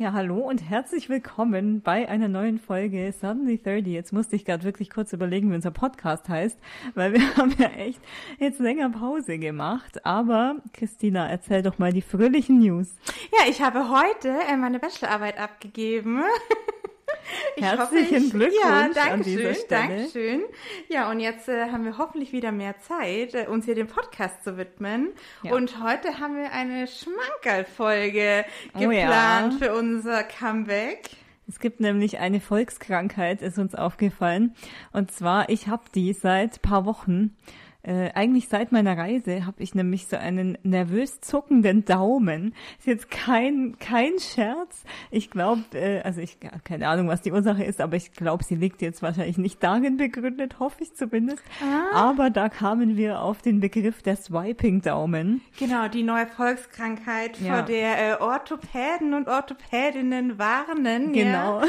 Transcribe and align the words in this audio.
Ja, 0.00 0.12
hallo 0.12 0.36
und 0.36 0.58
herzlich 0.58 1.08
willkommen 1.08 1.82
bei 1.82 2.08
einer 2.08 2.28
neuen 2.28 2.60
Folge 2.60 3.12
Suddenly 3.12 3.60
30. 3.60 3.88
Jetzt 3.88 4.12
musste 4.12 4.36
ich 4.36 4.44
gerade 4.44 4.62
wirklich 4.62 4.90
kurz 4.90 5.12
überlegen, 5.12 5.50
wie 5.50 5.56
unser 5.56 5.72
Podcast 5.72 6.28
heißt, 6.28 6.56
weil 6.94 7.14
wir 7.14 7.20
haben 7.36 7.52
ja 7.58 7.66
echt 7.70 8.00
jetzt 8.38 8.60
länger 8.60 8.90
Pause 8.90 9.40
gemacht. 9.40 10.06
Aber 10.06 10.54
Christina, 10.72 11.28
erzähl 11.28 11.62
doch 11.62 11.80
mal 11.80 11.92
die 11.92 12.02
fröhlichen 12.02 12.60
News. 12.60 12.94
Ja, 13.32 13.50
ich 13.50 13.60
habe 13.60 13.90
heute 13.90 14.28
äh, 14.48 14.56
meine 14.56 14.78
Bachelorarbeit 14.78 15.36
abgegeben. 15.36 16.22
Ich 17.56 17.62
Herzlichen 17.62 18.04
hoffe, 18.04 18.16
ich, 18.16 18.30
Glückwunsch 18.30 18.62
ja, 18.62 18.88
danke 18.94 19.10
an 19.10 19.22
dieser 19.22 19.54
schön, 19.54 19.54
Stelle. 19.54 19.88
Dankeschön. 19.88 20.42
Ja, 20.88 21.10
und 21.10 21.20
jetzt 21.20 21.48
äh, 21.48 21.70
haben 21.70 21.84
wir 21.84 21.98
hoffentlich 21.98 22.32
wieder 22.32 22.52
mehr 22.52 22.78
Zeit, 22.78 23.34
äh, 23.34 23.46
uns 23.46 23.64
hier 23.64 23.74
dem 23.74 23.86
Podcast 23.88 24.44
zu 24.44 24.56
widmen. 24.56 25.10
Ja. 25.42 25.54
Und 25.54 25.82
heute 25.82 26.20
haben 26.20 26.36
wir 26.36 26.52
eine 26.52 26.86
Schmankerl-Folge 26.86 28.44
oh, 28.74 28.78
geplant 28.78 29.54
ja. 29.54 29.58
für 29.58 29.74
unser 29.74 30.22
Comeback. 30.24 31.10
Es 31.48 31.58
gibt 31.60 31.80
nämlich 31.80 32.18
eine 32.18 32.40
Volkskrankheit, 32.40 33.40
ist 33.40 33.58
uns 33.58 33.74
aufgefallen. 33.74 34.54
Und 34.92 35.10
zwar, 35.10 35.48
ich 35.48 35.66
habe 35.66 35.84
die 35.94 36.12
seit 36.12 36.60
paar 36.60 36.84
Wochen. 36.84 37.34
Äh, 37.82 38.10
eigentlich 38.14 38.48
seit 38.48 38.72
meiner 38.72 38.98
Reise 38.98 39.46
habe 39.46 39.62
ich 39.62 39.72
nämlich 39.72 40.08
so 40.08 40.16
einen 40.16 40.58
nervös 40.64 41.20
zuckenden 41.20 41.84
Daumen. 41.84 42.52
Ist 42.78 42.88
jetzt 42.88 43.08
kein 43.08 43.76
kein 43.78 44.18
Scherz. 44.18 44.82
Ich 45.12 45.30
glaube, 45.30 45.62
äh, 45.74 46.00
also 46.00 46.20
ich 46.20 46.38
keine 46.64 46.88
Ahnung, 46.88 47.06
was 47.06 47.22
die 47.22 47.30
Ursache 47.30 47.62
ist, 47.62 47.80
aber 47.80 47.94
ich 47.94 48.12
glaube, 48.12 48.42
sie 48.42 48.56
liegt 48.56 48.82
jetzt 48.82 49.00
wahrscheinlich 49.00 49.38
nicht 49.38 49.62
darin 49.62 49.96
begründet, 49.96 50.58
hoffe 50.58 50.82
ich 50.82 50.94
zumindest. 50.94 51.40
Ah. 51.62 52.10
Aber 52.10 52.30
da 52.30 52.48
kamen 52.48 52.96
wir 52.96 53.22
auf 53.22 53.42
den 53.42 53.60
Begriff 53.60 54.02
der 54.02 54.16
Swiping-Daumen. 54.16 55.40
Genau, 55.56 55.86
die 55.86 56.02
neue 56.02 56.26
Volkskrankheit, 56.26 57.40
ja. 57.40 57.54
vor 57.54 57.62
der 57.62 58.18
äh, 58.18 58.20
Orthopäden 58.20 59.14
und 59.14 59.28
Orthopädinnen 59.28 60.36
warnen. 60.36 61.12
Genau. 61.12 61.60
Ja. 61.60 61.66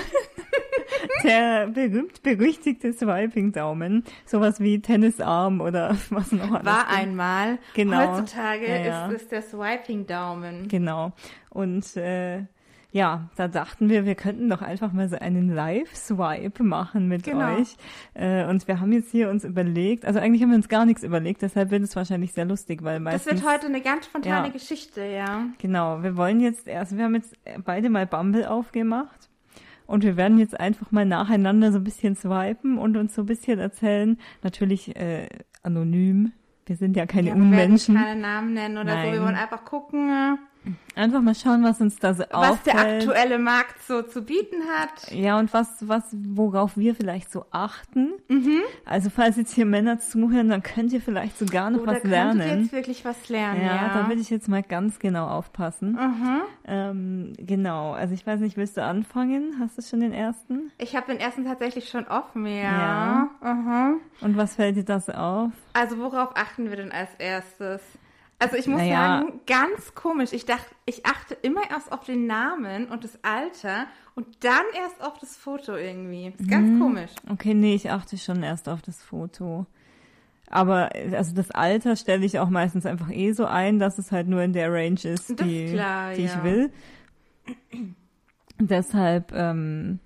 der 1.23 1.67
berühmt 1.67 2.23
berüchtigte 2.23 2.93
Swiping-Daumen, 2.93 4.03
sowas 4.25 4.59
wie 4.59 4.81
Tennisarm 4.81 5.61
oder 5.61 5.98
was 6.09 6.31
noch 6.31 6.51
alles. 6.51 6.65
War 6.65 6.85
gibt. 6.85 6.97
einmal. 6.97 7.57
Genau. 7.73 8.17
Heutzutage 8.17 8.85
ja. 8.85 9.07
Ist, 9.07 9.21
ist 9.21 9.31
der 9.31 9.41
Swiping-Daumen. 9.41 10.67
Genau. 10.67 11.13
Und 11.49 11.95
äh, 11.97 12.43
ja, 12.91 13.29
da 13.35 13.47
dachten 13.47 13.89
wir, 13.89 14.05
wir 14.05 14.15
könnten 14.15 14.49
doch 14.49 14.63
einfach 14.63 14.91
mal 14.93 15.07
so 15.09 15.17
einen 15.17 15.53
Live-Swipe 15.53 16.63
machen 16.63 17.07
mit 17.07 17.23
genau. 17.23 17.55
euch. 17.55 17.75
Äh, 18.15 18.45
und 18.45 18.67
wir 18.67 18.79
haben 18.79 18.91
jetzt 18.91 19.11
hier 19.11 19.29
uns 19.29 19.43
überlegt, 19.43 20.05
also 20.05 20.19
eigentlich 20.19 20.41
haben 20.41 20.49
wir 20.49 20.55
uns 20.55 20.69
gar 20.69 20.85
nichts 20.85 21.03
überlegt, 21.03 21.43
deshalb 21.43 21.69
wird 21.69 21.83
es 21.83 21.95
wahrscheinlich 21.95 22.33
sehr 22.33 22.45
lustig, 22.45 22.83
weil 22.83 22.99
meistens... 22.99 23.25
Das 23.25 23.43
wird 23.43 23.53
heute 23.53 23.67
eine 23.67 23.81
ganz 23.81 24.07
spontane 24.07 24.47
ja, 24.47 24.53
Geschichte, 24.53 25.05
ja. 25.05 25.45
Genau, 25.59 26.01
wir 26.01 26.17
wollen 26.17 26.39
jetzt 26.39 26.67
erst, 26.67 26.97
wir 26.97 27.03
haben 27.03 27.13
jetzt 27.13 27.35
beide 27.63 27.91
mal 27.91 28.07
Bumble 28.07 28.49
aufgemacht. 28.49 29.29
Und 29.85 30.03
wir 30.03 30.17
werden 30.17 30.37
jetzt 30.37 30.59
einfach 30.59 30.91
mal 30.91 31.03
nacheinander 31.03 31.71
so 31.71 31.79
ein 31.79 31.83
bisschen 31.83 32.15
swipen 32.15 32.77
und 32.77 32.95
uns 32.95 33.15
so 33.15 33.23
ein 33.23 33.25
bisschen 33.25 33.57
erzählen. 33.57 34.19
Natürlich 34.43 34.95
äh, 34.95 35.27
anonym. 35.63 36.31
Wir 36.65 36.75
sind 36.75 36.95
ja 36.95 37.05
keine 37.05 37.29
ja, 37.29 37.33
Unmenschen. 37.35 37.95
Wir 37.95 38.01
werden 38.01 38.21
keine 38.21 38.21
Namen 38.21 38.53
nennen 38.53 38.77
oder 38.77 38.95
Nein. 38.95 39.07
so. 39.07 39.13
Wir 39.13 39.21
wollen 39.23 39.35
einfach 39.35 39.65
gucken. 39.65 40.37
Einfach 40.95 41.21
mal 41.21 41.35
schauen, 41.35 41.63
was 41.63 41.79
uns 41.79 41.97
da 41.97 42.13
so 42.13 42.23
was 42.23 42.31
auffällt. 42.31 42.65
Was 42.65 42.73
der 42.73 42.95
aktuelle 42.97 43.39
Markt 43.39 43.81
so 43.83 44.01
zu 44.01 44.21
bieten 44.21 44.63
hat. 44.67 45.11
Ja, 45.11 45.39
und 45.39 45.53
was, 45.53 45.87
was, 45.87 46.03
worauf 46.11 46.75
wir 46.75 46.93
vielleicht 46.93 47.31
so 47.31 47.45
achten. 47.51 48.13
Mhm. 48.27 48.61
Also 48.83 49.09
falls 49.09 49.37
jetzt 49.37 49.53
hier 49.53 49.65
Männer 49.65 49.99
zuhören, 49.99 50.49
dann 50.49 50.61
könnt 50.61 50.91
ihr 50.91 51.01
vielleicht 51.01 51.37
sogar 51.39 51.69
noch 51.69 51.83
oh, 51.83 51.87
was 51.87 52.03
lernen. 52.03 52.39
Könnt 52.39 52.51
ihr 52.51 52.61
jetzt 52.61 52.73
wirklich 52.73 53.05
was 53.05 53.29
lernen, 53.29 53.61
ja. 53.61 53.75
Ja, 53.75 53.93
da 53.93 54.09
will 54.09 54.19
ich 54.19 54.29
jetzt 54.29 54.49
mal 54.49 54.61
ganz 54.61 54.99
genau 54.99 55.27
aufpassen. 55.27 55.93
Mhm. 55.93 56.41
Ähm, 56.65 57.33
genau, 57.37 57.93
also 57.93 58.13
ich 58.13 58.27
weiß 58.27 58.41
nicht, 58.41 58.57
willst 58.57 58.75
du 58.75 58.83
anfangen? 58.83 59.55
Hast 59.59 59.77
du 59.77 59.81
schon 59.81 60.01
den 60.01 60.13
ersten? 60.13 60.71
Ich 60.77 60.95
habe 60.95 61.07
den 61.07 61.19
ersten 61.19 61.45
tatsächlich 61.45 61.89
schon 61.89 62.07
offen, 62.07 62.45
ja. 62.45 63.29
ja. 63.41 63.53
Mhm. 63.53 64.01
Und 64.21 64.37
was 64.37 64.55
fällt 64.55 64.75
dir 64.75 64.85
das 64.85 65.09
auf? 65.09 65.51
Also 65.73 65.97
worauf 65.97 66.35
achten 66.35 66.69
wir 66.69 66.75
denn 66.75 66.91
als 66.91 67.09
erstes? 67.19 67.81
Also 68.39 68.55
ich 68.55 68.67
muss 68.67 68.79
naja. 68.79 69.19
sagen, 69.19 69.41
ganz 69.45 69.93
komisch. 69.95 70.31
Ich 70.31 70.45
dachte, 70.45 70.65
ich 70.85 71.05
achte 71.05 71.33
immer 71.33 71.69
erst 71.69 71.91
auf 71.91 72.05
den 72.05 72.25
Namen 72.25 72.87
und 72.87 73.03
das 73.03 73.19
Alter 73.21 73.85
und 74.15 74.27
dann 74.45 74.63
erst 74.81 75.01
auf 75.03 75.19
das 75.19 75.35
Foto 75.35 75.75
irgendwie. 75.75 76.27
ist 76.27 76.49
ganz 76.49 76.69
mhm. 76.69 76.79
komisch. 76.79 77.11
Okay, 77.29 77.53
nee, 77.53 77.75
ich 77.75 77.91
achte 77.91 78.17
schon 78.17 78.41
erst 78.41 78.69
auf 78.69 78.81
das 78.81 79.03
Foto. 79.03 79.65
Aber 80.49 80.89
also 81.11 81.35
das 81.35 81.51
Alter 81.51 81.97
stelle 81.97 82.25
ich 82.25 82.39
auch 82.39 82.49
meistens 82.49 82.85
einfach 82.85 83.11
eh 83.11 83.33
so 83.33 83.45
ein, 83.45 83.77
dass 83.77 83.99
es 83.99 84.11
halt 84.11 84.27
nur 84.27 84.41
in 84.41 84.53
der 84.53 84.71
Range 84.71 84.99
ist, 85.03 85.39
die, 85.41 85.65
ist 85.65 85.73
klar, 85.73 86.13
die 86.13 86.23
ja. 86.23 86.33
ich 86.33 86.43
will. 86.43 86.71
Deshalb, 88.57 89.31
ähm, 89.33 89.99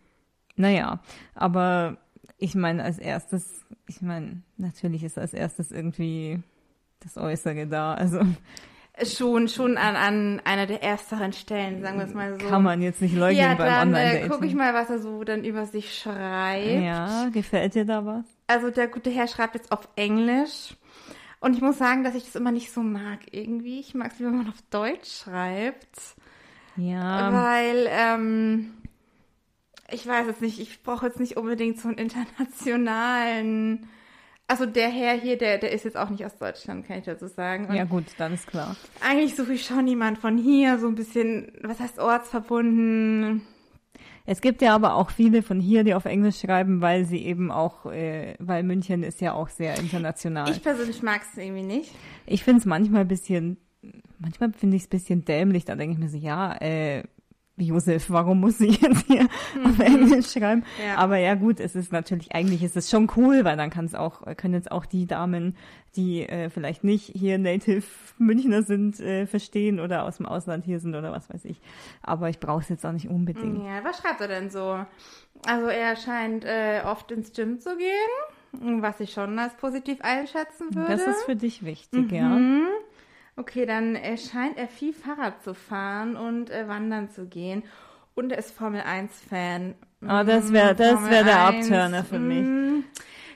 naja, 0.56 1.00
aber 1.34 1.98
ich 2.38 2.56
meine 2.56 2.84
als 2.84 2.98
erstes, 2.98 3.64
ich 3.88 4.02
meine, 4.02 4.42
natürlich 4.58 5.04
ist 5.04 5.18
als 5.18 5.34
erstes 5.34 5.72
irgendwie 5.72 6.42
das 7.04 7.18
Äußere 7.18 7.68
da. 7.68 7.94
Also 7.94 8.22
schon 9.04 9.48
schon 9.48 9.78
an, 9.78 9.96
an 9.96 10.42
einer 10.46 10.68
der 10.68 10.84
ersteren 10.84 11.34
Stellen, 11.34 11.82
sagen 11.82 11.98
wir 11.98 12.06
es 12.06 12.14
mal 12.14 12.40
so. 12.40 12.48
Kann 12.48 12.64
man 12.64 12.82
jetzt 12.82 13.02
nicht 13.02 13.16
leugnen 13.16 13.40
ja, 13.40 13.56
beim 13.56 13.68
dann, 13.68 13.88
Online-Dating. 13.90 14.26
Äh, 14.26 14.30
guck 14.30 14.46
ich 14.46 14.54
mal, 14.54 14.74
was 14.74 14.90
er 14.90 15.00
so 15.00 15.24
dann 15.24 15.44
über 15.44 15.66
sich 15.66 15.98
schreibt. 15.98 16.84
Ja, 16.84 17.30
gefällt 17.34 17.76
dir 17.76 17.86
da 17.86 18.06
was? 18.06 18.26
Also 18.48 18.70
der 18.70 18.88
gute 18.88 19.10
Herr 19.10 19.28
schreibt 19.28 19.56
jetzt 19.56 19.72
auf 19.72 19.88
Englisch. 19.96 20.76
Und 21.40 21.56
ich 21.56 21.62
muss 21.62 21.78
sagen, 21.78 22.04
dass 22.04 22.16
ich 22.16 22.24
das 22.24 22.36
immer 22.36 22.52
nicht 22.52 22.72
so 22.72 22.82
mag 22.82 23.20
irgendwie. 23.32 23.80
Ich 23.80 23.94
mag 23.96 24.14
es, 24.14 24.20
wenn 24.20 24.38
man 24.38 24.48
auf 24.48 24.62
Deutsch 24.70 25.24
schreibt. 25.24 26.16
Ja. 26.78 27.34
Weil, 27.34 27.88
ähm, 27.90 28.74
ich 29.92 30.08
weiß 30.08 30.28
es 30.28 30.40
nicht, 30.40 30.60
ich 30.60 30.84
brauche 30.84 31.06
jetzt 31.06 31.20
nicht 31.20 31.36
unbedingt 31.36 31.82
so 31.82 31.90
einen 31.90 31.98
internationalen 31.98 33.90
also 34.54 34.68
der 34.68 34.90
Herr 34.90 35.20
hier, 35.20 35.36
der, 35.36 35.58
der 35.58 35.72
ist 35.72 35.84
jetzt 35.84 35.98
auch 35.98 36.12
nicht 36.12 36.24
aus 36.24 36.38
Deutschland, 36.38 36.88
kann 36.88 37.00
ich 37.00 37.06
dazu 37.06 37.26
sagen. 37.28 37.66
Und 37.66 37.76
ja 37.76 37.86
gut, 37.86 38.06
dann 38.20 38.36
ist 38.36 38.46
klar. 38.46 38.76
Eigentlich 39.02 39.36
suche 39.36 39.54
ich 39.54 39.66
schon 39.66 39.88
jemand 39.88 40.20
von 40.20 40.38
hier, 40.38 40.78
so 40.78 40.88
ein 40.88 40.94
bisschen, 40.94 41.52
was 41.64 41.80
heißt 41.80 41.98
ortsverbunden. 41.98 43.42
Es 44.28 44.42
gibt 44.42 44.62
ja 44.62 44.76
aber 44.76 44.94
auch 44.94 45.10
viele 45.10 45.42
von 45.42 45.60
hier, 45.60 45.84
die 45.84 45.96
auf 45.96 46.06
Englisch 46.06 46.40
schreiben, 46.40 46.82
weil 46.82 47.06
sie 47.06 47.26
eben 47.26 47.50
auch, 47.50 47.88
äh, 47.88 48.36
weil 48.38 48.62
München 48.62 49.02
ist 49.02 49.22
ja 49.22 49.34
auch 49.34 49.50
sehr 49.50 49.80
international. 49.80 50.52
Ich 50.52 50.62
persönlich 50.62 51.02
mag 51.02 51.24
es 51.24 51.36
irgendwie 51.36 51.64
nicht. 51.64 51.92
Ich 52.28 52.44
finde 52.44 52.60
es 52.60 52.66
manchmal 52.66 53.02
ein 53.02 53.08
bisschen, 53.08 53.58
manchmal 54.20 54.54
finde 54.54 54.78
ich 54.78 54.84
es 54.84 54.88
ein 54.88 54.92
bisschen 54.92 55.26
dämlich, 55.26 55.66
da 55.66 55.76
denke 55.76 55.94
ich 55.94 56.00
mir 56.00 56.10
so, 56.10 56.18
ja, 56.18 56.56
äh, 56.62 57.04
Josef, 57.56 58.10
warum 58.10 58.40
muss 58.40 58.58
sie 58.58 58.70
jetzt 58.70 59.06
hier 59.06 59.24
mhm. 59.56 59.66
auf 59.66 59.80
Englisch 59.80 60.32
schreiben? 60.32 60.64
Ja. 60.84 60.98
Aber 60.98 61.18
ja 61.18 61.36
gut, 61.36 61.60
es 61.60 61.76
ist 61.76 61.92
natürlich, 61.92 62.34
eigentlich 62.34 62.64
ist 62.64 62.76
es 62.76 62.90
schon 62.90 63.10
cool, 63.16 63.46
weil 63.46 63.58
dann 63.58 63.70
kann 63.70 63.86
es 63.86 63.94
auch, 63.94 64.22
können 64.38 64.56
jetzt 64.56 64.72
auch 64.72 64.86
die 64.86 65.06
Damen, 65.06 65.56
die 65.96 66.28
äh, 66.28 66.50
vielleicht 66.50 66.84
nicht 66.84 67.12
hier 67.14 67.38
Native 67.38 67.84
Münchner 68.18 68.64
sind, 68.64 69.00
äh, 69.00 69.28
verstehen 69.28 69.80
oder 69.80 70.06
aus 70.06 70.18
dem 70.18 70.26
Ausland 70.26 70.66
hier 70.66 70.80
sind 70.80 70.96
oder 70.96 71.12
was 71.12 71.30
weiß 71.30 71.46
ich. 71.46 71.62
Aber 72.02 72.30
ich 72.30 72.40
brauche 72.40 72.62
es 72.62 72.70
jetzt 72.70 72.86
auch 72.86 72.92
nicht 72.92 73.08
unbedingt. 73.08 73.64
Ja, 73.64 73.84
was 73.84 74.00
schreibt 74.00 74.22
er 74.22 74.28
denn 74.28 74.50
so? 74.50 74.80
Also 75.46 75.68
er 75.68 75.96
scheint 75.96 76.46
äh, 76.46 76.82
oft 76.86 77.12
ins 77.12 77.34
Gym 77.34 77.60
zu 77.60 77.78
gehen, 77.78 78.82
was 78.82 79.00
ich 79.00 79.12
schon 79.12 79.38
als 79.38 79.54
positiv 79.56 80.02
einschätzen 80.02 80.74
würde. 80.74 80.92
Das 80.92 81.06
ist 81.06 81.24
für 81.26 81.36
dich 81.36 81.64
wichtig, 81.64 82.12
mhm. 82.12 82.16
ja. 82.16 82.40
Okay, 83.36 83.66
dann 83.66 83.98
scheint 84.18 84.58
er 84.58 84.68
viel 84.68 84.94
Fahrrad 84.94 85.44
zu 85.44 85.56
fahren 85.56 86.16
und 86.16 86.50
äh, 86.50 86.68
wandern 86.68 87.10
zu 87.10 87.26
gehen. 87.26 87.64
Und 88.16 88.32
er 88.32 88.38
ist 88.38 88.52
Formel 88.52 88.82
1-Fan. 88.82 89.74
Oh, 90.04 90.24
das 90.24 90.54
wäre 90.54 90.76
das 90.76 91.04
wär 91.10 91.24
der 91.24 91.40
Abturner 91.40 92.04
für 92.04 92.20
mich. 92.20 92.46
Mm. 92.46 92.84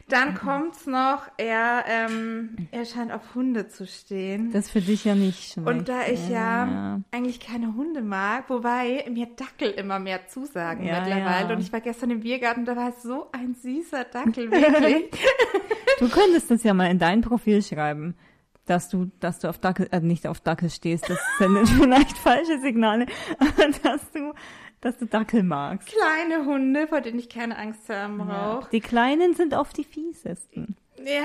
Dann 0.09 0.35
kommt's 0.35 0.85
noch, 0.87 1.23
er, 1.35 1.83
ähm, 1.85 2.55
er 2.71 2.85
scheint 2.85 3.11
auf 3.11 3.35
Hunde 3.35 3.67
zu 3.67 3.85
stehen. 3.85 4.51
Das 4.53 4.69
für 4.69 4.79
dich 4.79 5.03
ja 5.03 5.15
nicht 5.15 5.51
schlecht. 5.51 5.67
Und 5.67 5.89
da 5.89 6.07
ich 6.07 6.29
ja, 6.29 6.65
ja, 6.65 7.01
eigentlich 7.11 7.41
keine 7.41 7.75
Hunde 7.75 8.01
mag, 8.01 8.49
wobei 8.49 9.03
mir 9.11 9.25
Dackel 9.35 9.71
immer 9.71 9.99
mehr 9.99 10.25
zusagen 10.27 10.85
ja, 10.85 11.01
mittlerweile. 11.01 11.49
Ja. 11.49 11.55
Und 11.55 11.59
ich 11.59 11.73
war 11.73 11.81
gestern 11.81 12.11
im 12.11 12.21
Biergarten, 12.21 12.63
da 12.63 12.77
war 12.77 12.93
so 12.93 13.27
ein 13.33 13.55
süßer 13.55 14.05
Dackel, 14.05 14.49
wirklich. 14.49 15.11
du 15.99 16.07
könntest 16.07 16.51
das 16.51 16.63
ja 16.63 16.73
mal 16.73 16.89
in 16.89 16.99
dein 16.99 17.19
Profil 17.19 17.61
schreiben 17.61 18.15
dass 18.67 18.89
du, 18.89 19.09
dass 19.19 19.39
du 19.39 19.49
auf 19.49 19.57
Dackel, 19.57 19.87
äh, 19.91 19.99
nicht 19.99 20.27
auf 20.27 20.39
Dackel 20.39 20.69
stehst, 20.69 21.09
das 21.09 21.19
sendet 21.39 21.67
vielleicht 21.81 22.17
falsche 22.17 22.59
Signale, 22.59 23.07
aber 23.39 23.69
dass 23.83 24.11
du, 24.11 24.33
dass 24.81 24.97
du 24.97 25.05
Dackel 25.05 25.43
magst. 25.43 25.87
Kleine 25.87 26.45
Hunde, 26.45 26.87
vor 26.87 27.01
denen 27.01 27.19
ich 27.19 27.29
keine 27.29 27.57
Angst 27.57 27.89
haben 27.89 28.17
brauche. 28.19 28.63
Ja, 28.63 28.67
die 28.71 28.81
Kleinen 28.81 29.33
sind 29.33 29.53
oft 29.53 29.75
die 29.77 29.83
fiesesten. 29.83 30.75
Ja, 31.03 31.21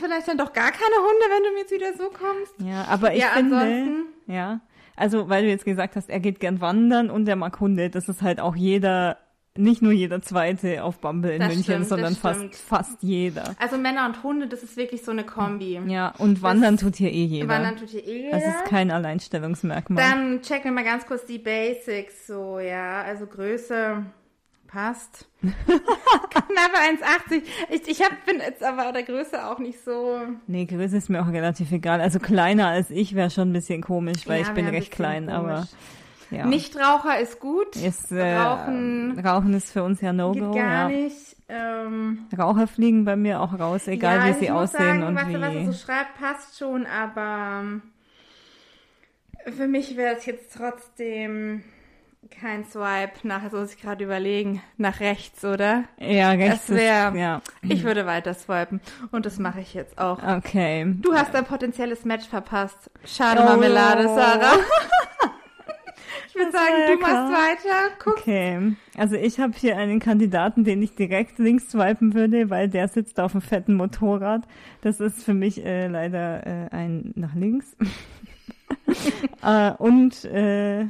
vielleicht 0.00 0.28
dann 0.28 0.38
doch 0.38 0.52
gar 0.52 0.70
keine 0.70 0.96
Hunde, 0.96 1.24
wenn 1.30 1.44
du 1.44 1.50
mir 1.52 1.60
jetzt 1.60 1.72
wieder 1.72 1.92
so 1.94 2.10
kommst. 2.10 2.54
Ja, 2.58 2.84
aber 2.88 3.14
ich 3.14 3.20
ja, 3.20 3.28
finde, 3.28 4.04
ja, 4.26 4.60
also 4.96 5.28
weil 5.28 5.44
du 5.44 5.48
jetzt 5.48 5.64
gesagt 5.64 5.96
hast, 5.96 6.10
er 6.10 6.20
geht 6.20 6.40
gern 6.40 6.60
wandern 6.60 7.08
und 7.08 7.28
er 7.28 7.36
mag 7.36 7.58
Hunde, 7.60 7.90
das 7.90 8.08
ist 8.08 8.22
halt 8.22 8.40
auch 8.40 8.56
jeder 8.56 9.18
nicht 9.58 9.82
nur 9.82 9.92
jeder 9.92 10.22
Zweite 10.22 10.84
auf 10.84 11.00
Bumble 11.00 11.32
in 11.32 11.40
das 11.40 11.48
München, 11.48 11.64
stimmt, 11.64 11.88
sondern 11.88 12.16
fast, 12.16 12.54
fast 12.54 13.02
jeder. 13.02 13.54
Also 13.58 13.76
Männer 13.76 14.06
und 14.06 14.22
Hunde, 14.22 14.46
das 14.46 14.62
ist 14.62 14.76
wirklich 14.76 15.04
so 15.04 15.10
eine 15.10 15.24
Kombi. 15.24 15.80
Ja, 15.86 16.14
und 16.18 16.42
Wandern 16.42 16.76
das, 16.76 16.84
tut 16.84 16.96
hier 16.96 17.12
eh 17.12 17.24
jeder. 17.24 17.48
Wandern 17.48 17.76
tut 17.76 17.90
hier 17.90 18.06
eh 18.06 18.22
jeder. 18.22 18.38
Das 18.38 18.46
ist 18.46 18.64
kein 18.64 18.90
Alleinstellungsmerkmal. 18.90 20.02
Dann 20.02 20.42
checken 20.42 20.64
wir 20.64 20.72
mal 20.72 20.84
ganz 20.84 21.06
kurz 21.06 21.26
die 21.26 21.38
Basics 21.38 22.26
so, 22.26 22.58
ja. 22.58 23.02
Also 23.02 23.26
Größe 23.26 24.04
passt. 24.68 25.26
Knappe 25.42 26.78
1,80. 27.30 27.42
Ich, 27.70 27.88
ich 27.88 28.02
hab, 28.02 28.24
bin 28.26 28.38
jetzt 28.38 28.62
aber 28.62 28.92
der 28.92 29.02
Größe 29.02 29.46
auch 29.46 29.58
nicht 29.58 29.82
so. 29.84 30.20
Nee, 30.46 30.66
Größe 30.66 30.96
ist 30.96 31.08
mir 31.10 31.22
auch 31.22 31.32
relativ 31.32 31.72
egal. 31.72 32.00
Also 32.00 32.20
kleiner 32.20 32.68
als 32.68 32.90
ich 32.90 33.14
wäre 33.14 33.30
schon 33.30 33.50
ein 33.50 33.52
bisschen 33.52 33.82
komisch, 33.82 34.26
weil 34.26 34.42
ja, 34.42 34.46
ich 34.46 34.54
bin 34.54 34.68
recht 34.68 34.92
klein, 34.92 35.26
komisch. 35.26 35.66
Ja. 36.30 36.46
Nichtraucher 36.46 37.18
ist 37.20 37.40
gut. 37.40 37.76
Ist, 37.76 38.12
äh, 38.12 38.36
Rauchen, 38.36 39.18
Rauchen 39.18 39.54
ist 39.54 39.72
für 39.72 39.82
uns 39.82 40.00
ja 40.00 40.12
No-Go. 40.12 40.52
Gar 40.52 40.54
ja. 40.54 40.88
nicht. 40.88 41.36
Ähm, 41.48 42.26
Raucher 42.36 42.66
fliegen 42.66 43.04
bei 43.04 43.16
mir 43.16 43.40
auch 43.40 43.58
raus, 43.58 43.88
egal 43.88 44.18
ja, 44.18 44.26
wie 44.26 44.38
sie 44.38 44.50
aussehen 44.50 45.00
sagen, 45.00 45.02
und 45.04 45.16
was, 45.16 45.28
wie. 45.28 45.40
Was 45.40 45.54
er 45.54 45.64
so 45.66 45.72
schreibt, 45.72 46.18
passt 46.20 46.58
schon, 46.58 46.84
aber 46.84 47.60
ähm, 47.62 47.82
für 49.56 49.66
mich 49.66 49.96
wäre 49.96 50.16
es 50.16 50.26
jetzt 50.26 50.54
trotzdem 50.54 51.64
kein 52.30 52.64
Swipe 52.64 53.26
nach, 53.26 53.42
also 53.42 53.58
muss 53.58 53.74
ich 53.74 53.80
gerade 53.80 54.04
überlegen, 54.04 54.62
nach 54.76 55.00
rechts, 55.00 55.44
oder? 55.44 55.84
Ja, 55.98 56.32
rechts. 56.32 56.66
Das 56.66 56.76
wäre, 56.76 57.16
ja. 57.16 57.40
Ich 57.62 57.84
würde 57.84 58.04
weiter 58.04 58.34
swipen 58.34 58.80
und 59.10 59.24
das 59.24 59.38
mache 59.38 59.60
ich 59.60 59.72
jetzt 59.72 59.98
auch. 59.98 60.22
Okay. 60.22 60.94
Du 61.00 61.14
hast 61.14 61.34
ein 61.34 61.44
potenzielles 61.44 62.04
Match 62.04 62.26
verpasst. 62.26 62.90
Schade 63.04 63.40
oh. 63.42 63.44
Marmelade, 63.44 64.04
Sarah. 64.04 64.56
ich 66.28 66.34
würde 66.34 66.52
sagen, 66.52 66.74
du 66.86 66.98
machst 66.98 67.32
weiter. 67.32 67.94
Guck. 67.98 68.18
Okay. 68.18 68.76
Also 68.96 69.16
ich 69.16 69.40
habe 69.40 69.52
hier 69.56 69.76
einen 69.76 70.00
Kandidaten, 70.00 70.64
den 70.64 70.82
ich 70.82 70.94
direkt 70.94 71.38
links 71.38 71.70
swipen 71.70 72.14
würde, 72.14 72.50
weil 72.50 72.68
der 72.68 72.88
sitzt 72.88 73.20
auf 73.20 73.34
einem 73.34 73.42
fetten 73.42 73.74
Motorrad. 73.74 74.42
Das 74.82 75.00
ist 75.00 75.22
für 75.22 75.34
mich 75.34 75.64
äh, 75.64 75.88
leider 75.88 76.46
äh, 76.46 76.68
ein 76.70 77.12
nach 77.14 77.34
links. 77.34 77.76
äh, 79.42 79.72
und 79.72 80.24
äh, 80.24 80.86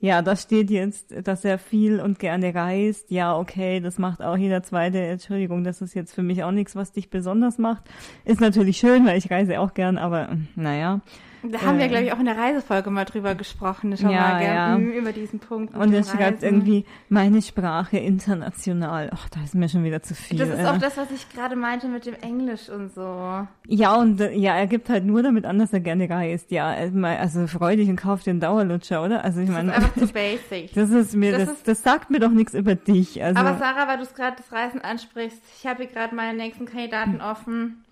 ja, 0.00 0.22
da 0.22 0.36
steht 0.36 0.70
jetzt, 0.70 1.12
dass 1.26 1.44
er 1.44 1.58
viel 1.58 2.00
und 2.00 2.20
gerne 2.20 2.54
reist. 2.54 3.10
Ja, 3.10 3.36
okay, 3.36 3.80
das 3.80 3.98
macht 3.98 4.22
auch 4.22 4.36
jeder 4.36 4.62
zweite. 4.62 4.98
Entschuldigung, 5.00 5.64
das 5.64 5.82
ist 5.82 5.94
jetzt 5.94 6.14
für 6.14 6.22
mich 6.22 6.44
auch 6.44 6.52
nichts, 6.52 6.76
was 6.76 6.92
dich 6.92 7.10
besonders 7.10 7.58
macht. 7.58 7.82
Ist 8.24 8.40
natürlich 8.40 8.78
schön, 8.78 9.04
weil 9.06 9.18
ich 9.18 9.30
reise 9.30 9.58
auch 9.58 9.74
gern, 9.74 9.98
aber 9.98 10.36
naja. 10.54 11.00
Da 11.42 11.62
haben 11.62 11.76
äh, 11.76 11.82
wir, 11.82 11.88
glaube 11.88 12.04
ich, 12.04 12.12
auch 12.12 12.18
in 12.18 12.24
der 12.24 12.36
Reisefolge 12.36 12.90
mal 12.90 13.04
drüber 13.04 13.34
gesprochen, 13.34 13.96
schon 13.96 14.10
ja, 14.10 14.20
mal, 14.20 14.42
ja. 14.42 14.76
über 14.76 15.12
diesen 15.12 15.38
Punkt. 15.38 15.74
Und 15.74 15.92
er 15.92 16.04
schreibt 16.04 16.42
irgendwie, 16.42 16.84
meine 17.08 17.42
Sprache 17.42 17.98
international. 17.98 19.10
Ach, 19.14 19.28
da 19.28 19.42
ist 19.42 19.54
mir 19.54 19.68
schon 19.68 19.84
wieder 19.84 20.02
zu 20.02 20.14
viel. 20.14 20.38
Das 20.38 20.48
ist 20.48 20.66
auch 20.66 20.78
das, 20.78 20.96
was 20.96 21.10
ich 21.10 21.28
gerade 21.30 21.56
meinte 21.56 21.88
mit 21.88 22.06
dem 22.06 22.14
Englisch 22.14 22.68
und 22.68 22.92
so. 22.92 23.46
Ja, 23.66 23.94
und 23.96 24.20
äh, 24.20 24.32
ja, 24.32 24.56
er 24.56 24.66
gibt 24.66 24.88
halt 24.88 25.04
nur 25.04 25.22
damit 25.22 25.44
an, 25.44 25.58
dass 25.58 25.72
er 25.72 25.80
gerne 25.80 26.08
reist. 26.10 26.50
Ja, 26.50 26.68
also 26.68 27.46
freu 27.46 27.76
dich 27.76 27.88
und 27.88 27.96
kauf 27.96 28.22
den 28.22 28.40
Dauerlutscher, 28.40 29.02
oder? 29.04 29.24
Also 29.24 29.40
ich 29.40 29.48
meine. 29.48 29.72
Das 29.72 29.78
ist 29.78 29.84
einfach 29.84 30.06
zu 30.06 30.12
basic. 30.12 30.74
Das 30.74 30.90
ist 30.90 31.14
mir, 31.14 31.32
das, 31.32 31.40
das, 31.46 31.52
ist, 31.52 31.68
das 31.68 31.82
sagt 31.82 32.10
mir 32.10 32.20
doch 32.20 32.30
nichts 32.30 32.54
über 32.54 32.74
dich. 32.74 33.22
Also, 33.22 33.40
aber 33.40 33.58
Sarah, 33.58 33.88
weil 33.88 33.98
du 33.98 34.02
es 34.02 34.14
gerade 34.14 34.36
das 34.36 34.52
Reisen 34.52 34.80
ansprichst, 34.80 35.42
ich 35.58 35.66
habe 35.66 35.84
hier 35.84 35.92
gerade 35.92 36.14
meinen 36.14 36.36
nächsten 36.36 36.66
Kandidaten 36.66 37.20
offen. 37.20 37.84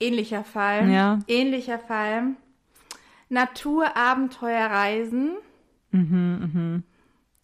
Ähnlicher 0.00 0.42
Fall. 0.42 0.90
Ja. 0.90 1.20
Ähnlicher 1.28 1.78
Fall. 1.78 2.34
Naturabenteuerreisen. 3.32 5.32
Mhm, 5.90 6.50
mhm. 6.52 6.84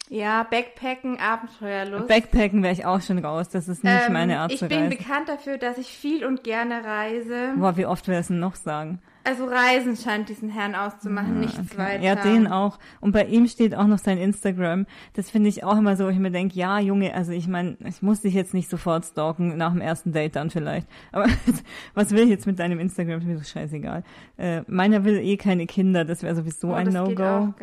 Ja, 0.09 0.43
Backpacken, 0.43 1.19
Abenteuerlust. 1.19 2.07
Backpacken 2.07 2.63
wäre 2.63 2.73
ich 2.73 2.85
auch 2.85 3.01
schon 3.01 3.19
raus. 3.19 3.49
Das 3.49 3.67
ist 3.67 3.83
nicht 3.83 4.07
ähm, 4.07 4.13
meine 4.13 4.39
Art 4.39 4.51
ich 4.51 4.59
zu 4.59 4.65
reisen. 4.65 4.83
Ich 4.83 4.89
bin 4.89 4.97
bekannt 4.97 5.29
dafür, 5.29 5.57
dass 5.57 5.77
ich 5.77 5.87
viel 5.87 6.25
und 6.25 6.43
gerne 6.43 6.83
reise. 6.83 7.53
Boah, 7.57 7.77
wie 7.77 7.85
oft 7.85 8.07
wir 8.07 8.17
es 8.17 8.27
denn 8.27 8.39
noch 8.39 8.55
sagen? 8.55 9.01
Also 9.23 9.45
Reisen 9.45 9.95
scheint 9.97 10.29
diesen 10.29 10.49
Herrn 10.49 10.75
auszumachen, 10.75 11.35
ja, 11.35 11.39
nichts 11.41 11.59
okay. 11.59 11.77
weiter. 11.77 12.03
Ja, 12.03 12.15
den 12.15 12.47
auch. 12.47 12.79
Und 13.01 13.11
bei 13.11 13.25
ihm 13.25 13.47
steht 13.47 13.75
auch 13.75 13.85
noch 13.85 13.99
sein 13.99 14.17
Instagram. 14.17 14.85
Das 15.13 15.29
finde 15.29 15.49
ich 15.49 15.63
auch 15.63 15.77
immer 15.77 15.95
so, 15.95 16.05
wo 16.05 16.09
ich 16.09 16.19
mir 16.19 16.31
denke, 16.31 16.55
ja, 16.55 16.79
Junge, 16.79 17.13
also 17.13 17.31
ich 17.31 17.47
meine, 17.47 17.77
ich 17.85 18.01
muss 18.01 18.21
dich 18.21 18.33
jetzt 18.33 18.53
nicht 18.53 18.69
sofort 18.69 19.05
stalken, 19.05 19.57
nach 19.57 19.73
dem 19.73 19.81
ersten 19.81 20.13
Date 20.13 20.35
dann 20.35 20.49
vielleicht. 20.49 20.87
Aber 21.11 21.25
was 21.93 22.11
will 22.11 22.23
ich 22.23 22.29
jetzt 22.29 22.47
mit 22.47 22.59
deinem 22.59 22.79
Instagram? 22.79 23.19
Ist 23.19 23.27
mir 23.27 23.37
so 23.37 23.43
scheißegal. 23.43 24.03
Äh, 24.37 24.61
meiner 24.67 25.03
will 25.03 25.17
eh 25.17 25.37
keine 25.37 25.65
Kinder, 25.65 26.05
das 26.05 26.23
wäre 26.23 26.35
sowieso 26.35 26.69
oh, 26.69 26.73
ein 26.73 26.87
No-Go. 26.87 27.53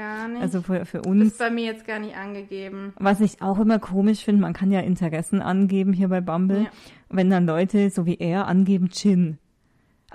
Also 0.40 0.60
für, 0.62 0.84
für 0.84 1.02
uns. 1.02 1.24
Das 1.24 1.32
ist 1.32 1.38
bei 1.38 1.50
mir 1.50 1.64
jetzt 1.64 1.86
gar 1.86 1.98
nicht 1.98 2.16
angegeben. 2.16 2.92
Was 2.96 3.20
ich 3.20 3.40
auch 3.40 3.58
immer 3.58 3.78
komisch 3.78 4.24
finde, 4.24 4.42
man 4.42 4.52
kann 4.52 4.70
ja 4.70 4.80
Interessen 4.80 5.40
angeben 5.40 5.92
hier 5.92 6.08
bei 6.08 6.20
Bumble. 6.20 6.64
Ja. 6.64 6.70
Wenn 7.08 7.30
dann 7.30 7.46
Leute, 7.46 7.90
so 7.90 8.04
wie 8.04 8.16
er, 8.16 8.46
angeben 8.46 8.90
Chin. 8.90 9.38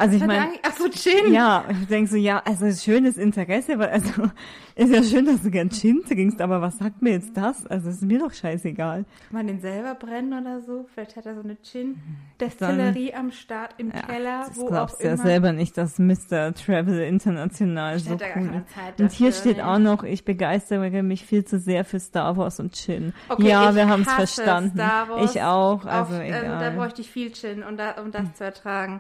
Also 0.02 0.16
ich 0.16 0.26
meine, 0.26 0.54
ach 0.64 0.76
so 0.76 0.90
Gin. 0.90 1.32
Ja, 1.32 1.64
ich 1.70 1.88
denke 1.88 2.10
so, 2.10 2.18
ja, 2.18 2.42
also 2.44 2.72
schönes 2.72 3.18
Interesse, 3.18 3.78
weil 3.78 3.90
also 3.90 4.10
ist 4.76 4.92
ja 4.92 5.04
schön, 5.04 5.28
dass 5.28 5.44
du 5.44 5.52
gern 5.52 5.70
Gin 5.70 6.02
trinkst, 6.04 6.42
aber 6.42 6.60
was 6.60 6.80
sagt 6.80 7.04
mir 7.04 7.12
jetzt 7.12 7.38
das? 7.38 7.68
Also 7.68 7.90
ist 7.90 8.02
mir 8.02 8.18
doch 8.18 8.34
scheißegal. 8.34 9.04
Kann 9.04 9.06
man 9.30 9.46
den 9.46 9.62
selber 9.62 9.94
brennen 9.94 10.34
oder 10.34 10.60
so? 10.62 10.88
Vielleicht 10.92 11.18
hat 11.18 11.28
er 11.28 11.36
so 11.36 11.42
eine 11.42 11.56
Gin-Destillerie 11.62 13.14
am 13.14 13.32
Start 13.32 13.76
im 13.78 13.92
ja, 13.92 14.02
Keller, 14.02 14.48
wo 14.56 14.66
glaubst 14.66 14.96
auch 14.96 15.04
ja 15.04 15.14
immer. 15.14 15.24
selber 15.24 15.52
nicht, 15.52 15.78
dass 15.78 16.00
Mr. 16.00 16.56
Travel 16.56 17.00
International 17.02 17.98
ich 17.98 18.06
so 18.06 18.18
cool 18.36 18.64
ist. 18.66 19.00
Und 19.00 19.12
hier 19.12 19.32
steht 19.34 19.62
auch 19.62 19.78
noch, 19.78 20.04
ich 20.04 20.26
begeistere 20.26 21.04
mich 21.04 21.26
viel 21.28 21.46
zu 21.46 21.60
sehr 21.60 21.86
für 21.86 22.00
Star 22.00 22.38
Wars 22.38 22.60
und 22.60 22.76
Gin. 22.76 23.14
Okay, 23.30 23.50
ja, 23.50 23.76
wir 23.76 23.88
haben 23.88 24.02
es 24.02 24.12
verstanden. 24.12 24.82
Ich 25.26 25.44
auch, 25.44 25.86
also 25.86 26.16
Auf, 26.16 26.22
egal. 26.22 26.46
Also, 26.46 26.66
da 26.66 26.70
bräuchte 26.72 27.02
ich 27.02 27.12
viel 27.12 27.32
Gin, 27.32 27.62
um, 27.62 27.78
da, 27.78 28.02
um 28.02 28.12
das 28.12 28.24
hm. 28.24 28.34
zu 28.36 28.44
ertragen. 28.46 29.00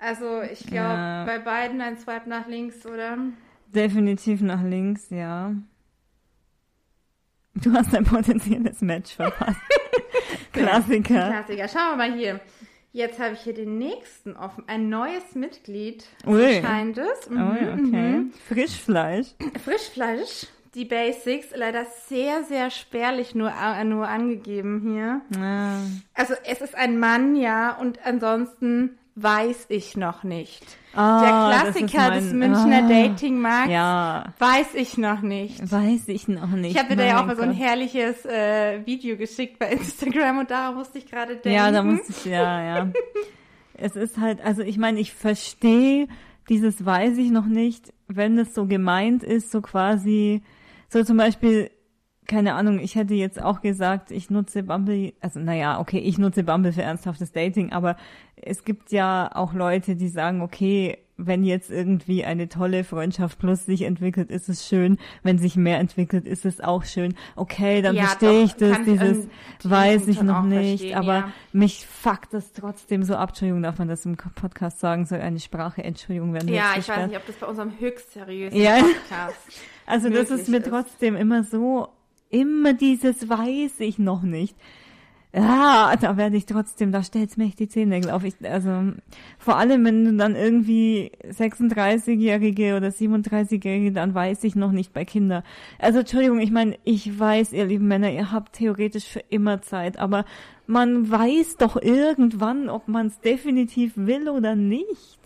Also 0.00 0.40
ich 0.42 0.66
glaube, 0.66 0.94
ja. 0.94 1.24
bei 1.26 1.38
beiden 1.38 1.80
ein 1.80 1.98
Swipe 1.98 2.28
nach 2.28 2.46
links, 2.46 2.86
oder? 2.86 3.18
Definitiv 3.66 4.40
nach 4.40 4.62
links, 4.62 5.10
ja. 5.10 5.54
Du 7.54 7.72
hast 7.72 7.94
ein 7.94 8.04
potenzielles 8.04 8.80
Match 8.80 9.14
verpasst. 9.14 9.60
Klassiker. 10.52 11.28
Klassiker. 11.28 11.68
Schauen 11.68 11.90
wir 11.90 11.96
mal 11.96 12.14
hier. 12.14 12.40
Jetzt 12.92 13.20
habe 13.20 13.34
ich 13.34 13.40
hier 13.40 13.54
den 13.54 13.78
nächsten 13.78 14.36
offen. 14.36 14.64
Ein 14.66 14.88
neues 14.88 15.34
Mitglied. 15.34 16.04
Ui. 16.26 16.60
scheint 16.60 16.98
es. 16.98 17.28
Mhm, 17.28 17.50
Ui, 17.50 17.58
okay. 17.58 18.12
Mhm. 18.18 18.32
Frischfleisch. 18.48 19.28
Frischfleisch. 19.64 20.46
Die 20.74 20.84
Basics. 20.84 21.48
Leider 21.54 21.84
sehr, 22.06 22.44
sehr 22.44 22.70
spärlich 22.70 23.34
nur, 23.34 23.50
äh, 23.50 23.84
nur 23.84 24.08
angegeben 24.08 24.80
hier. 24.92 25.20
Ah. 25.40 25.80
Also 26.14 26.34
es 26.44 26.60
ist 26.60 26.74
ein 26.74 26.98
Mann, 26.98 27.36
ja. 27.36 27.76
Und 27.76 28.04
ansonsten 28.04 28.98
weiß 29.14 29.66
ich 29.68 29.96
noch 29.96 30.24
nicht. 30.24 30.64
Oh, 30.92 30.96
der 30.96 31.72
Klassiker 31.72 32.08
mein, 32.08 32.22
des 32.22 32.32
Münchner 32.32 32.82
oh, 32.84 32.88
Datingmarkts 32.88 33.72
ja. 33.72 34.24
weiß 34.38 34.74
ich 34.74 34.98
noch 34.98 35.22
nicht. 35.22 35.70
Weiß 35.70 36.08
ich 36.08 36.26
noch 36.28 36.50
nicht. 36.50 36.74
Ich 36.74 36.82
habe 36.82 36.96
dir 36.96 37.06
ja 37.06 37.20
auch 37.20 37.26
mal 37.26 37.36
so 37.36 37.42
ein 37.42 37.52
herrliches 37.52 38.24
äh, 38.24 38.84
Video 38.86 39.16
geschickt 39.16 39.58
bei 39.58 39.66
Instagram 39.72 40.38
und 40.38 40.50
da 40.50 40.72
musste 40.72 40.98
ich 40.98 41.06
gerade 41.06 41.34
denken. 41.34 41.52
Ja, 41.52 41.70
da 41.70 41.82
musste 41.82 42.10
ich, 42.10 42.24
ja, 42.24 42.62
ja. 42.62 42.92
es 43.74 43.96
ist 43.96 44.18
halt, 44.18 44.40
also 44.42 44.62
ich 44.62 44.78
meine, 44.78 44.98
ich 45.00 45.12
verstehe 45.12 46.08
dieses 46.50 46.84
weiß 46.84 47.16
ich 47.18 47.30
noch 47.30 47.46
nicht, 47.46 47.92
wenn 48.08 48.36
es 48.36 48.54
so 48.54 48.66
gemeint 48.66 49.22
ist, 49.22 49.52
so 49.52 49.60
quasi, 49.60 50.42
so 50.88 51.02
zum 51.04 51.16
Beispiel, 51.16 51.70
keine 52.30 52.54
Ahnung, 52.54 52.78
ich 52.78 52.94
hätte 52.94 53.14
jetzt 53.14 53.42
auch 53.42 53.60
gesagt, 53.60 54.12
ich 54.12 54.30
nutze 54.30 54.62
Bumble, 54.62 55.12
also 55.20 55.40
naja, 55.40 55.80
okay, 55.80 55.98
ich 55.98 56.16
nutze 56.16 56.44
Bumble 56.44 56.72
für 56.72 56.82
ernsthaftes 56.82 57.32
Dating, 57.32 57.72
aber 57.72 57.96
es 58.36 58.64
gibt 58.64 58.92
ja 58.92 59.30
auch 59.34 59.52
Leute, 59.52 59.96
die 59.96 60.06
sagen, 60.06 60.40
okay, 60.40 60.98
wenn 61.16 61.42
jetzt 61.42 61.70
irgendwie 61.70 62.24
eine 62.24 62.48
tolle 62.48 62.84
Freundschaft 62.84 63.40
plus 63.40 63.66
sich 63.66 63.82
entwickelt, 63.82 64.30
ist 64.30 64.48
es 64.48 64.66
schön. 64.66 64.96
Wenn 65.22 65.38
sich 65.38 65.56
mehr 65.56 65.78
entwickelt, 65.78 66.26
ist 66.26 66.46
es 66.46 66.62
auch 66.62 66.84
schön. 66.84 67.14
Okay, 67.36 67.82
dann 67.82 67.94
ja, 67.94 68.04
verstehe 68.04 68.44
ich 68.44 68.54
das, 68.54 68.78
dieses 68.84 69.28
weiß 69.62 70.08
ich 70.08 70.22
noch 70.22 70.44
nicht, 70.44 70.96
aber 70.96 71.14
ja. 71.14 71.32
mich 71.52 71.84
fuckt 71.84 72.32
das 72.32 72.52
trotzdem 72.52 73.02
so 73.02 73.16
ab. 73.16 73.30
Entschuldigung, 73.30 73.62
darf 73.62 73.78
man 73.78 73.88
das 73.88 74.06
im 74.06 74.16
Podcast 74.16 74.78
sagen, 74.80 75.04
so 75.04 75.16
eine 75.16 75.40
Sprache, 75.40 75.82
Entschuldigung, 75.84 76.32
werden 76.32 76.48
Ja, 76.48 76.74
ich 76.78 76.88
weiß 76.88 77.08
nicht, 77.08 77.16
ob 77.16 77.26
das 77.26 77.36
bei 77.36 77.46
unserem 77.46 77.78
höchst 77.78 78.12
seriösen 78.12 78.58
ja. 78.58 78.78
Podcast 78.78 79.36
Also 79.90 80.08
das 80.08 80.30
ist 80.30 80.48
mir 80.48 80.58
ist. 80.58 80.68
trotzdem 80.68 81.16
immer 81.16 81.42
so 81.42 81.88
Immer 82.30 82.74
dieses 82.74 83.28
weiß 83.28 83.80
ich 83.80 83.98
noch 83.98 84.22
nicht. 84.22 84.56
Ja, 85.32 85.94
da 86.00 86.16
werde 86.16 86.36
ich 86.36 86.46
trotzdem, 86.46 86.90
da 86.90 87.04
stellt's 87.04 87.36
mir 87.36 87.44
echt 87.44 87.60
die 87.60 87.68
Zehennägel 87.68 88.10
auf. 88.10 88.24
Ich, 88.24 88.34
also 88.42 88.92
vor 89.38 89.56
allem, 89.58 89.84
wenn 89.84 90.04
du 90.04 90.16
dann 90.16 90.34
irgendwie 90.34 91.12
36-Jährige 91.24 92.76
oder 92.76 92.88
37-Jährige, 92.88 93.92
dann 93.92 94.12
weiß 94.12 94.42
ich 94.42 94.56
noch 94.56 94.72
nicht 94.72 94.92
bei 94.92 95.04
Kindern. 95.04 95.44
Also 95.78 96.00
Entschuldigung, 96.00 96.40
ich 96.40 96.50
meine, 96.50 96.76
ich 96.82 97.16
weiß, 97.16 97.52
ihr 97.52 97.66
lieben 97.66 97.86
Männer, 97.86 98.10
ihr 98.10 98.32
habt 98.32 98.54
theoretisch 98.54 99.04
für 99.04 99.22
immer 99.28 99.62
Zeit, 99.62 100.00
aber 100.00 100.24
man 100.66 101.08
weiß 101.08 101.58
doch 101.58 101.80
irgendwann, 101.80 102.68
ob 102.68 102.88
man 102.88 103.06
es 103.06 103.20
definitiv 103.20 103.92
will 103.94 104.28
oder 104.28 104.56
nicht. 104.56 105.19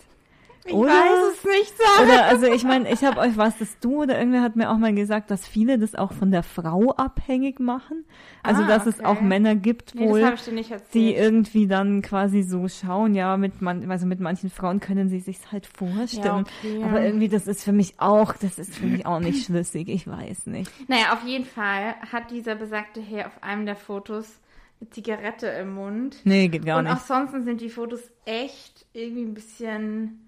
Ich 0.67 0.73
oder? 0.73 0.89
weiß 0.89 1.33
es 1.33 1.43
nicht, 1.43 1.73
Sarah. 1.77 2.03
Oder, 2.03 2.25
also 2.25 2.47
ich 2.47 2.63
meine, 2.63 2.91
ich 2.91 3.03
habe 3.03 3.19
euch, 3.19 3.37
was 3.37 3.59
das 3.59 3.77
du 3.79 4.01
oder 4.01 4.17
irgendwer 4.17 4.41
hat 4.41 4.55
mir 4.55 4.71
auch 4.71 4.77
mal 4.77 4.95
gesagt, 4.95 5.29
dass 5.29 5.47
viele 5.47 5.77
das 5.77 5.93
auch 5.93 6.11
von 6.11 6.31
der 6.31 6.41
Frau 6.41 6.91
abhängig 6.91 7.59
machen. 7.59 8.03
Also 8.41 8.63
ah, 8.63 8.67
dass 8.67 8.87
okay. 8.87 8.95
es 8.97 9.05
auch 9.05 9.21
Männer 9.21 9.55
gibt 9.55 9.95
wohl, 9.95 10.21
nee, 10.51 10.63
die 10.95 11.13
irgendwie 11.13 11.67
dann 11.67 12.01
quasi 12.01 12.41
so 12.41 12.67
schauen, 12.67 13.13
ja, 13.13 13.37
mit 13.37 13.61
man, 13.61 13.89
also 13.91 14.07
mit 14.07 14.19
manchen 14.19 14.49
Frauen 14.49 14.79
können 14.79 15.07
sie 15.07 15.19
sich 15.19 15.37
halt 15.51 15.67
vorstellen. 15.67 16.45
Ja, 16.63 16.79
okay. 16.79 16.83
Aber 16.83 17.01
irgendwie 17.03 17.29
das 17.29 17.45
ist 17.45 17.63
für 17.63 17.73
mich 17.73 17.99
auch, 17.99 18.33
das 18.33 18.57
ist 18.57 18.75
für 18.75 18.87
mich 18.87 19.05
auch 19.05 19.19
nicht 19.19 19.45
schlüssig. 19.45 19.87
Ich 19.87 20.07
weiß 20.07 20.47
nicht. 20.47 20.71
Naja, 20.89 21.13
auf 21.13 21.23
jeden 21.23 21.45
Fall 21.45 21.95
hat 22.11 22.31
dieser 22.31 22.55
besagte 22.55 23.01
Herr 23.01 23.27
auf 23.27 23.43
einem 23.43 23.67
der 23.67 23.75
Fotos 23.75 24.39
eine 24.81 24.89
Zigarette 24.89 25.47
im 25.47 25.75
Mund. 25.75 26.17
Nee, 26.23 26.47
geht 26.47 26.65
gar 26.65 26.79
Und 26.79 26.85
nicht. 26.85 26.93
Und 26.93 26.99
auch 26.99 27.05
sonst 27.05 27.45
sind 27.45 27.61
die 27.61 27.69
Fotos 27.69 28.01
echt 28.25 28.87
irgendwie 28.93 29.23
ein 29.23 29.33
bisschen 29.35 30.24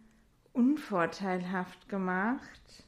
unvorteilhaft 0.58 1.88
gemacht. 1.88 2.84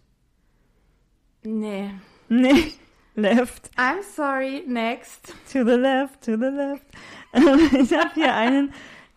Nee. 1.44 1.92
Nee. 2.28 2.74
Left. 3.16 3.70
I'm 3.78 4.02
sorry, 4.02 4.64
next. 4.66 5.34
To 5.52 5.66
the 5.66 5.76
left, 5.76 6.24
to 6.24 6.38
the 6.38 6.50
left. 6.50 6.86
ich 7.74 7.92
habe 7.94 8.12
hier 8.14 8.34
einen, 8.34 8.72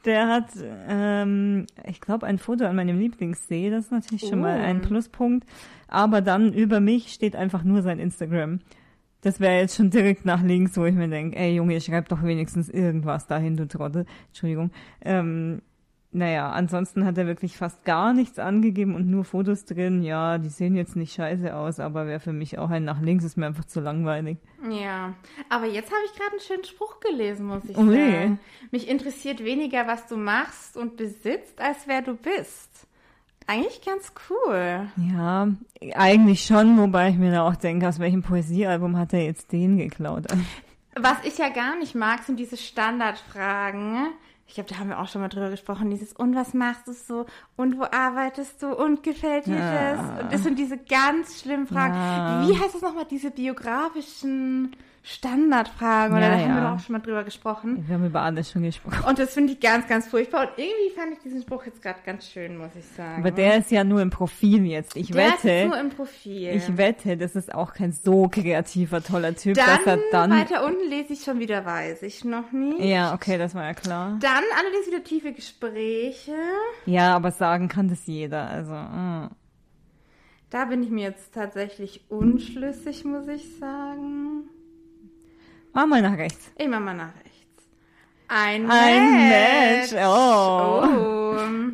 der 0.05 0.27
hat, 0.27 0.51
ähm, 0.89 1.67
ich 1.87 2.01
glaube, 2.01 2.27
ein 2.27 2.39
Foto 2.39 2.65
an 2.65 2.75
meinem 2.75 2.99
Lieblingssee. 2.99 3.71
Das 3.71 3.85
ist 3.85 3.93
natürlich 3.93 4.29
schon 4.29 4.41
mal 4.41 4.59
ein 4.59 4.81
oh. 4.83 4.87
Pluspunkt. 4.89 5.47
Aber 5.87 6.21
dann 6.21 6.53
über 6.53 6.81
mich 6.81 7.13
steht 7.13 7.37
einfach 7.37 7.63
nur 7.63 7.83
sein 7.83 8.01
Instagram. 8.01 8.61
Das 9.21 9.39
wäre 9.39 9.61
jetzt 9.61 9.77
schon 9.77 9.91
direkt 9.91 10.25
nach 10.25 10.43
links, 10.43 10.77
wo 10.77 10.85
ich 10.85 10.95
mir 10.95 11.09
denke, 11.09 11.37
ey 11.37 11.55
Junge, 11.55 11.81
schreib 11.81 12.09
doch 12.09 12.25
wenigstens 12.25 12.69
irgendwas 12.69 13.29
dahin, 13.29 13.57
du 13.57 13.69
Trottel. 13.69 14.07
Entschuldigung. 14.29 14.73
Ähm, 15.03 15.63
naja, 16.15 16.51
ansonsten 16.51 17.07
hat 17.07 17.17
er 17.17 17.27
wirklich 17.27 17.57
fast 17.57 17.85
gar 17.85 18.13
nichts 18.13 18.39
angegeben 18.39 18.95
und 18.95 19.09
nur 19.09 19.25
Fotos 19.25 19.65
drin. 19.65 20.03
Ja, 20.03 20.37
die 20.37 20.51
sehen 20.51 20.77
jetzt 20.77 20.95
nicht 20.95 21.15
scheiße 21.15 21.57
aus, 21.57 21.81
aber 21.81 22.07
wäre 22.07 22.21
für 22.21 22.35
mich 22.35 22.59
auch 22.59 22.69
ein 22.69 22.85
nach 22.85 23.01
links, 23.01 23.25
ist 23.25 23.39
mir 23.39 23.47
einfach 23.47 23.65
zu 23.65 23.81
langweilig. 23.81 24.37
Ja, 24.71 25.15
aber 25.49 25.67
jetzt 25.67 25.91
habe 25.91 26.03
ich 26.05 26.13
gerade 26.13 26.33
einen 26.33 26.41
schönen 26.41 26.65
Spruch 26.65 27.01
gelesen, 27.01 27.47
muss 27.47 27.65
ich 27.65 27.79
oh, 27.79 27.87
sagen. 27.87 28.39
Mich 28.71 28.89
interessiert 28.89 29.43
weniger, 29.43 29.87
was 29.87 30.07
du 30.07 30.19
machst 30.19 30.77
und 30.77 30.99
besitzt, 30.99 31.59
als 31.63 31.87
wer 31.87 32.03
du 32.03 32.15
bist. 32.15 32.87
Eigentlich 33.47 33.81
ganz 33.83 34.13
cool. 34.29 34.89
Ja, 35.11 35.49
eigentlich 35.95 36.45
schon, 36.45 36.79
wobei 36.79 37.09
ich 37.09 37.17
mir 37.17 37.33
da 37.33 37.49
auch 37.49 37.57
denke, 37.57 37.89
aus 37.89 37.99
welchem 37.99 38.23
Poesiealbum 38.23 38.99
hat 38.99 39.15
er 39.15 39.25
jetzt 39.25 39.51
den 39.51 39.79
geklaut? 39.79 40.27
Was 40.95 41.25
ich 41.25 41.39
ja 41.39 41.49
gar 41.49 41.79
nicht 41.79 41.95
mag, 41.95 42.23
sind 42.23 42.39
diese 42.39 42.59
Standardfragen 42.59 44.09
ich 44.53 44.57
glaube, 44.57 44.69
da 44.69 44.79
haben 44.79 44.91
wir 44.91 45.01
auch 45.01 45.09
schon 45.09 45.23
mal 45.23 45.31
drüber 45.31 45.49
gesprochen, 45.49 45.89
dieses 45.89 46.13
und 46.13 46.35
was 46.35 46.53
machst 46.53 46.87
du 46.87 46.93
so 46.93 47.25
und 47.57 47.79
wo 47.79 47.85
arbeitest 47.85 48.63
du 48.63 48.75
und 48.75 49.03
gefällt 49.03 49.47
dir 49.47 49.57
ja. 49.57 49.97
das? 49.97 50.23
Und 50.25 50.31
das 50.31 50.43
sind 50.43 50.59
diese 50.59 50.77
ganz 50.77 51.41
schlimmen 51.41 51.67
Fragen. 51.67 51.95
Ja. 51.95 52.47
Wie 52.47 52.59
heißt 52.61 52.75
das 52.75 52.83
nochmal, 52.83 53.07
diese 53.07 53.31
biografischen 53.31 54.77
Standardfragen, 55.05 56.17
oder 56.17 56.29
ja, 56.29 56.37
da 56.37 56.39
haben 56.39 56.55
wir 56.55 56.63
doch 56.63 56.77
auch 56.77 56.79
schon 56.79 56.93
mal 56.93 57.01
drüber 57.01 57.25
gesprochen. 57.25 57.85
Wir 57.89 57.97
haben 57.97 58.07
über 58.07 58.21
alles 58.21 58.53
schon 58.53 58.63
gesprochen. 58.63 59.05
Und 59.05 59.19
das 59.19 59.35
finde 59.35 59.53
ich 59.53 59.61
ganz, 59.61 59.89
ganz 59.89 60.07
furchtbar. 60.07 60.43
Und 60.43 60.51
irgendwie 60.57 60.91
fand 60.95 61.13
ich 61.13 61.19
diesen 61.19 61.43
Spruch 61.43 61.67
jetzt 61.67 61.83
gerade 61.83 61.99
ganz 62.07 62.29
schön, 62.31 62.57
muss 62.57 62.71
ich 62.79 62.87
sagen. 62.87 63.19
Aber 63.19 63.33
der 63.33 63.59
ist 63.59 63.73
ja 63.73 63.83
nur 63.83 64.01
im 64.01 64.11
Profil 64.11 64.65
jetzt. 64.65 64.97
Ich 64.97 65.09
der 65.09 65.33
wette. 65.33 65.51
Ist 65.51 65.67
nur 65.67 65.81
im 65.81 65.91
Profil. 65.91 66.51
Ich 66.55 66.77
wette, 66.77 67.17
das 67.17 67.35
ist 67.35 67.53
auch 67.53 67.75
kein 67.75 67.91
so 67.91 68.29
kreativer, 68.29 69.03
toller 69.03 69.35
Typ, 69.35 69.57
dann, 69.57 69.67
dass 69.67 69.87
er 69.87 69.99
dann. 70.13 70.31
Weiter 70.31 70.65
unten 70.65 70.89
lese 70.89 71.15
ich 71.15 71.25
schon 71.25 71.41
wieder, 71.41 71.65
weiß 71.67 72.03
ich 72.05 72.25
noch 72.25 72.53
nicht. 72.53 72.85
Ja, 72.85 73.13
okay, 73.13 73.39
das 73.39 73.57
war 73.57 73.65
ja 73.65 73.75
klar. 73.75 74.19
Dann 74.21 74.45
allerdings 74.57 74.87
wieder 74.87 75.03
tiefe 75.03 75.33
Gespräche. 75.33 76.37
Ja, 76.87 77.17
aber 77.17 77.33
sagen 77.33 77.67
kann 77.67 77.89
das 77.89 78.07
jeder, 78.07 78.47
also. 78.49 78.73
Mm. 78.73 79.31
Da 80.51 80.67
bin 80.67 80.83
ich 80.85 80.91
mir 80.91 81.09
jetzt 81.09 81.35
tatsächlich 81.35 82.05
unschlüssig, 82.09 83.05
muss 83.05 83.27
ich 83.27 83.59
sagen. 83.59 84.45
Mach 85.73 85.87
mal 85.87 86.03
nach 86.03 86.17
rechts. 86.17 86.53
Ich 86.59 86.69
mach 86.69 86.81
mal 86.81 86.95
nach 86.95 87.15
rechts. 87.15 87.33
Ein, 88.29 88.71
Ein 88.71 89.29
Match. 89.29 89.93
Match. 89.93 90.05
Oh. 90.07 90.83
oh. 90.85 91.13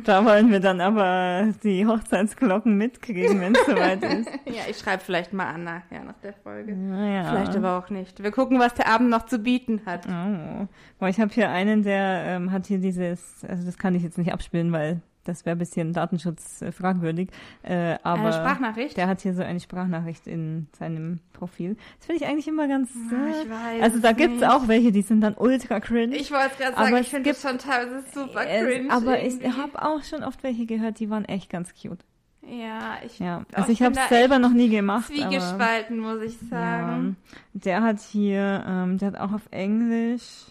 Da 0.03 0.25
wollen 0.25 0.51
wir 0.51 0.59
dann 0.59 0.81
aber 0.81 1.53
die 1.63 1.85
Hochzeitsglocken 1.85 2.77
mitkriegen, 2.77 3.39
wenn 3.39 3.55
es 3.55 3.65
soweit 3.65 4.03
ist. 4.19 4.29
ja, 4.45 4.63
ich 4.69 4.77
schreibe 4.77 5.03
vielleicht 5.03 5.31
mal 5.33 5.47
an 5.47 5.63
nachher 5.63 6.03
nach 6.03 6.17
der 6.23 6.33
Folge. 6.33 6.71
Ja. 6.73 7.31
Vielleicht 7.31 7.55
aber 7.55 7.77
auch 7.77 7.89
nicht. 7.89 8.21
Wir 8.23 8.31
gucken, 8.31 8.59
was 8.59 8.73
der 8.73 8.87
Abend 8.87 9.09
noch 9.09 9.25
zu 9.25 9.39
bieten 9.39 9.81
hat. 9.85 10.05
Oh. 10.07 10.67
Boah, 10.99 11.07
ich 11.07 11.19
habe 11.19 11.33
hier 11.33 11.49
einen, 11.49 11.83
der 11.83 12.23
ähm, 12.25 12.51
hat 12.51 12.67
hier 12.67 12.79
dieses, 12.79 13.45
also 13.47 13.65
das 13.65 13.77
kann 13.77 13.95
ich 13.95 14.03
jetzt 14.03 14.17
nicht 14.17 14.33
abspielen, 14.33 14.71
weil 14.71 15.01
das 15.23 15.45
wäre 15.45 15.55
ein 15.55 15.59
bisschen 15.59 15.93
Datenschutz 15.93 16.61
äh, 16.61 16.71
fragwürdig. 16.71 17.29
Äh, 17.63 17.97
aber 18.03 18.23
eine 18.23 18.33
Sprachnachricht? 18.33 18.97
Der 18.97 19.07
hat 19.07 19.21
hier 19.21 19.33
so 19.33 19.43
eine 19.43 19.59
Sprachnachricht 19.59 20.27
in 20.27 20.67
seinem 20.77 21.19
Profil. 21.33 21.75
Das 21.97 22.07
finde 22.07 22.23
ich 22.23 22.29
eigentlich 22.29 22.47
immer 22.47 22.67
ganz. 22.67 22.89
Äh, 22.95 23.43
ich 23.43 23.49
weiß 23.49 23.81
also 23.81 23.99
da 23.99 24.11
gibt 24.13 24.37
es 24.37 24.43
auch 24.43 24.67
welche, 24.67 24.91
die 24.91 25.01
sind 25.01 25.21
dann 25.21 25.35
ultra 25.35 25.79
cringe. 25.79 26.15
Ich 26.15 26.31
wollte 26.31 26.55
gerade 26.57 26.75
sagen, 26.75 26.97
ich 26.97 27.09
finde 27.09 27.29
das 27.31 27.41
schon 27.41 27.57
teilweise 27.57 28.03
super 28.13 28.45
cringe. 28.45 28.87
Äh, 28.87 28.89
aber 28.89 29.21
irgendwie. 29.21 29.45
ich 29.45 29.57
habe 29.57 29.81
auch 29.81 30.03
schon 30.03 30.23
oft 30.23 30.41
welche 30.43 30.65
gehört, 30.65 30.99
die 30.99 31.09
waren 31.09 31.25
echt 31.25 31.49
ganz 31.49 31.73
cute. 31.79 31.99
Ja, 32.41 32.97
ich, 33.05 33.19
ja. 33.19 33.45
Also 33.53 33.71
ich, 33.71 33.79
ich 33.79 33.85
habe 33.85 33.95
es 33.95 34.09
selber 34.09 34.39
noch 34.39 34.51
nie 34.51 34.69
gemacht. 34.69 35.07
Zwiegespalten, 35.07 36.03
aber, 36.03 36.15
muss 36.15 36.23
ich 36.23 36.37
sagen. 36.49 37.17
Ja, 37.31 37.39
der 37.53 37.83
hat 37.83 37.99
hier, 37.99 38.63
ähm, 38.65 38.97
der 38.97 39.09
hat 39.09 39.19
auch 39.19 39.33
auf 39.33 39.47
Englisch. 39.51 40.45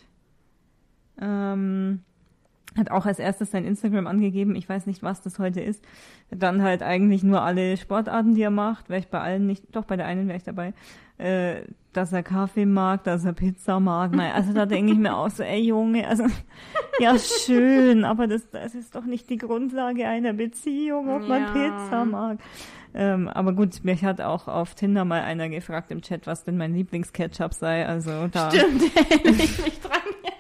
Ähm, 1.21 2.05
hat 2.77 2.91
auch 2.91 3.07
als 3.07 3.19
erstes 3.19 3.51
sein 3.51 3.65
Instagram 3.65 4.07
angegeben. 4.07 4.55
Ich 4.55 4.69
weiß 4.69 4.87
nicht, 4.87 5.03
was 5.03 5.23
das 5.23 5.39
heute 5.39 5.61
ist. 5.61 5.85
Dann 6.31 6.63
halt 6.63 6.83
eigentlich 6.83 7.23
nur 7.23 7.43
alle 7.43 7.77
Sportarten, 7.77 8.35
die 8.35 8.43
er 8.43 8.51
macht. 8.51 8.89
Wäre 8.89 9.01
ich 9.01 9.09
bei 9.09 9.21
allen 9.21 9.47
nicht, 9.47 9.65
doch 9.75 9.85
bei 9.85 9.97
der 9.97 10.07
einen 10.07 10.29
wäre 10.29 10.37
ich 10.39 10.45
dabei. 10.45 10.75
Äh, 11.17 11.63
dass 11.93 12.13
er 12.13 12.23
Kaffee 12.23 12.67
mag, 12.67 13.03
dass 13.05 13.25
er 13.25 13.33
Pizza 13.33 13.81
mag. 13.81 14.13
Nein, 14.13 14.33
also 14.33 14.53
da 14.53 14.67
denke 14.67 14.93
ich 14.93 14.99
mir 14.99 15.17
auch 15.17 15.31
so, 15.31 15.43
ey 15.43 15.61
Junge, 15.61 16.07
also 16.07 16.25
ja 17.01 17.19
schön, 17.19 18.05
aber 18.05 18.29
das, 18.29 18.49
das 18.51 18.75
ist 18.77 18.95
doch 18.95 19.05
nicht 19.05 19.29
die 19.29 19.39
Grundlage 19.39 20.07
einer 20.07 20.33
Beziehung, 20.33 21.09
ob 21.09 21.23
ja. 21.23 21.29
man 21.29 21.53
Pizza 21.53 22.05
mag. 22.05 22.39
Ähm, 22.95 23.29
aber 23.29 23.53
gut, 23.53 23.85
mich 23.85 24.05
hat 24.05 24.21
auch 24.21 24.49
auf 24.49 24.75
Tinder 24.75 25.05
mal 25.05 25.23
einer 25.23 25.49
gefragt 25.49 25.91
im 25.91 26.03
Chat, 26.03 26.27
was 26.27 26.45
denn 26.45 26.57
mein 26.57 26.75
Lieblingsketchup 26.75 27.53
sei. 27.53 27.87
Also 27.87 28.29
da. 28.29 28.51
Stimmt, 28.51 28.83
erinnere 29.11 29.43
ich 29.43 29.65
mich 29.65 29.81
dran. 29.81 30.01
Ja. 30.25 30.33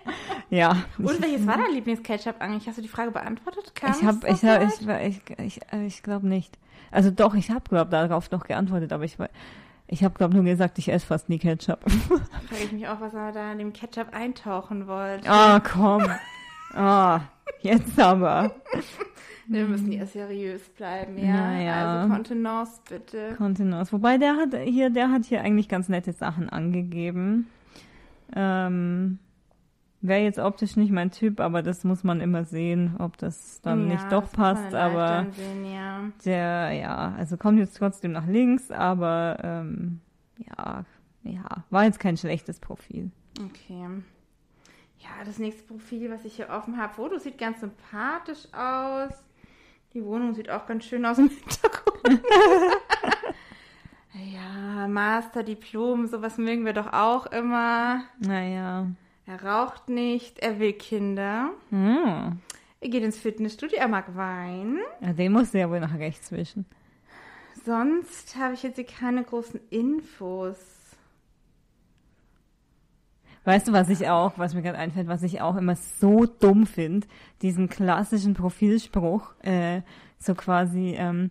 Und 0.98 1.22
welches 1.22 1.46
war 1.46 1.58
dein 1.58 1.72
Lieblingsketchup 1.72 2.36
eigentlich? 2.40 2.66
Hast 2.66 2.78
du 2.78 2.82
die 2.82 2.88
Frage 2.88 3.10
beantwortet? 3.10 3.74
Kam 3.74 3.90
ich 3.92 4.02
habe, 4.02 4.28
ich, 4.28 4.44
hab, 4.44 5.02
ich, 5.02 5.20
ich, 5.38 5.38
ich, 5.38 5.60
ich 5.86 6.02
glaube 6.02 6.26
nicht. 6.26 6.58
Also 6.90 7.10
doch, 7.10 7.34
ich 7.34 7.50
habe 7.50 7.68
glaube 7.68 7.90
darauf 7.90 8.30
noch 8.30 8.44
geantwortet, 8.44 8.92
aber 8.92 9.04
ich 9.04 9.18
ich 9.90 10.04
habe 10.04 10.14
glaube 10.14 10.34
nur 10.34 10.44
gesagt, 10.44 10.78
ich 10.78 10.90
esse 10.90 11.06
fast 11.06 11.28
nie 11.28 11.38
Ketchup. 11.38 11.80
Frage 11.90 12.64
ich 12.64 12.72
mich 12.72 12.86
auch, 12.88 13.00
was 13.00 13.14
er 13.14 13.32
da 13.32 13.52
in 13.52 13.58
dem 13.58 13.72
Ketchup 13.72 14.12
eintauchen 14.12 14.86
wollte. 14.86 15.28
Ah, 15.28 15.60
komm. 15.60 16.06
Ah, 16.74 17.20
jetzt 17.62 17.98
aber. 17.98 18.54
Wir 19.46 19.64
müssen 19.64 19.90
ja 19.90 20.04
seriös 20.04 20.68
bleiben, 20.68 21.16
ja. 21.16 21.32
Naja. 21.32 22.00
Also 22.02 22.14
Kontenance 22.14 22.80
bitte. 22.86 23.34
Kontenance. 23.36 23.92
Wobei 23.92 24.18
der 24.18 24.36
hat 24.36 24.54
hier, 24.64 24.90
der 24.90 25.10
hat 25.10 25.24
hier 25.24 25.40
eigentlich 25.40 25.70
ganz 25.70 25.88
nette 25.88 26.12
Sachen 26.12 26.50
angegeben. 26.50 27.48
Ähm, 28.36 29.18
Wäre 30.00 30.20
jetzt 30.20 30.38
optisch 30.38 30.76
nicht 30.76 30.92
mein 30.92 31.10
Typ, 31.10 31.40
aber 31.40 31.60
das 31.62 31.82
muss 31.82 32.04
man 32.04 32.20
immer 32.20 32.44
sehen, 32.44 32.94
ob 33.00 33.18
das 33.18 33.60
dann 33.62 33.88
ja, 33.88 33.94
nicht 33.94 34.12
doch 34.12 34.30
passt. 34.30 34.72
Aber 34.72 35.26
sehen, 35.32 35.64
ja. 35.64 36.10
der, 36.24 36.72
ja, 36.72 37.14
also 37.18 37.36
kommt 37.36 37.58
jetzt 37.58 37.76
trotzdem 37.76 38.12
nach 38.12 38.26
links, 38.28 38.70
aber 38.70 39.38
ähm, 39.42 40.00
ja, 40.36 40.84
ja, 41.24 41.64
war 41.70 41.84
jetzt 41.84 41.98
kein 41.98 42.16
schlechtes 42.16 42.60
Profil. 42.60 43.10
Okay. 43.44 43.88
Ja, 44.98 45.24
das 45.24 45.40
nächste 45.40 45.64
Profil, 45.64 46.10
was 46.10 46.24
ich 46.24 46.36
hier 46.36 46.50
offen 46.50 46.76
habe, 46.76 46.94
Foto 46.94 47.18
sieht 47.18 47.38
ganz 47.38 47.60
sympathisch 47.60 48.46
aus. 48.52 49.12
Die 49.94 50.04
Wohnung 50.04 50.34
sieht 50.34 50.50
auch 50.50 50.66
ganz 50.66 50.84
schön 50.84 51.04
aus 51.06 51.18
im 51.18 51.28
Hintergrund. 51.28 52.22
ja, 54.14 54.86
Master, 54.86 55.42
Diplom, 55.42 56.06
sowas 56.06 56.38
mögen 56.38 56.64
wir 56.64 56.72
doch 56.72 56.92
auch 56.92 57.26
immer. 57.26 58.02
Naja. 58.20 58.86
Er 59.28 59.44
raucht 59.44 59.90
nicht, 59.90 60.38
er 60.38 60.58
will 60.58 60.72
Kinder. 60.72 61.50
Hm. 61.68 62.38
Er 62.80 62.88
geht 62.88 63.02
ins 63.02 63.18
Fitnessstudio, 63.18 63.76
er 63.76 63.88
mag 63.88 64.16
Wein. 64.16 64.78
Ja, 65.02 65.12
den 65.12 65.32
muss 65.32 65.52
er 65.52 65.60
ja 65.60 65.70
wohl 65.70 65.80
nach 65.80 65.98
rechts 65.98 66.32
wischen. 66.32 66.64
Sonst 67.66 68.36
habe 68.36 68.54
ich 68.54 68.62
jetzt 68.62 68.76
hier 68.76 68.86
keine 68.86 69.22
großen 69.22 69.60
Infos. 69.68 70.56
Weißt 73.44 73.68
du, 73.68 73.72
was 73.72 73.90
ich 73.90 74.08
auch, 74.08 74.38
was 74.38 74.54
mir 74.54 74.62
gerade 74.62 74.78
einfällt, 74.78 75.08
was 75.08 75.22
ich 75.22 75.42
auch 75.42 75.56
immer 75.56 75.76
so 75.76 76.24
dumm 76.24 76.64
finde, 76.64 77.06
diesen 77.42 77.68
klassischen 77.68 78.32
Profilspruch, 78.32 79.34
äh, 79.42 79.82
so 80.18 80.34
quasi, 80.34 80.94
ähm, 80.96 81.30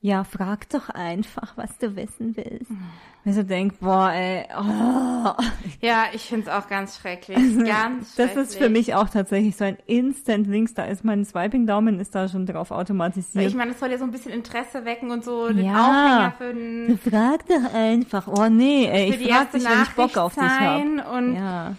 ja, 0.00 0.22
frag 0.22 0.68
doch 0.68 0.90
einfach, 0.90 1.56
was 1.56 1.76
du 1.78 1.96
wissen 1.96 2.36
willst. 2.36 2.70
Mhm. 2.70 2.86
Wenn 3.24 3.34
so 3.34 3.42
denkt, 3.42 3.80
boah, 3.80 4.10
ey, 4.12 4.44
oh. 4.56 5.32
Ja, 5.80 6.04
ich 6.12 6.22
finde 6.22 6.48
es 6.48 6.52
auch 6.56 6.68
ganz 6.68 6.98
schrecklich. 6.98 7.36
Ganz 7.66 8.14
das 8.14 8.26
schrecklich. 8.26 8.44
ist 8.44 8.56
für 8.56 8.68
mich 8.68 8.94
auch 8.94 9.08
tatsächlich 9.08 9.56
so 9.56 9.64
ein 9.64 9.76
Instant 9.86 10.46
Links. 10.46 10.74
Da 10.74 10.84
ist 10.84 11.04
mein 11.04 11.24
Swiping-Daumen 11.24 11.98
ist 11.98 12.14
da 12.14 12.28
schon 12.28 12.46
drauf 12.46 12.70
automatisiert. 12.70 13.44
Ich 13.44 13.54
meine, 13.54 13.72
es 13.72 13.80
soll 13.80 13.90
ja 13.90 13.98
so 13.98 14.04
ein 14.04 14.12
bisschen 14.12 14.32
Interesse 14.32 14.84
wecken 14.84 15.10
und 15.10 15.24
so 15.24 15.48
den 15.48 15.66
ja, 15.66 15.72
Aufhänger 15.72 16.34
für 16.38 16.54
den. 16.54 16.98
Frag 16.98 17.46
doch 17.46 17.74
einfach. 17.74 18.28
Oh 18.28 18.48
nee, 18.48 18.86
ey, 18.86 19.14
ich 19.14 19.28
frag 19.28 19.50
dich, 19.50 19.64
wenn 19.64 19.82
ich 19.82 19.90
Bock 19.90 20.16
auf 20.16 20.34
dich 20.34 20.42
habe. 20.42 21.04
Und 21.12 21.34
ja. 21.34 21.74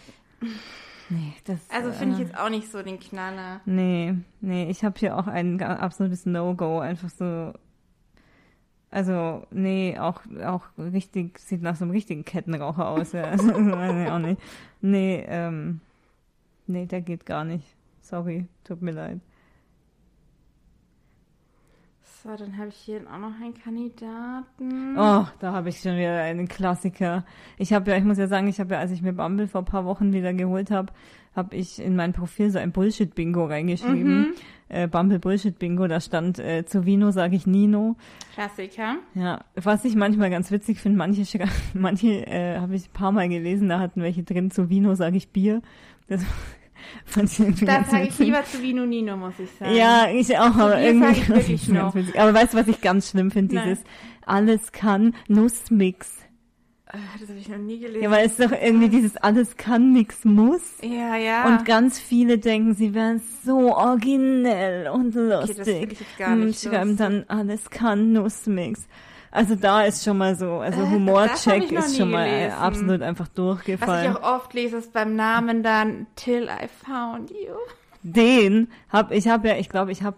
Nee, 1.09 1.33
das, 1.45 1.57
also 1.69 1.91
finde 1.91 2.15
ich 2.15 2.19
äh, 2.19 2.23
jetzt 2.25 2.37
auch 2.37 2.49
nicht 2.49 2.69
so 2.71 2.83
den 2.83 2.99
Knaller. 2.99 3.61
Nee, 3.65 4.13
nee, 4.41 4.69
ich 4.69 4.83
habe 4.83 4.99
hier 4.99 5.17
auch 5.17 5.25
ein 5.25 5.59
absolutes 5.61 6.25
No-Go. 6.27 6.79
Einfach 6.79 7.09
so 7.09 7.53
also, 8.91 9.45
nee, 9.51 9.97
auch, 9.99 10.21
auch 10.43 10.63
richtig, 10.77 11.37
sieht 11.39 11.61
nach 11.61 11.75
so 11.75 11.85
einem 11.85 11.91
richtigen 11.91 12.25
Kettenraucher 12.25 12.87
aus, 12.89 13.11
ja. 13.11 13.23
Also, 13.31 13.49
ich 13.49 14.09
auch 14.09 14.19
nicht. 14.19 14.41
Nee, 14.81 15.23
ähm, 15.27 15.81
nee, 16.65 16.85
der 16.85 17.01
geht 17.01 17.25
gar 17.25 17.43
nicht. 17.43 17.75
Sorry, 18.01 18.47
tut 18.63 18.81
mir 18.81 18.91
leid. 18.91 19.19
So, 22.23 22.35
dann 22.35 22.57
habe 22.57 22.67
ich 22.67 22.75
hier 22.75 23.01
auch 23.09 23.17
noch 23.17 23.39
einen 23.39 23.53
Kandidaten. 23.53 24.97
Oh, 24.97 25.25
da 25.39 25.53
habe 25.53 25.69
ich 25.69 25.79
schon 25.79 25.95
wieder 25.95 26.21
einen 26.21 26.49
Klassiker. 26.49 27.23
Ich 27.57 27.71
habe 27.71 27.91
ja, 27.91 27.97
ich 27.97 28.03
muss 28.03 28.17
ja 28.17 28.27
sagen, 28.27 28.47
ich 28.47 28.59
habe 28.59 28.73
ja, 28.73 28.79
als 28.81 28.91
ich 28.91 29.01
mir 29.01 29.13
Bumble 29.13 29.47
vor 29.47 29.61
ein 29.61 29.65
paar 29.65 29.85
Wochen 29.85 30.11
wieder 30.11 30.33
geholt 30.33 30.69
habe, 30.69 30.91
habe 31.35 31.55
ich 31.55 31.79
in 31.79 31.95
mein 31.95 32.13
Profil 32.13 32.49
so 32.51 32.59
ein 32.59 32.71
Bullshit-Bingo 32.71 33.45
reingeschrieben. 33.45 34.19
Mhm. 34.19 34.33
Äh, 34.69 34.87
Bumble 34.87 35.19
Bullshit-Bingo, 35.19 35.87
da 35.87 35.99
stand 35.99 36.37
äh, 36.37 36.63
zu 36.65 36.85
Vino 36.85 37.09
sage 37.11 37.35
ich 37.35 37.47
Nino. 37.47 37.95
Klassiker. 38.33 38.97
Ja, 39.15 39.43
was 39.55 39.83
ich 39.83 39.95
manchmal 39.95 40.29
ganz 40.29 40.51
witzig 40.51 40.79
finde, 40.79 40.97
manche, 40.97 41.23
manche 41.73 42.27
äh, 42.27 42.59
habe 42.59 42.75
ich 42.75 42.87
ein 42.87 42.93
paar 42.93 43.11
Mal 43.11 43.29
gelesen, 43.29 43.69
da 43.69 43.79
hatten 43.79 44.03
welche 44.03 44.23
drin, 44.23 44.51
zu 44.51 44.69
Vino 44.69 44.93
sage 44.93 45.17
ich 45.17 45.29
Bier. 45.29 45.61
Das 46.07 46.23
fand 47.05 47.31
ich 47.31 47.39
irgendwie 47.39 47.65
Dann 47.65 47.85
sage 47.85 48.07
ich 48.09 48.19
lieber 48.19 48.43
zu 48.43 48.61
Vino 48.61 48.85
Nino, 48.85 49.17
muss 49.17 49.39
ich 49.39 49.49
sagen. 49.51 49.75
Ja, 49.75 50.07
ich 50.11 50.37
auch, 50.37 50.55
aber 50.55 50.75
Bier 50.75 50.85
irgendwie. 50.85 51.09
Ich 51.21 51.29
wirklich 51.29 51.69
noch. 51.69 51.95
Aber 52.17 52.33
weißt 52.33 52.53
du, 52.53 52.57
was 52.57 52.67
ich 52.67 52.81
ganz 52.81 53.09
schlimm 53.09 53.31
finde? 53.31 53.59
Dieses 53.59 53.83
alles 54.25 54.71
kann 54.71 55.15
Nussmix. 55.27 56.19
Ah, 56.91 56.97
das 57.19 57.29
habe 57.29 57.37
ich 57.37 57.47
noch 57.47 57.57
nie 57.59 57.79
gelesen. 57.79 58.01
Ja, 58.01 58.09
weil 58.09 58.25
es 58.25 58.37
doch 58.37 58.51
irgendwie 58.51 58.89
dieses 58.89 59.15
alles 59.17 59.57
kann, 59.57 59.93
nix 59.93 60.25
muss. 60.25 60.61
Ja, 60.81 61.15
ja. 61.15 61.45
Und 61.45 61.63
ganz 61.63 61.99
viele 61.99 62.39
denken, 62.39 62.73
sie 62.73 62.95
wären 62.95 63.21
so 63.45 63.75
originell 63.75 64.87
und 64.89 65.13
lustig. 65.13 65.59
Okay, 65.59 65.85
das 65.87 66.01
ich 66.01 66.17
gar 66.17 66.35
nicht 66.35 66.65
und 66.65 66.73
schreiben 66.73 66.97
dann 66.97 67.25
alles 67.27 67.69
kann, 67.69 68.11
Nussmix. 68.11 68.87
Also 69.29 69.53
da 69.53 69.83
ist 69.83 70.03
schon 70.03 70.17
mal 70.17 70.35
so, 70.35 70.53
also 70.53 70.81
äh, 70.81 70.87
Humorcheck 70.87 71.71
ist 71.71 71.97
schon 71.97 72.09
mal 72.09 72.27
gelesen. 72.27 72.57
absolut 72.57 73.01
einfach 73.03 73.27
durchgefallen. 73.27 74.13
Was 74.13 74.19
ich 74.19 74.23
auch 74.25 74.37
oft 74.37 74.53
lese, 74.55 74.77
ist 74.77 74.91
beim 74.91 75.15
Namen 75.15 75.61
dann 75.61 76.07
Till 76.15 76.45
I 76.45 76.67
found 76.83 77.29
you. 77.29 77.53
Den 78.01 78.69
hab 78.89 79.11
ich 79.11 79.27
habe 79.27 79.49
ja, 79.49 79.57
ich 79.57 79.69
glaube, 79.69 79.91
ich 79.91 80.01
habe 80.01 80.17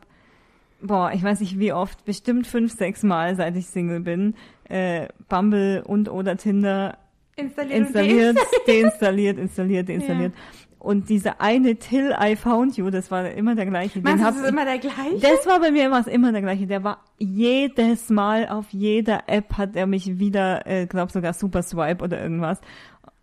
boah, 0.81 1.11
ich 1.13 1.23
weiß 1.23 1.39
nicht 1.39 1.59
wie 1.59 1.73
oft, 1.73 2.05
bestimmt 2.05 2.47
fünf, 2.47 2.73
sechs 2.73 3.03
Mal, 3.03 3.35
seit 3.35 3.55
ich 3.55 3.67
Single 3.67 4.01
bin, 4.01 4.35
äh, 4.65 5.07
Bumble 5.29 5.83
und 5.85 6.09
oder 6.09 6.37
Tinder 6.37 6.97
installiert, 7.35 7.79
installiert 7.79 8.37
deinstalliert, 8.67 9.37
installiert, 9.37 9.89
deinstalliert. 9.89 10.33
Ja. 10.35 10.41
Und 10.79 11.09
dieser 11.09 11.39
eine 11.39 11.75
Till 11.75 12.11
I 12.19 12.35
Found 12.35 12.75
You, 12.75 12.89
das 12.89 13.11
war 13.11 13.29
immer 13.29 13.53
der 13.53 13.67
gleiche. 13.67 14.01
Meinst 14.01 14.23
du, 14.23 14.31
das 14.31 14.49
immer 14.49 14.65
der 14.65 14.79
gleiche? 14.79 15.19
Das 15.21 15.45
war 15.45 15.59
bei 15.59 15.69
mir 15.69 15.85
immer, 15.85 16.07
immer 16.07 16.31
der 16.31 16.41
gleiche. 16.41 16.65
Der 16.65 16.83
war 16.83 17.03
jedes 17.19 18.09
Mal 18.09 18.49
auf 18.49 18.65
jeder 18.71 19.25
App 19.27 19.59
hat 19.59 19.75
er 19.75 19.85
mich 19.85 20.17
wieder, 20.17 20.65
äh, 20.65 20.87
glaub 20.87 21.11
sogar 21.11 21.33
Super 21.33 21.61
Swipe 21.61 22.03
oder 22.03 22.19
irgendwas. 22.19 22.59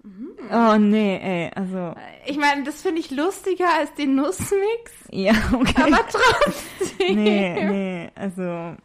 Mhm. 0.08 0.28
Oh 0.50 0.78
nee, 0.78 1.18
ey, 1.18 1.50
also. 1.54 1.94
Ich 2.24 2.38
meine, 2.38 2.64
das 2.64 2.80
finde 2.80 3.00
ich 3.00 3.10
lustiger 3.10 3.66
als 3.78 3.92
den 3.94 4.14
Nussmix. 4.14 4.92
Ja, 5.10 5.32
okay. 5.52 5.82
Aber 5.82 6.04
trotzdem. 6.10 7.16
Nee, 7.16 7.64
nee, 7.64 8.10
also. 8.14 8.76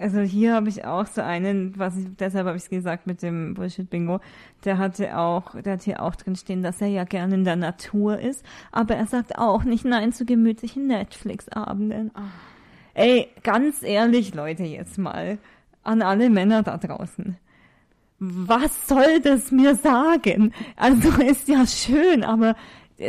Also 0.00 0.20
hier 0.20 0.54
habe 0.54 0.68
ich 0.68 0.84
auch 0.84 1.06
so 1.06 1.22
einen, 1.22 1.76
was 1.76 1.96
ich, 1.96 2.06
deshalb 2.20 2.46
habe 2.46 2.56
ich 2.56 2.62
es 2.64 2.70
gesagt 2.70 3.08
mit 3.08 3.20
dem 3.20 3.54
Bullshit-Bingo, 3.54 4.20
der 4.64 4.78
hatte 4.78 5.18
auch, 5.18 5.60
der 5.60 5.72
hat 5.72 5.82
hier 5.82 6.00
auch 6.00 6.14
drin 6.14 6.36
stehen, 6.36 6.62
dass 6.62 6.80
er 6.80 6.86
ja 6.86 7.02
gerne 7.02 7.34
in 7.34 7.42
der 7.42 7.56
Natur 7.56 8.16
ist, 8.16 8.44
aber 8.70 8.94
er 8.94 9.06
sagt 9.06 9.38
auch 9.38 9.64
nicht 9.64 9.84
Nein 9.84 10.12
zu 10.12 10.24
gemütlichen 10.24 10.86
Netflix-Abenden. 10.86 12.12
Oh. 12.14 12.20
Ey, 12.94 13.28
ganz 13.42 13.82
ehrlich, 13.82 14.34
Leute, 14.34 14.62
jetzt 14.62 14.98
mal 14.98 15.38
an 15.82 16.02
alle 16.02 16.30
Männer 16.30 16.62
da 16.62 16.76
draußen 16.76 17.36
was 18.18 18.88
soll 18.88 19.20
das 19.20 19.50
mir 19.50 19.76
sagen? 19.76 20.52
Also 20.76 21.10
ist 21.22 21.48
ja 21.48 21.66
schön, 21.66 22.24
aber 22.24 22.56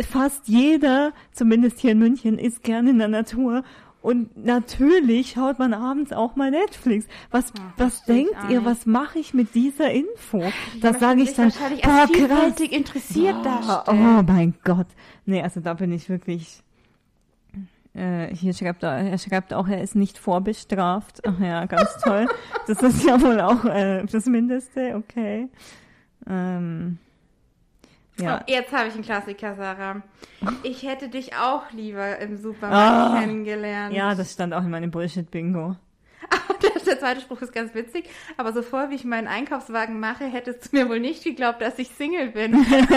fast 0.10 0.48
jeder, 0.48 1.14
zumindest 1.32 1.80
hier 1.80 1.92
in 1.92 2.00
München, 2.00 2.38
ist 2.38 2.64
gerne 2.64 2.92
in 2.92 3.00
der 3.00 3.08
Natur. 3.08 3.64
Und 4.02 4.38
natürlich 4.38 5.32
schaut 5.32 5.60
man 5.60 5.74
abends 5.74 6.14
auch 6.14 6.38
mal 6.38 6.52
Netflix. 6.52 7.06
Was, 7.32 7.50
ja, 7.50 7.74
was 7.76 8.06
denkt 8.06 8.36
ihr, 8.50 8.64
was 8.64 8.86
mache 8.86 9.20
ich 9.20 9.34
mit 9.34 9.56
dieser 9.56 9.92
Info? 9.92 10.42
Da 10.80 10.94
sage 10.94 11.22
ich 11.22 11.34
dann, 11.34 11.52
boah, 11.84 12.08
krass. 12.08 12.60
interessiert 12.62 13.36
oh, 13.46 13.92
oh 13.92 14.24
mein 14.26 14.54
Gott. 14.64 14.88
Nee, 15.26 15.42
also 15.42 15.60
da 15.60 15.74
bin 15.74 15.92
ich 15.92 16.08
wirklich 16.08 16.64
äh, 17.94 18.34
hier 18.34 18.54
schreibt 18.54 18.84
er, 18.84 18.98
er 18.98 19.18
schreibt 19.18 19.54
auch, 19.54 19.68
er 19.68 19.82
ist 19.82 19.96
nicht 19.96 20.18
vorbestraft. 20.18 21.22
Ach 21.26 21.40
ja, 21.40 21.66
ganz 21.66 21.98
toll. 21.98 22.28
Das 22.68 22.82
ist 22.82 23.04
ja 23.04 23.20
wohl 23.22 23.40
auch 23.42 23.66
äh, 23.66 24.04
das 24.06 24.26
Mindeste, 24.26 24.96
okay. 24.96 25.50
Ähm, 26.28 27.00
ja. 28.20 28.40
Oh, 28.40 28.44
jetzt 28.48 28.72
habe 28.74 28.90
ich 28.90 28.94
einen 28.94 29.04
Klassiker, 29.04 29.56
Sarah. 29.56 30.02
Ich 30.64 30.84
hätte 30.84 31.10
dich 31.10 31.36
auch 31.36 31.72
lieber 31.72 32.20
im 32.20 32.38
Supermarkt 32.38 33.12
oh, 33.12 33.20
kennengelernt. 33.20 33.96
Ja, 33.96 34.14
das 34.14 34.34
stand 34.34 34.54
auch 34.54 34.64
in 34.64 34.70
meinem 34.70 34.92
Bullshit-Bingo. 34.92 35.76
der 36.86 37.00
zweite 37.00 37.22
Spruch 37.22 37.42
ist 37.42 37.54
ganz 37.54 37.74
witzig, 37.74 38.10
aber 38.38 38.54
so 38.54 38.62
vor 38.62 38.90
wie 38.90 38.96
ich 38.96 39.06
meinen 39.06 39.28
Einkaufswagen 39.28 40.00
mache, 40.00 40.26
hättest 40.26 40.72
du 40.72 40.78
mir 40.78 40.90
wohl 40.90 41.00
nicht 41.00 41.24
geglaubt, 41.24 41.62
dass 41.62 41.80
ich 41.80 41.90
Single 41.90 42.30
bin. 42.30 42.52
das 42.54 42.64
ist 42.64 42.80
schon 42.82 42.90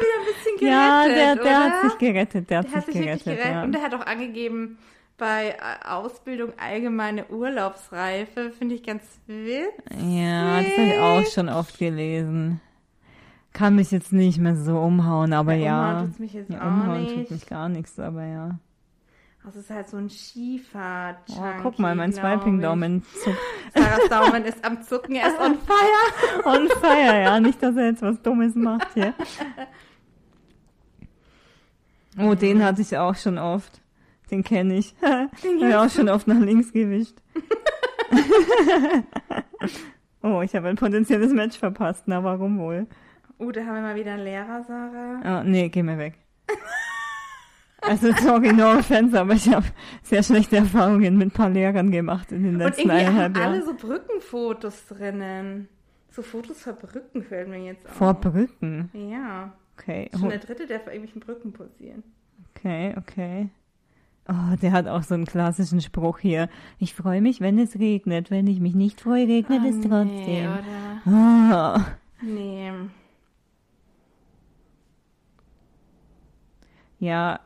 wieder 0.00 0.16
ein 0.18 0.26
bisschen 0.26 0.58
gerettet, 0.58 0.68
Ja, 0.68 1.08
der, 1.08 1.36
der 1.36 1.58
hat 1.60 1.82
sich 1.82 1.98
gerettet, 1.98 2.50
der, 2.50 2.62
der 2.62 2.72
hat 2.72 2.84
sich, 2.86 2.94
sich 2.94 3.02
gerettet, 3.02 3.24
gerettet 3.24 3.52
ja. 3.52 3.62
und 3.62 3.72
der 3.72 3.82
hat 3.82 3.94
auch 3.94 4.06
angegeben, 4.06 4.78
bei 5.18 5.50
äh, 5.50 5.88
Ausbildung 5.88 6.52
allgemeine 6.58 7.26
Urlaubsreife, 7.28 8.50
finde 8.50 8.74
ich 8.74 8.82
ganz 8.82 9.02
witzig. 9.26 9.72
Ja, 10.08 10.60
das 10.60 10.76
habe 10.76 10.88
ich 10.88 10.98
auch 10.98 11.26
schon 11.26 11.48
oft 11.48 11.78
gelesen. 11.78 12.60
Kann 13.52 13.76
mich 13.76 13.90
jetzt 13.90 14.12
nicht 14.12 14.38
mehr 14.38 14.54
so 14.54 14.78
umhauen, 14.78 15.32
aber 15.32 15.54
ja. 15.54 15.92
Umhauen 15.92 16.06
tut's 16.06 16.18
mich 16.18 16.32
jetzt 16.34 16.50
ja, 16.50 16.66
umhauen 16.66 17.06
tut 17.06 17.30
mich 17.30 17.46
gar 17.46 17.70
nichts, 17.70 17.98
aber 17.98 18.24
ja. 18.24 18.58
Das 19.46 19.54
ist 19.54 19.70
halt 19.70 19.88
so 19.88 19.96
ein 19.96 20.10
Skifahrt. 20.10 21.18
Oh, 21.30 21.42
guck 21.62 21.78
mal, 21.78 21.94
mein 21.94 22.12
Swiping-Daumen 22.12 23.04
zuckt. 23.22 23.38
Sarahs 23.76 24.08
Daumen 24.08 24.44
ist 24.44 24.64
am 24.64 24.82
Zucken, 24.82 25.14
er 25.14 25.28
ist 25.28 25.38
on 25.38 25.56
fire. 25.60 26.44
on 26.44 26.68
fire, 26.80 27.22
ja. 27.22 27.38
Nicht, 27.38 27.62
dass 27.62 27.76
er 27.76 27.86
jetzt 27.86 28.02
was 28.02 28.20
Dummes 28.22 28.56
macht 28.56 28.92
hier. 28.94 29.14
Oh, 32.18 32.34
den 32.34 32.64
hatte 32.64 32.82
ich 32.82 32.98
auch 32.98 33.14
schon 33.14 33.38
oft. 33.38 33.80
Den 34.32 34.42
kenne 34.42 34.78
ich. 34.78 34.96
Den 35.00 35.60
habe 35.60 35.68
ich 35.68 35.74
auch 35.76 35.90
schon 35.90 36.08
oft 36.08 36.26
nach 36.26 36.40
links 36.40 36.72
gewischt. 36.72 37.14
oh, 40.22 40.42
ich 40.42 40.56
habe 40.56 40.66
ein 40.66 40.76
potenzielles 40.76 41.32
Match 41.32 41.56
verpasst. 41.56 42.02
Na, 42.06 42.24
warum 42.24 42.58
wohl? 42.58 42.88
Oh, 43.38 43.52
da 43.52 43.60
haben 43.60 43.76
wir 43.76 43.82
mal 43.82 43.94
wieder 43.94 44.14
einen 44.14 44.24
Lehrer, 44.24 44.64
Sarah. 44.64 45.40
Oh, 45.40 45.44
nee, 45.44 45.68
geh 45.68 45.84
mir 45.84 45.98
weg. 45.98 46.18
Also 47.86 48.12
sorry, 48.12 48.52
no 48.52 48.78
offense, 48.78 49.18
aber 49.18 49.34
ich 49.34 49.48
habe 49.48 49.66
sehr 50.02 50.22
schlechte 50.22 50.56
Erfahrungen 50.56 51.16
mit 51.16 51.28
ein 51.28 51.30
paar 51.30 51.50
Lehrern 51.50 51.90
gemacht 51.90 52.32
in 52.32 52.42
den 52.42 52.58
letzten 52.58 52.90
eineinhalb 52.90 53.36
Jahren. 53.36 53.52
alle 53.52 53.64
so 53.64 53.74
Brückenfotos 53.74 54.86
drinnen. 54.86 55.68
So 56.10 56.22
Fotos 56.22 56.62
vor 56.62 56.72
Brücken 56.72 57.22
fällt 57.22 57.48
mir 57.48 57.58
jetzt 57.58 57.86
auf. 57.86 57.92
Vor 57.92 58.14
Brücken? 58.14 58.90
Ja. 58.94 59.52
Okay. 59.78 60.10
Schon 60.18 60.30
der 60.30 60.38
dritte, 60.38 60.66
der 60.66 60.80
vor 60.80 60.92
irgendwelchen 60.92 61.20
Brücken 61.20 61.52
posieren. 61.52 62.02
Okay, 62.54 62.94
okay. 62.96 63.50
Oh, 64.28 64.56
der 64.60 64.72
hat 64.72 64.88
auch 64.88 65.02
so 65.02 65.14
einen 65.14 65.26
klassischen 65.26 65.80
Spruch 65.80 66.18
hier. 66.18 66.48
Ich 66.78 66.94
freue 66.94 67.20
mich, 67.20 67.40
wenn 67.40 67.58
es 67.58 67.78
regnet. 67.78 68.30
Wenn 68.30 68.46
ich 68.46 68.60
mich 68.60 68.74
nicht 68.74 69.00
freue, 69.00 69.28
regnet 69.28 69.60
oh, 69.62 69.68
es 69.68 69.80
trotzdem. 69.80 70.08
Nee, 70.08 70.48
oder? 70.48 71.84
Oh. 71.84 72.24
Nee. 72.24 72.72
Ja, 76.98 77.40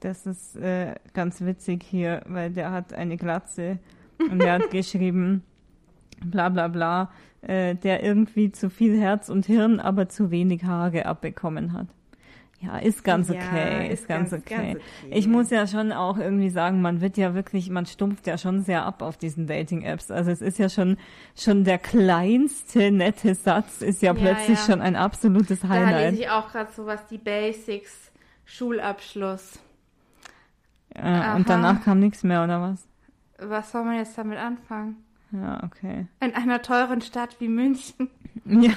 das 0.00 0.26
ist 0.26 0.56
äh, 0.56 0.94
ganz 1.14 1.40
witzig 1.40 1.82
hier, 1.82 2.22
weil 2.26 2.50
der 2.50 2.72
hat 2.72 2.92
eine 2.92 3.16
Glatze 3.16 3.78
und 4.18 4.40
der 4.40 4.54
hat 4.54 4.70
geschrieben, 4.70 5.42
bla 6.24 6.48
bla 6.48 6.68
bla, 6.68 7.10
äh, 7.42 7.74
der 7.74 8.02
irgendwie 8.02 8.50
zu 8.52 8.70
viel 8.70 8.98
Herz 9.00 9.28
und 9.28 9.46
Hirn, 9.46 9.80
aber 9.80 10.08
zu 10.08 10.30
wenig 10.30 10.64
Haare 10.64 11.06
abbekommen 11.06 11.72
hat. 11.72 11.88
Ja, 12.60 12.78
ist 12.78 13.04
ganz 13.04 13.30
okay, 13.30 13.38
ja, 13.38 13.78
ist, 13.82 14.00
ist 14.00 14.08
ganz, 14.08 14.30
ganz, 14.32 14.42
okay. 14.42 14.72
ganz, 14.72 14.84
okay. 15.04 15.16
Ich 15.16 15.28
muss 15.28 15.48
ja 15.50 15.68
schon 15.68 15.92
auch 15.92 16.18
irgendwie 16.18 16.50
sagen, 16.50 16.82
man 16.82 17.00
wird 17.00 17.16
ja 17.16 17.32
wirklich, 17.32 17.70
man 17.70 17.86
stumpft 17.86 18.26
ja 18.26 18.36
schon 18.36 18.62
sehr 18.62 18.84
ab 18.84 19.00
auf 19.00 19.16
diesen 19.16 19.46
Dating-Apps. 19.46 20.10
Also 20.10 20.32
es 20.32 20.40
ist 20.42 20.58
ja 20.58 20.68
schon, 20.68 20.96
schon 21.36 21.62
der 21.62 21.78
kleinste 21.78 22.90
nette 22.90 23.36
Satz 23.36 23.80
ist 23.80 24.02
ja, 24.02 24.12
ja 24.12 24.20
plötzlich 24.20 24.58
ja. 24.58 24.64
schon 24.72 24.80
ein 24.80 24.96
absolutes 24.96 25.62
Highlight. 25.62 25.94
Da 25.94 26.08
lese 26.10 26.22
ich 26.22 26.30
auch 26.30 26.50
gerade 26.50 26.72
so 26.72 26.84
was, 26.84 27.06
die 27.06 27.18
Basics, 27.18 28.10
Schulabschluss. 28.44 29.60
Ja, 31.02 31.36
und 31.36 31.48
danach 31.48 31.82
kam 31.84 32.00
nichts 32.00 32.22
mehr, 32.22 32.44
oder 32.44 32.60
was? 32.60 32.86
Was 33.38 33.70
soll 33.70 33.84
man 33.84 33.96
jetzt 33.96 34.16
damit 34.18 34.38
anfangen? 34.38 34.96
Ja, 35.30 35.62
okay. 35.62 36.06
In 36.20 36.34
einer 36.34 36.62
teuren 36.62 37.00
Stadt 37.00 37.36
wie 37.40 37.48
München. 37.48 38.10
Ja. 38.44 38.72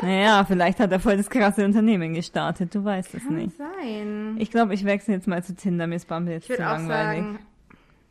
Naja, 0.00 0.44
vielleicht 0.44 0.80
hat 0.80 0.90
er 0.92 1.00
voll 1.00 1.16
das 1.16 1.28
krasse 1.28 1.64
Unternehmen 1.64 2.14
gestartet, 2.14 2.74
du 2.74 2.84
weißt 2.84 3.12
Kann 3.12 3.20
es 3.20 3.30
nicht. 3.30 3.58
Kann 3.58 3.68
sein. 3.82 4.36
Ich 4.38 4.50
glaube, 4.50 4.74
ich 4.74 4.84
wechsle 4.84 5.14
jetzt 5.14 5.26
mal 5.26 5.42
zu 5.44 5.54
Tinder, 5.54 5.86
mir 5.86 5.96
ist 5.96 6.08
Bumble 6.08 6.32
jetzt 6.34 6.48
ich 6.48 6.56
zu 6.56 6.62
langweilig. 6.62 7.24
Sagen, 7.24 7.38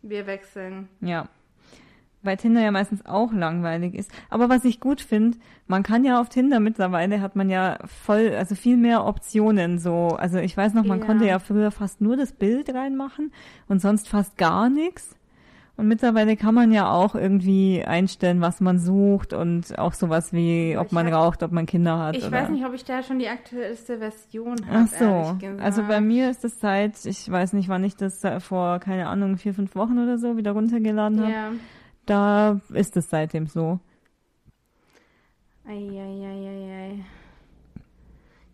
wir 0.03 0.27
wechseln. 0.27 0.89
Ja. 1.01 1.27
Weil 2.23 2.37
Tinder 2.37 2.61
ja 2.61 2.71
meistens 2.71 3.05
auch 3.05 3.33
langweilig 3.33 3.95
ist. 3.95 4.09
Aber 4.29 4.49
was 4.49 4.63
ich 4.63 4.79
gut 4.79 5.01
finde, 5.01 5.37
man 5.67 5.83
kann 5.83 6.05
ja 6.05 6.19
auf 6.19 6.29
Tinder 6.29 6.59
mittlerweile 6.59 7.21
hat 7.21 7.35
man 7.35 7.49
ja 7.49 7.77
voll, 7.85 8.33
also 8.35 8.55
viel 8.55 8.77
mehr 8.77 9.05
Optionen 9.05 9.77
so. 9.77 10.07
Also 10.17 10.39
ich 10.39 10.55
weiß 10.55 10.73
noch, 10.73 10.85
man 10.85 10.99
ja. 10.99 11.05
konnte 11.05 11.25
ja 11.25 11.39
früher 11.39 11.71
fast 11.71 11.99
nur 12.01 12.15
das 12.15 12.31
Bild 12.31 12.73
reinmachen 12.73 13.31
und 13.67 13.81
sonst 13.81 14.07
fast 14.07 14.37
gar 14.37 14.69
nichts. 14.69 15.15
Und 15.75 15.87
mittlerweile 15.87 16.37
kann 16.37 16.53
man 16.53 16.71
ja 16.71 16.91
auch 16.91 17.15
irgendwie 17.15 17.83
einstellen, 17.83 18.41
was 18.41 18.61
man 18.61 18.77
sucht 18.77 19.33
und 19.33 19.77
auch 19.79 19.93
sowas 19.93 20.31
wie, 20.31 20.77
ob 20.77 20.87
ich 20.87 20.91
man 20.91 21.07
hab, 21.07 21.13
raucht, 21.15 21.41
ob 21.41 21.51
man 21.51 21.65
Kinder 21.65 21.97
hat. 21.97 22.15
Ich 22.15 22.23
oder. 22.23 22.31
weiß 22.31 22.49
nicht, 22.49 22.63
ob 22.63 22.75
ich 22.75 22.85
da 22.85 23.01
schon 23.01 23.17
die 23.17 23.27
aktuellste 23.27 23.97
Version 23.97 24.55
habe. 24.67 24.87
Ach 24.87 25.39
so. 25.39 25.47
Also 25.63 25.81
bei 25.87 25.99
mir 25.99 26.29
ist 26.29 26.43
das 26.43 26.59
seit, 26.59 27.03
ich 27.05 27.29
weiß 27.29 27.53
nicht, 27.53 27.69
wann 27.69 27.83
ich 27.83 27.95
das 27.95 28.21
vor, 28.39 28.79
keine 28.79 29.07
Ahnung, 29.07 29.37
vier, 29.37 29.55
fünf 29.55 29.75
Wochen 29.75 29.97
oder 29.97 30.19
so 30.19 30.37
wieder 30.37 30.51
runtergeladen 30.51 31.21
habe. 31.21 31.31
Ja. 31.31 31.51
Da 32.05 32.59
ist 32.73 32.97
es 32.97 33.09
seitdem 33.09 33.47
so. 33.47 33.79
Eieieiei. 35.65 37.05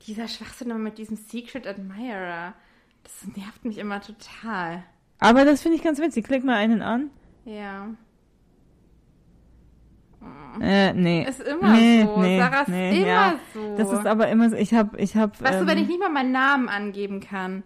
Dieser 0.05 0.27
Schwachsinn 0.27 0.81
mit 0.81 0.97
diesem 0.97 1.17
Secret 1.17 1.67
Admirer, 1.67 2.53
das 3.03 3.35
nervt 3.35 3.65
mich 3.65 3.77
immer 3.77 4.01
total. 4.01 4.83
Aber 5.19 5.45
das 5.45 5.61
finde 5.61 5.77
ich 5.77 5.83
ganz 5.83 5.99
witzig. 5.99 6.25
Klick 6.25 6.43
mal 6.43 6.55
einen 6.55 6.81
an. 6.81 7.09
Ja. 7.45 7.89
Äh, 10.61 10.93
nee. 10.93 11.25
Ist 11.27 11.41
immer 11.41 11.71
nee, 11.71 12.03
so. 12.03 12.19
Nee, 12.19 12.39
Sarah 12.39 12.61
ist 12.61 12.67
nee, 12.67 13.01
immer 13.01 13.07
ja. 13.07 13.39
so. 13.53 13.77
Das 13.77 13.91
ist 13.91 14.05
aber 14.05 14.27
immer 14.29 14.49
so. 14.49 14.55
Ich 14.55 14.73
habe, 14.73 14.97
ich 14.97 15.15
habe. 15.15 15.33
Weißt 15.39 15.53
ähm, 15.55 15.61
du, 15.61 15.67
wenn 15.67 15.77
ähm, 15.77 15.83
ich 15.83 15.89
nicht 15.89 15.99
mal 15.99 16.09
meinen 16.09 16.31
Namen 16.31 16.69
angeben 16.69 17.19
kann, 17.19 17.63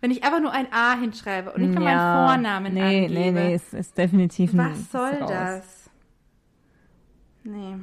wenn 0.00 0.10
ich 0.10 0.24
einfach 0.24 0.40
nur 0.40 0.52
ein 0.52 0.66
A 0.72 0.96
hinschreibe 0.98 1.52
und 1.52 1.62
nicht 1.62 1.74
mal 1.74 1.84
ja, 1.84 1.96
meinen 1.96 2.28
Vornamen 2.28 2.74
nee, 2.74 2.82
angebe. 2.82 3.14
Nee, 3.14 3.30
nee, 3.30 3.48
nee, 3.48 3.54
ist, 3.54 3.74
ist 3.74 3.96
definitiv 3.96 4.52
ein. 4.52 4.70
Was 4.70 4.92
soll 4.92 5.18
das? 5.26 5.90
Nee. 7.44 7.76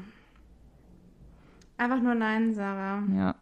Einfach 1.77 2.01
nur 2.01 2.15
Nein, 2.15 2.53
Sarah. 2.53 3.03
Ja. 3.15 3.35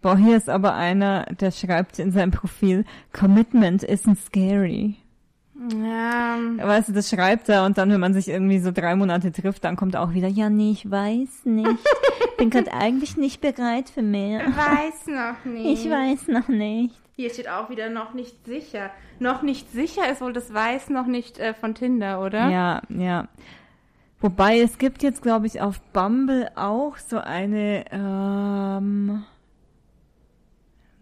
Boah, 0.00 0.16
hier 0.16 0.36
ist 0.36 0.48
aber 0.48 0.74
einer, 0.74 1.26
der 1.40 1.50
schreibt 1.50 1.98
in 1.98 2.12
seinem 2.12 2.30
Profil, 2.30 2.84
Commitment 3.12 3.82
isn't 3.82 4.24
scary. 4.24 4.96
Ja. 5.72 6.38
Weißt 6.58 6.90
du, 6.90 6.92
das 6.92 7.08
schreibt 7.08 7.48
er 7.48 7.64
und 7.64 7.78
dann, 7.78 7.90
wenn 7.90 8.00
man 8.00 8.14
sich 8.14 8.28
irgendwie 8.28 8.58
so 8.58 8.72
drei 8.72 8.94
Monate 8.94 9.32
trifft, 9.32 9.64
dann 9.64 9.76
kommt 9.76 9.96
auch 9.96 10.12
wieder, 10.12 10.28
ja, 10.28 10.50
nee, 10.50 10.70
ich 10.70 10.90
weiß 10.90 11.44
nicht. 11.46 11.78
Bin 12.38 12.50
gerade 12.50 12.72
eigentlich 12.72 13.16
nicht 13.16 13.40
bereit 13.40 13.88
für 13.88 14.02
mehr. 14.02 14.40
Weiß 14.40 15.06
noch 15.06 15.44
nicht. 15.50 15.84
Ich 15.84 15.90
weiß 15.90 16.28
noch 16.28 16.48
nicht. 16.48 16.94
Hier 17.16 17.30
steht 17.30 17.48
auch 17.48 17.70
wieder 17.70 17.88
noch 17.88 18.12
nicht 18.12 18.44
sicher. 18.44 18.90
Noch 19.20 19.40
nicht 19.40 19.72
sicher 19.72 20.10
ist 20.12 20.20
wohl 20.20 20.34
das 20.34 20.52
Weiß 20.52 20.90
noch 20.90 21.06
nicht 21.06 21.38
äh, 21.38 21.54
von 21.54 21.74
Tinder, 21.74 22.22
oder? 22.22 22.50
Ja, 22.50 22.82
ja. 22.90 23.28
Wobei 24.20 24.60
es 24.60 24.76
gibt 24.76 25.02
jetzt, 25.02 25.22
glaube 25.22 25.46
ich, 25.46 25.62
auf 25.62 25.80
Bumble 25.92 26.50
auch 26.56 26.98
so 26.98 27.18
eine, 27.18 27.86
ähm, 27.90 29.24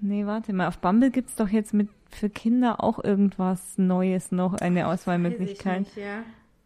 nee, 0.00 0.24
warte 0.24 0.53
mal, 0.53 0.68
auf 0.68 0.79
Bumble 0.79 1.11
gibt's 1.11 1.35
doch 1.35 1.48
jetzt 1.48 1.74
mit 1.74 1.88
für 2.11 2.31
Kinder 2.31 2.83
auch 2.83 3.03
irgendwas 3.03 3.77
Neues 3.77 4.31
noch, 4.31 4.55
eine 4.55 4.87
Auswahlmöglichkeit? 4.87 5.81
Nicht, 5.81 5.96
ja. 5.96 6.22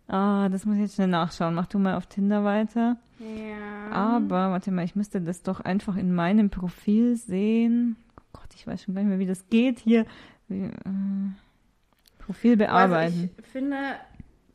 Ah, 0.09 0.49
das 0.51 0.67
muss 0.67 0.77
ich 0.77 0.83
jetzt 0.83 0.95
schnell 0.97 1.09
nachschauen. 1.09 1.55
Mach 1.55 1.67
du 1.67 1.79
mal 1.79 1.95
auf 1.95 2.07
Tinder 2.07 2.45
weiter. 2.45 2.97
Ja. 3.19 3.95
Aber, 3.95 4.51
warte 4.51 4.71
mal, 4.71 4.85
ich 4.85 4.97
müsste 4.97 5.21
das 5.21 5.43
doch 5.43 5.61
einfach 5.61 5.97
in 5.97 6.15
meinem 6.15 6.51
Profil 6.51 7.17
sehen. 7.17 7.97
Ich 8.59 8.67
weiß 8.67 8.83
schon 8.83 8.95
gar 8.95 9.03
nicht 9.03 9.11
mehr, 9.11 9.21
wie 9.21 9.27
das 9.27 9.49
geht 9.49 9.79
hier. 9.79 10.05
Wie, 10.49 10.65
äh, 10.65 10.71
Profil 12.19 12.57
bearbeiten. 12.57 13.15
Also 13.15 13.29
ich 13.39 13.47
finde, 13.47 13.77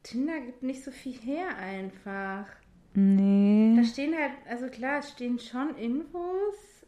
Tinder 0.04 0.39
gibt 0.42 0.62
nicht 0.62 0.84
so 0.84 0.92
viel 0.92 1.13
her 1.13 1.48
einfach. 1.58 2.46
Nee. 2.94 3.76
Da 3.78 3.84
stehen 3.86 4.13
halt, 4.13 4.34
also 4.50 4.68
klar, 4.68 5.00
es 5.00 5.10
stehen 5.10 5.39
schon 5.39 5.76
Infos, 5.78 6.86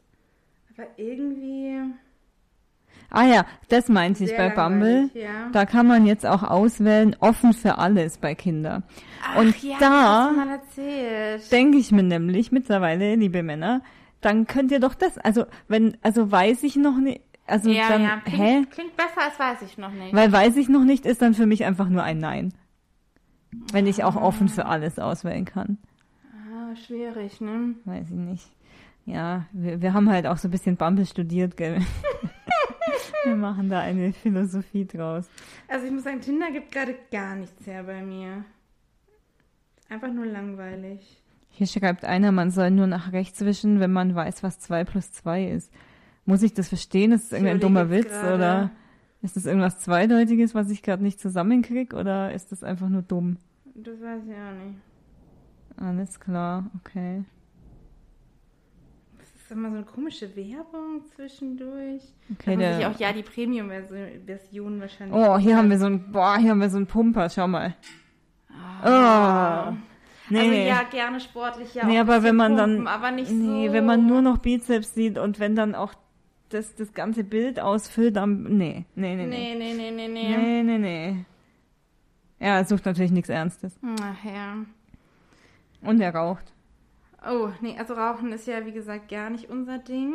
aber 0.76 0.88
irgendwie. 0.98 1.80
Ah 3.10 3.26
ja, 3.26 3.46
das 3.70 3.88
meinte 3.88 4.26
ich 4.26 4.36
bei 4.36 4.50
Bumble. 4.50 5.10
Ja. 5.14 5.50
Da 5.54 5.66
kann 5.66 5.88
man 5.88 6.06
jetzt 6.06 6.26
auch 6.26 6.44
auswählen, 6.44 7.16
offen 7.20 7.54
für 7.54 7.78
alles 7.78 8.18
bei 8.18 8.36
Kindern. 8.36 8.84
Ach, 9.24 9.38
Und 9.38 9.64
ja, 9.64 9.78
da 9.80 10.60
denke 11.52 11.78
ich 11.78 11.92
mir 11.92 12.04
nämlich 12.04 12.52
mittlerweile, 12.52 13.16
liebe 13.16 13.42
Männer, 13.42 13.82
dann 14.26 14.48
könnt 14.48 14.72
ihr 14.72 14.80
doch 14.80 14.96
das, 14.96 15.18
also 15.20 15.46
wenn, 15.68 15.98
also 16.02 16.32
weiß 16.32 16.64
ich 16.64 16.76
noch 16.76 16.98
nicht, 16.98 17.22
also 17.46 17.70
ja, 17.70 17.90
dann, 17.90 18.02
ja. 18.02 18.22
Klingt, 18.26 18.42
hä? 18.42 18.66
Klingt 18.72 18.98
besser 18.98 19.22
als 19.22 19.40
weiß 19.40 19.62
ich 19.62 19.78
noch 19.78 19.92
nicht. 19.92 20.14
Weil 20.14 20.32
weiß 20.32 20.58
ich 20.58 20.68
noch 20.68 20.84
nicht 20.84 21.06
ist 21.06 21.22
dann 21.22 21.36
für 21.36 21.46
mich 21.46 21.64
einfach 21.64 21.90
nur 21.90 22.02
ein 22.02 22.18
Nein. 22.18 22.54
Wenn 23.72 23.86
ich 23.86 24.04
auch 24.04 24.16
offen 24.16 24.50
für 24.50 24.66
alles 24.66 24.98
auswählen 25.00 25.46
kann. 25.46 25.78
Ah, 26.34 26.76
schwierig, 26.76 27.40
ne? 27.40 27.76
Weiß 27.86 28.08
ich 28.10 28.16
nicht. 28.16 28.52
Ja, 29.06 29.46
wir, 29.52 29.82
wir 29.82 29.94
haben 29.94 30.10
halt 30.10 30.26
auch 30.26 30.38
so 30.38 30.48
ein 30.48 30.52
bisschen 30.52 30.76
Bumble 30.76 31.06
studiert, 31.06 31.56
gell? 31.56 31.80
Wir 33.24 33.36
machen 33.36 33.70
da 33.70 33.80
eine 33.80 34.14
Philosophie 34.14 34.86
draus. 34.86 35.28
Also 35.68 35.88
ich 35.88 35.92
muss 35.92 36.04
sagen, 36.04 36.22
Tinder 36.22 36.52
gibt 36.52 36.72
gerade 36.72 36.96
gar 37.12 37.36
nichts 37.36 37.66
her 37.66 37.84
bei 37.84 38.04
mir. 38.04 38.46
Einfach 39.90 40.12
nur 40.12 40.28
langweilig. 40.28 41.24
Hier 41.56 41.68
schreibt 41.68 42.06
einer, 42.06 42.32
man 42.32 42.52
soll 42.52 42.72
nur 42.72 42.88
nach 42.88 43.12
rechts 43.14 43.42
wischen, 43.42 43.80
wenn 43.80 43.92
man 43.92 44.14
weiß, 44.14 44.44
was 44.44 44.60
2 44.60 44.84
plus 44.84 45.12
2 45.12 45.48
ist. 45.48 45.72
Muss 46.26 46.44
ich 46.44 46.54
das 46.54 46.70
verstehen? 46.70 47.12
Ist 47.12 47.32
das 47.32 47.34
irgendein 47.34 47.60
dummer 47.60 47.90
Witz 47.90 48.10
grade. 48.10 48.36
oder 48.36 48.72
ist 49.22 49.36
das 49.36 49.46
irgendwas 49.46 49.80
Zweideutiges, 49.80 50.54
was 50.54 50.70
ich 50.70 50.84
gerade 50.84 51.04
nicht 51.04 51.20
zusammenkriege 51.20 51.96
oder 51.96 52.34
ist 52.34 52.52
das 52.52 52.64
einfach 52.64 52.90
nur 52.90 53.02
dumm? 53.02 53.38
Das 53.74 54.02
weiß 54.02 54.22
ich 54.28 54.34
auch 54.34 54.66
nicht. 54.66 54.80
Alles 55.78 56.20
klar, 56.20 56.70
okay 56.80 57.24
ist 59.46 59.52
immer 59.52 59.70
so 59.70 59.76
eine 59.76 59.86
komische 59.86 60.36
Werbung 60.36 61.02
zwischendurch. 61.16 62.02
Okay, 62.34 62.56
der, 62.56 62.78
sich 62.78 62.86
auch 62.88 63.00
ja 63.00 63.14
die 63.14 63.22
Premium-Version 63.22 64.82
wahrscheinlich. 64.82 65.16
Oh, 65.16 65.38
hier 65.38 65.56
haben 65.56 65.70
wir 65.70 65.78
so 65.78 65.86
ein, 65.86 66.12
boah, 66.12 66.38
hier 66.38 66.50
haben 66.50 66.62
wir 66.62 66.70
so 66.70 66.78
einen 66.78 66.88
Pumper, 66.88 67.30
schau 67.30 67.48
mal. 67.48 67.76
Oh. 68.84 68.88
oh. 68.88 69.74
Nee. 70.30 70.40
Also 70.40 70.54
ja, 70.54 70.84
gerne 70.84 71.20
sportlich, 71.20 71.74
ja. 71.76 71.86
Nee, 71.86 72.00
aber 72.00 72.24
wenn 72.24 72.36
man 72.36 72.56
pumpen, 72.56 72.86
dann, 72.86 72.88
aber 72.88 73.12
nicht 73.12 73.32
nee, 73.32 73.68
so. 73.68 73.74
wenn 73.74 73.86
man 73.86 74.06
nur 74.08 74.22
noch 74.22 74.40
Bizeps 74.40 74.94
sieht 74.94 75.18
und 75.18 75.40
wenn 75.40 75.56
dann 75.56 75.76
auch 75.76 75.94
das, 76.50 76.76
das 76.76 76.94
ganze 76.94 77.24
Bild 77.24 77.60
ausfüllt, 77.60 78.16
dann, 78.16 78.44
nee, 78.44 78.86
nee, 78.96 79.16
nee, 79.16 79.26
nee. 79.26 79.56
Nee, 79.56 79.74
nee, 79.74 79.92
nee, 79.92 80.08
nee. 80.08 80.38
Nee, 80.38 80.64
nee, 80.64 80.78
nee. 80.78 81.26
Ja, 82.40 82.58
er 82.58 82.66
sucht 82.66 82.86
natürlich 82.86 83.12
nichts 83.12 83.30
Ernstes. 83.30 83.78
Ach 84.02 84.24
ja. 84.24 84.58
Und 85.82 86.02
er 86.02 86.14
raucht. 86.14 86.52
Oh, 87.28 87.50
nee, 87.62 87.76
also 87.78 87.94
Rauchen 87.96 88.32
ist 88.32 88.48
ja, 88.48 88.66
wie 88.66 88.72
gesagt, 88.72 89.10
gar 89.10 89.30
nicht 89.30 89.50
unser 89.50 89.80
Ding. 89.80 90.14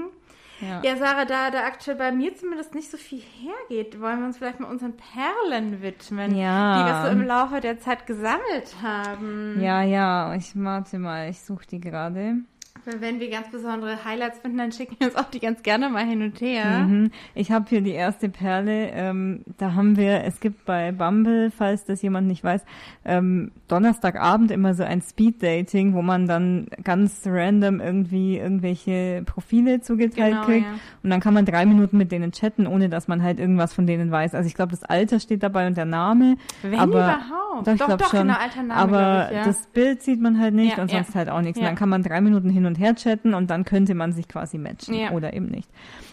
Ja. 0.61 0.83
ja, 0.83 0.97
Sarah, 0.97 1.25
da, 1.25 1.51
da 1.51 1.65
aktuell 1.65 1.97
bei 1.97 2.13
mir 2.13 2.35
zumindest 2.37 2.75
nicht 2.75 2.91
so 2.91 2.97
viel 2.97 3.23
hergeht, 3.41 4.01
wollen 4.01 4.21
wir 4.21 4.27
uns 4.27 4.39
vielleicht 4.39 4.61
mal 4.61 4.71
unseren 4.71 4.95
Perlen 4.97 5.83
widmen, 5.83 6.35
ja. 6.35 6.79
die 6.79 6.93
wir 6.93 7.03
so 7.03 7.09
im 7.19 7.27
Laufe 7.27 7.61
der 7.61 7.79
Zeit 7.79 8.07
gesammelt 8.07 8.77
haben. 8.83 9.61
Ja, 9.61 9.83
ja, 9.83 10.35
ich 10.35 10.53
warte 10.55 10.99
mal, 10.99 11.31
ich 11.31 11.41
suche 11.41 11.67
die 11.67 11.81
gerade. 11.81 12.37
Wenn 12.85 13.21
wir 13.21 13.31
ganz 13.31 13.51
besondere 13.51 14.05
Highlights 14.05 14.41
finden, 14.41 14.59
dann 14.59 14.73
schicken 14.73 14.97
wir 14.99 15.09
uns 15.09 15.17
auch 15.17 15.31
die 15.31 15.41
ganz 15.41 15.63
gerne 15.63 15.89
mal 15.89 16.05
hin 16.05 16.23
und 16.23 16.41
her. 16.41 16.81
Mhm. 16.81 17.11
Ich 17.35 17.51
habe 17.53 17.67
hier 17.69 17.81
die 17.81 17.93
erste 17.93 18.29
Perle. 18.29 18.91
Ähm, 18.93 19.45
da 19.59 19.75
haben 19.75 19.97
wir, 19.97 20.25
es 20.25 20.41
gibt 20.41 20.65
bei 20.65 20.93
Bumble, 20.93 21.51
falls 21.51 21.85
das 21.85 22.03
jemand 22.03 22.27
nicht 22.27 22.43
weiß, 22.45 22.65
ähm, 23.05 23.53
Donnerstagabend 23.69 24.51
immer 24.51 24.75
so 24.75 24.83
ein 24.83 25.01
Speed-Dating, 25.01 25.95
wo 25.95 26.03
man 26.03 26.27
dann 26.27 26.67
ganz 26.83 27.23
random 27.27 27.81
irgendwie 27.81 28.39
irgendwelche 28.39 29.23
Profile 29.25 29.81
zugeteilt 29.81 30.33
genau, 30.33 30.45
kriegt. 30.45 30.67
Ja. 30.67 30.73
Und 31.03 31.11
dann 31.11 31.21
kann 31.21 31.35
man 31.35 31.45
drei 31.45 31.67
Minuten 31.67 31.97
mit 31.97 32.13
denen 32.13 32.33
chatten, 32.33 32.67
ohne 32.67 32.89
dass 32.89 33.09
man 33.09 33.23
halt 33.23 33.39
irgendwas 33.39 33.73
von 33.73 33.87
denen 33.87 34.11
weiß. 34.11 34.35
Also 34.35 34.47
ich 34.47 34.55
glaube, 34.55 34.71
das 34.73 34.83
Alter 34.85 35.21
steht 35.21 35.43
dabei 35.43 35.67
und 35.67 35.77
der 35.77 35.85
Name. 35.85 36.37
Wenn 36.63 36.79
aber, 36.79 36.91
überhaupt. 36.91 37.67
Doch, 37.67 37.73
ich 37.73 37.79
doch, 37.81 37.97
doch, 37.97 38.11
schon. 38.11 38.29
Genau, 38.29 38.39
Alter, 38.39 38.63
Name, 38.63 38.75
aber 38.75 39.29
ich, 39.31 39.37
ja. 39.37 39.45
das 39.45 39.67
Bild 39.69 40.03
sieht 40.03 40.21
man 40.21 40.39
halt 40.39 40.55
nicht 40.55 40.77
ja, 40.77 40.83
und 40.83 40.91
sonst 40.91 41.15
halt 41.15 41.29
auch 41.29 41.41
nichts. 41.41 41.59
Und 41.59 41.65
dann 41.65 41.75
kann 41.75 41.89
man 41.89 42.03
drei 42.03 42.21
Minuten 42.21 42.51
hin 42.51 42.67
und 42.67 42.70
her 42.79 42.95
chatten 42.95 43.35
und 43.35 43.51
dann 43.51 43.65
könnte 43.65 43.95
man 43.95 44.13
sich 44.13 44.29
quasi 44.29 44.59
matchen 44.59 44.95
ja. 44.95 45.11
oder 45.11 45.33
eben 45.33 45.47
nicht. 45.47 45.69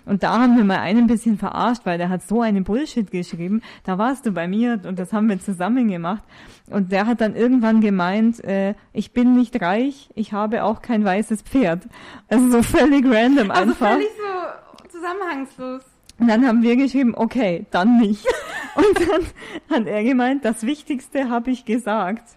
Und 0.05 0.23
da 0.23 0.39
haben 0.39 0.55
wir 0.55 0.63
mal 0.63 0.79
einen 0.79 0.99
ein 0.99 1.07
bisschen 1.07 1.37
verarscht, 1.37 1.81
weil 1.85 1.97
der 1.97 2.09
hat 2.09 2.23
so 2.23 2.41
eine 2.41 2.61
Bullshit 2.61 3.11
geschrieben. 3.11 3.61
Da 3.83 3.97
warst 3.97 4.25
du 4.25 4.31
bei 4.31 4.47
mir 4.47 4.79
und 4.85 4.97
das 4.97 5.13
haben 5.13 5.29
wir 5.29 5.39
zusammen 5.39 5.87
gemacht. 5.89 6.23
Und 6.69 6.91
der 6.91 7.07
hat 7.07 7.21
dann 7.21 7.35
irgendwann 7.35 7.81
gemeint, 7.81 8.43
äh, 8.43 8.75
ich 8.93 9.11
bin 9.11 9.35
nicht 9.35 9.61
reich, 9.61 10.09
ich 10.15 10.33
habe 10.33 10.63
auch 10.63 10.81
kein 10.81 11.03
weißes 11.03 11.41
Pferd. 11.41 11.87
Also 12.29 12.49
so 12.49 12.63
völlig 12.63 13.05
random 13.05 13.51
also 13.51 13.71
einfach. 13.71 13.91
Völlig 13.91 14.09
so 14.17 14.89
zusammenhangslos. 14.97 15.83
Und 16.19 16.27
dann 16.27 16.47
haben 16.47 16.63
wir 16.63 16.75
geschrieben, 16.75 17.13
okay, 17.15 17.65
dann 17.71 17.99
nicht. 17.99 18.25
Und 18.75 18.99
dann 18.99 19.77
hat 19.77 19.87
er 19.87 20.03
gemeint, 20.03 20.45
das 20.45 20.63
Wichtigste 20.63 21.29
habe 21.29 21.51
ich 21.51 21.65
gesagt. 21.65 22.36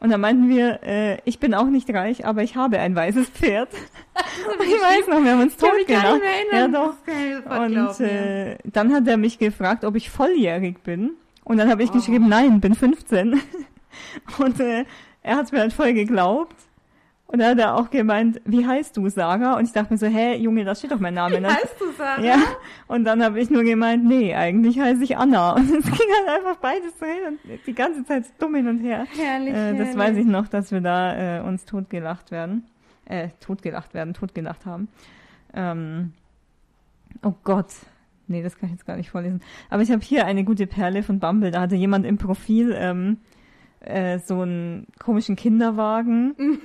Und 0.00 0.08
dann 0.10 0.20
meinten 0.22 0.48
wir, 0.48 0.82
äh, 0.82 1.18
ich 1.26 1.38
bin 1.38 1.54
auch 1.54 1.66
nicht 1.66 1.92
reich, 1.92 2.24
aber 2.24 2.42
ich 2.42 2.56
habe 2.56 2.78
ein 2.78 2.96
weißes 2.96 3.28
Pferd. 3.28 3.68
ich 4.14 4.72
weiß 4.72 5.08
noch, 5.08 5.22
wir 5.22 5.32
haben 5.32 5.42
uns 5.42 5.56
tot 5.56 5.86
gelacht. 5.86 6.20
Ja, 6.52 6.68
doch. 6.68 6.94
Und 7.58 8.00
äh, 8.00 8.56
dann 8.64 8.94
hat 8.94 9.06
er 9.06 9.18
mich 9.18 9.38
gefragt, 9.38 9.84
ob 9.84 9.96
ich 9.96 10.08
volljährig 10.08 10.82
bin. 10.82 11.12
Und 11.44 11.58
dann 11.58 11.68
habe 11.68 11.82
ich 11.82 11.90
oh. 11.90 11.94
geschrieben, 11.94 12.28
nein, 12.28 12.60
bin 12.60 12.74
15. 12.74 13.42
Und 14.38 14.60
äh, 14.60 14.84
er 15.22 15.36
hat 15.36 15.52
mir 15.52 15.60
halt 15.60 15.74
voll 15.74 15.92
geglaubt. 15.92 16.56
Und 17.32 17.38
dann 17.38 17.50
hat 17.50 17.58
er 17.60 17.76
auch 17.76 17.90
gemeint, 17.90 18.40
wie 18.44 18.66
heißt 18.66 18.96
du, 18.96 19.08
Sarah? 19.08 19.56
Und 19.56 19.64
ich 19.64 19.72
dachte 19.72 19.92
mir 19.92 19.98
so, 19.98 20.06
hä, 20.06 20.34
Junge, 20.36 20.64
da 20.64 20.74
steht 20.74 20.90
doch 20.90 20.98
mein 20.98 21.14
Name. 21.14 21.40
Wie 21.40 21.46
heißt 21.46 21.76
du, 21.78 21.92
Sarah? 21.96 22.20
Ja. 22.20 22.36
Und 22.88 23.04
dann 23.04 23.22
habe 23.22 23.38
ich 23.40 23.50
nur 23.50 23.62
gemeint, 23.62 24.04
nee, 24.04 24.34
eigentlich 24.34 24.80
heiße 24.80 25.04
ich 25.04 25.16
Anna. 25.16 25.52
Und 25.52 25.62
es 25.70 25.84
ging 25.84 26.08
halt 26.18 26.28
einfach 26.38 26.56
beides 26.56 26.98
so 26.98 27.06
hin 27.06 27.38
und 27.48 27.66
die 27.66 27.72
ganze 27.74 28.04
Zeit 28.04 28.24
dumm 28.40 28.56
hin 28.56 28.66
und 28.66 28.78
her. 28.80 29.06
Herrlich, 29.16 29.54
äh, 29.54 29.70
Das 29.76 29.78
herrlich. 29.78 29.96
weiß 29.96 30.16
ich 30.16 30.26
noch, 30.26 30.48
dass 30.48 30.72
wir 30.72 30.80
da 30.80 31.38
äh, 31.38 31.40
uns 31.42 31.64
totgelacht 31.66 32.32
werden. 32.32 32.64
Äh, 33.04 33.28
totgelacht 33.40 33.94
werden, 33.94 34.12
totgelacht 34.12 34.66
haben. 34.66 34.88
Ähm, 35.54 36.12
oh 37.22 37.34
Gott. 37.44 37.68
Nee, 38.26 38.42
das 38.42 38.56
kann 38.58 38.68
ich 38.70 38.72
jetzt 38.74 38.86
gar 38.86 38.96
nicht 38.96 39.10
vorlesen. 39.10 39.40
Aber 39.68 39.82
ich 39.82 39.90
habe 39.92 40.02
hier 40.02 40.26
eine 40.26 40.42
gute 40.42 40.66
Perle 40.66 41.04
von 41.04 41.20
Bumble. 41.20 41.52
Da 41.52 41.60
hatte 41.60 41.76
jemand 41.76 42.06
im 42.06 42.18
Profil 42.18 42.74
ähm, 42.76 43.18
äh, 43.80 44.18
so 44.18 44.40
einen 44.40 44.88
komischen 44.98 45.36
Kinderwagen. 45.36 46.34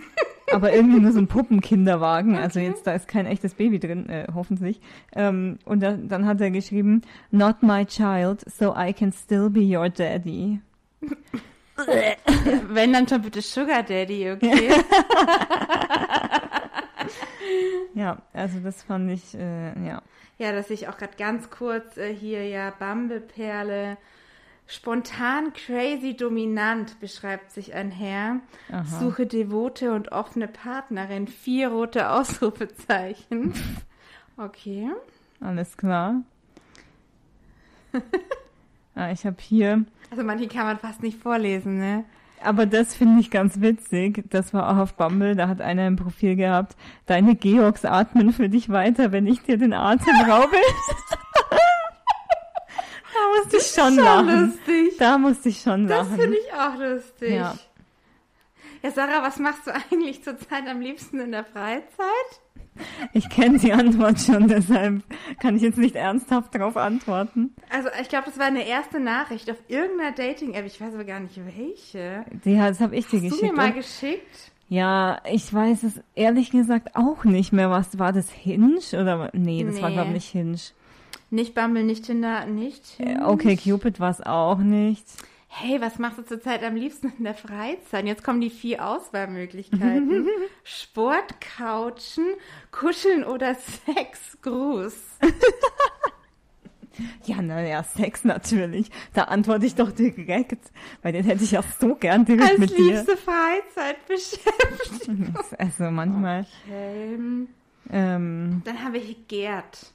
aber 0.51 0.73
irgendwie 0.73 0.99
nur 0.99 1.11
so 1.11 1.19
ein 1.19 1.27
Puppenkinderwagen. 1.27 2.35
Also 2.37 2.59
jetzt, 2.59 2.85
da 2.87 2.93
ist 2.93 3.07
kein 3.07 3.25
echtes 3.25 3.55
Baby 3.55 3.79
drin, 3.79 4.09
äh, 4.09 4.27
hoffentlich. 4.33 4.79
Ähm, 5.13 5.59
und 5.65 5.81
da, 5.81 5.93
dann 5.93 6.25
hat 6.25 6.41
er 6.41 6.51
geschrieben, 6.51 7.01
not 7.31 7.63
my 7.63 7.85
child, 7.85 8.43
so 8.49 8.75
I 8.77 8.93
can 8.93 9.11
still 9.11 9.49
be 9.49 9.61
your 9.61 9.89
daddy. 9.89 10.61
Wenn 12.69 12.93
dann 12.93 13.07
schon 13.07 13.21
bitte 13.21 13.41
Sugar 13.41 13.83
Daddy, 13.83 14.31
okay? 14.31 14.71
ja, 17.93 18.17
also 18.31 18.59
das 18.59 18.81
fand 18.83 19.11
ich, 19.11 19.35
äh, 19.37 19.85
ja. 19.85 20.01
Ja, 20.37 20.51
dass 20.51 20.69
ich 20.69 20.87
auch 20.87 20.97
gerade 20.97 21.15
ganz 21.17 21.49
kurz 21.49 21.97
äh, 21.97 22.13
hier 22.13 22.47
ja 22.47 22.71
Bumble-Perle 22.71 23.97
Spontan, 24.67 25.53
crazy, 25.53 26.15
dominant 26.17 26.99
beschreibt 26.99 27.51
sich 27.51 27.75
ein 27.75 27.91
Herr. 27.91 28.39
Aha. 28.71 28.83
Suche 28.83 29.27
devote 29.27 29.93
und 29.93 30.11
offene 30.11 30.47
Partnerin. 30.47 31.27
Vier 31.27 31.69
rote 31.69 32.09
Ausrufezeichen. 32.09 33.53
Okay. 34.37 34.89
Alles 35.39 35.77
klar. 35.77 36.21
ah, 38.95 39.09
ich 39.09 39.25
habe 39.25 39.37
hier. 39.39 39.85
Also 40.11 40.23
manche 40.23 40.49
kann 40.49 40.65
man 40.65 40.77
fast 40.77 41.01
nicht 41.01 41.17
vorlesen, 41.17 41.77
ne? 41.77 42.03
Aber 42.43 42.65
das 42.65 42.93
finde 42.93 43.21
ich 43.21 43.31
ganz 43.31 43.61
witzig. 43.61 44.25
Das 44.29 44.53
war 44.53 44.69
auch 44.69 44.77
auf 44.81 44.95
Bumble. 44.95 45.35
Da 45.35 45.47
hat 45.47 45.61
einer 45.61 45.87
im 45.87 45.95
Profil 45.95 46.35
gehabt. 46.35 46.75
Deine 47.05 47.35
Georgs 47.35 47.85
atmen 47.85 48.33
für 48.33 48.49
dich 48.49 48.69
weiter, 48.69 49.11
wenn 49.11 49.25
ich 49.25 49.41
dir 49.41 49.57
den 49.57 49.73
Atem 49.73 50.15
raube. 50.29 50.57
Musste 53.43 53.57
ich 53.57 53.63
schon, 53.63 53.95
schon 53.95 54.03
lachen. 54.03 54.51
Lustig. 54.51 54.97
Da 54.97 55.17
musste 55.17 55.49
ich 55.49 55.61
schon 55.61 55.87
lachen. 55.87 56.09
Das 56.09 56.19
finde 56.19 56.37
ich 56.37 56.53
auch 56.53 56.77
lustig. 56.77 57.31
Ja. 57.31 57.55
ja, 58.83 58.91
Sarah, 58.91 59.23
was 59.23 59.39
machst 59.39 59.67
du 59.67 59.73
eigentlich 59.73 60.23
zurzeit 60.23 60.67
am 60.67 60.81
liebsten 60.81 61.19
in 61.19 61.31
der 61.31 61.45
Freizeit? 61.45 62.41
Ich 63.13 63.29
kenne 63.29 63.57
die 63.57 63.71
Antwort 63.71 64.19
schon, 64.19 64.47
deshalb 64.47 65.01
kann 65.39 65.55
ich 65.55 65.61
jetzt 65.61 65.77
nicht 65.77 65.95
ernsthaft 65.95 66.53
darauf 66.53 66.75
antworten. 66.75 67.55
Also 67.69 67.89
ich 68.01 68.09
glaube, 68.09 68.25
das 68.25 68.37
war 68.37 68.47
eine 68.47 68.67
erste 68.67 68.99
Nachricht 68.99 69.49
auf 69.49 69.57
irgendeiner 69.67 70.11
Dating-App. 70.11 70.65
Ich 70.65 70.81
weiß 70.81 70.93
aber 70.93 71.05
gar 71.05 71.21
nicht 71.21 71.39
welche. 71.45 72.25
Die, 72.43 72.57
das 72.57 72.81
habe 72.81 72.95
ich 72.95 73.07
dir 73.07 73.17
Hast 73.17 73.23
geschickt. 73.23 73.41
du 73.41 73.45
mir 73.45 73.53
mal 73.53 73.71
geschickt? 73.71 74.51
Ja, 74.67 75.21
ich 75.31 75.53
weiß 75.53 75.83
es 75.83 76.01
ehrlich 76.15 76.51
gesagt 76.51 76.95
auch 76.95 77.23
nicht 77.23 77.53
mehr. 77.53 77.69
Was 77.69 77.97
war 77.99 78.11
das 78.11 78.29
Hinge 78.31 78.79
oder 78.93 79.29
nee, 79.33 79.63
das 79.63 79.75
nee. 79.75 79.81
war 79.81 79.91
glaube 79.91 80.07
ich 80.07 80.13
nicht 80.15 80.29
Hinge. 80.29 80.57
Nicht 81.35 81.53
Bumble, 81.53 81.83
nicht 81.83 82.05
Tinder, 82.05 82.45
nicht. 82.45 82.85
Hinge. 82.85 83.27
Okay, 83.27 83.57
Cupid 83.57 83.99
war 83.99 84.09
es 84.09 84.21
auch 84.21 84.59
nicht. 84.59 85.05
Hey, 85.49 85.81
was 85.81 85.99
machst 85.99 86.17
du 86.17 86.25
zurzeit 86.25 86.63
am 86.63 86.77
liebsten 86.77 87.11
in 87.17 87.25
der 87.25 87.33
Freizeit? 87.33 88.05
Jetzt 88.05 88.23
kommen 88.23 88.39
die 88.39 88.49
vier 88.49 88.87
Auswahlmöglichkeiten. 88.87 90.29
Sport, 90.63 91.35
Couchen, 91.57 92.25
Kuscheln 92.71 93.25
oder 93.25 93.55
Sex, 93.55 94.37
Gruß. 94.43 94.95
ja, 97.25 97.41
naja, 97.41 97.83
Sex 97.83 98.23
natürlich. 98.23 98.89
Da 99.13 99.23
antworte 99.23 99.65
ich 99.65 99.75
doch 99.75 99.91
direkt, 99.91 100.71
weil 101.01 101.11
den 101.11 101.25
hätte 101.25 101.43
ich 101.43 101.57
auch 101.57 101.65
so 101.81 101.95
gern 101.95 102.23
direkt 102.23 102.51
Als 102.51 102.59
mit 102.59 102.77
dir. 102.77 102.99
Als 102.99 103.07
liebste 103.07 103.17
Freizeit 103.17 104.07
beschäftigt. 104.07 105.11
Also 105.57 105.91
manchmal. 105.91 106.45
Okay. 106.65 107.19
Ähm, 107.91 108.61
Dann 108.63 108.83
habe 108.83 108.97
ich 108.97 109.27
Gerd. 109.27 109.93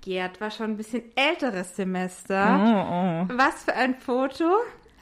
Gerd 0.00 0.40
war 0.40 0.50
schon 0.50 0.70
ein 0.70 0.76
bisschen 0.76 1.02
älteres 1.14 1.76
Semester. 1.76 3.26
Oh, 3.28 3.32
oh. 3.32 3.36
Was 3.36 3.64
für 3.64 3.74
ein 3.74 3.94
Foto 3.94 4.44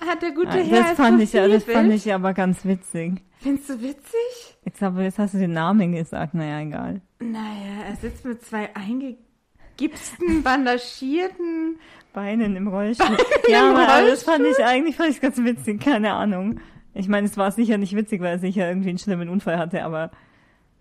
hat 0.07 0.23
der 0.23 0.33
gute 0.33 0.51
ah, 0.51 0.55
Herr 0.55 0.83
das 0.83 0.97
fand 0.97 1.21
ich, 1.21 1.33
Das 1.33 1.65
fand 1.65 1.93
ich 1.93 2.13
aber 2.13 2.35
ganz 2.35 2.65
witzig. 2.65 3.23
Findest 3.41 3.69
du 3.71 3.81
witzig? 3.81 4.57
Jetzt, 4.65 4.83
aber 4.83 5.03
jetzt 5.03 5.19
hast 5.19 5.35
du 5.35 5.39
den 5.39 5.53
Namen 5.53 5.93
gesagt, 5.93 6.35
naja, 6.35 6.61
egal. 6.61 7.01
Naja, 7.21 7.85
er 7.89 7.97
sitzt 7.97 8.25
mit 8.25 8.45
zwei 8.45 8.75
eingegipsten, 8.75 10.43
bandagierten 10.45 11.79
Beinen 12.13 12.57
im 12.57 12.69
Rollstuhl. 12.69 13.07
Beinen 13.07 13.27
ja, 13.49 13.71
im 13.71 13.77
aber 13.77 13.87
Rollstuhl? 13.87 14.11
das 14.11 14.23
fand 14.25 14.47
ich 14.47 14.65
eigentlich 14.65 14.97
fand 14.97 15.11
ich 15.11 15.21
ganz 15.21 15.39
witzig, 15.39 15.81
keine 15.81 16.13
Ahnung. 16.13 16.61
Ich 16.95 17.09
meine, 17.09 17.27
es 17.27 17.37
war 17.37 17.53
sicher 17.53 17.79
nicht 17.79 17.95
witzig, 17.95 18.21
weil 18.21 18.33
er 18.33 18.39
sicher 18.39 18.69
irgendwie 18.69 18.89
einen 18.89 18.99
schlimmen 18.99 19.29
Unfall 19.29 19.59
hatte, 19.59 19.85
aber. 19.85 20.11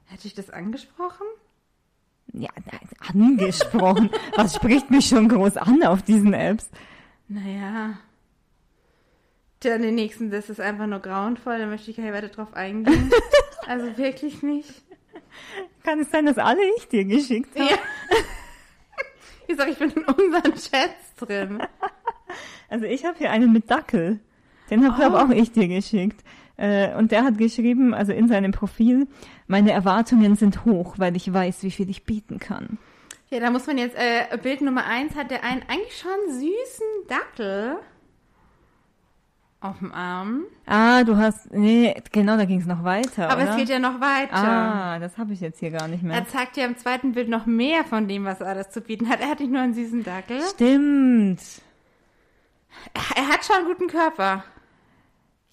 Hätte 0.06 0.28
ich 0.28 0.34
das 0.34 0.50
angesprochen? 0.50 1.28
Ja, 2.40 2.50
angesprochen. 3.14 4.10
Was 4.36 4.56
spricht 4.56 4.92
mich 4.92 5.08
schon 5.08 5.30
groß 5.30 5.58
an 5.58 5.84
auf 5.84 6.02
diesen 6.04 6.34
Apps? 6.34 6.70
Naja. 7.28 7.98
Tja, 9.60 9.78
den 9.78 9.96
nächsten, 9.96 10.30
das 10.30 10.50
ist 10.50 10.60
einfach 10.60 10.86
nur 10.86 11.00
grauenvoll, 11.00 11.58
da 11.58 11.66
möchte 11.66 11.90
ich 11.90 11.98
gar 11.98 12.04
nicht 12.04 12.14
weiter 12.14 12.28
drauf 12.28 12.54
eingehen. 12.54 13.12
also 13.68 13.98
wirklich 13.98 14.44
nicht. 14.44 14.70
Kann 15.84 16.00
es 16.00 16.12
sein, 16.12 16.26
dass 16.26 16.38
alle 16.38 16.62
ich 16.78 16.88
dir 16.88 17.06
geschickt 17.06 17.58
habe? 17.58 17.72
Ja. 17.72 17.78
Ich 19.48 19.56
sag, 19.56 19.70
ich 19.70 19.78
bin 19.78 19.92
in 19.92 20.04
unseren 20.04 20.54
Chats 20.56 21.16
drin. 21.18 21.64
Also 22.70 22.86
ich 22.86 23.06
habe 23.06 23.18
hier 23.18 23.32
einen 23.32 23.54
mit 23.54 23.72
Dackel. 23.72 24.20
Den 24.70 24.98
habe 24.98 25.16
oh. 25.16 25.20
auch 25.20 25.30
ich 25.30 25.54
dir 25.54 25.70
geschickt. 25.70 26.22
Äh, 26.58 26.96
und 26.96 27.12
der 27.12 27.24
hat 27.24 27.38
geschrieben, 27.38 27.94
also 27.94 28.12
in 28.12 28.28
seinem 28.28 28.52
Profil, 28.52 29.08
meine 29.48 29.72
Erwartungen 29.72 30.36
sind 30.36 30.66
hoch, 30.66 30.96
weil 30.98 31.16
ich 31.16 31.32
weiß, 31.32 31.64
wie 31.64 31.72
viel 31.72 31.90
ich 31.90 32.04
bieten 32.04 32.40
kann. 32.40 32.78
Ja, 33.30 33.40
da 33.40 33.52
muss 33.52 33.68
man 33.68 33.78
jetzt, 33.78 33.96
äh, 33.96 34.38
Bild 34.38 34.62
Nummer 34.62 34.86
eins 34.86 35.16
hat 35.16 35.32
der 35.32 35.44
einen 35.44 35.62
eigentlich 35.68 35.98
schon 35.98 36.34
süßen 36.34 36.88
Dackel 37.08 37.78
auf 39.60 39.80
dem 39.80 39.92
Arm. 39.92 40.44
Ah, 40.66 41.04
du 41.04 41.18
hast, 41.18 41.52
nee, 41.52 41.94
genau, 42.12 42.38
da 42.38 42.46
ging 42.46 42.60
es 42.60 42.68
noch 42.68 42.84
weiter. 42.84 43.30
Aber 43.30 43.42
oder? 43.42 43.52
es 43.52 43.58
geht 43.58 43.70
ja 43.70 43.80
noch 43.80 44.00
weiter. 44.00 44.34
Ah, 44.34 45.00
das 45.00 45.18
habe 45.18 45.34
ich 45.34 45.42
jetzt 45.42 45.60
hier 45.60 45.72
gar 45.72 45.88
nicht 45.88 46.04
mehr. 46.04 46.16
Er 46.16 46.28
zeigt 46.28 46.58
ja 46.58 46.66
im 46.66 46.78
zweiten 46.78 47.14
Bild 47.14 47.28
noch 47.28 47.46
mehr 47.46 47.84
von 47.84 48.08
dem, 48.08 48.24
was 48.24 48.40
er 48.40 48.48
alles 48.48 48.70
zu 48.70 48.82
bieten 48.82 49.10
hat. 49.10 49.20
Er 49.20 49.30
hat 49.30 49.40
nicht 49.40 49.52
nur 49.52 49.62
einen 49.62 49.74
süßen 49.74 50.04
Dackel. 50.04 50.42
Stimmt. 50.54 51.42
Er 53.16 53.28
hat 53.28 53.46
schon 53.46 53.58
einen 53.58 53.66
guten 53.66 53.88
Körper. 53.88 54.44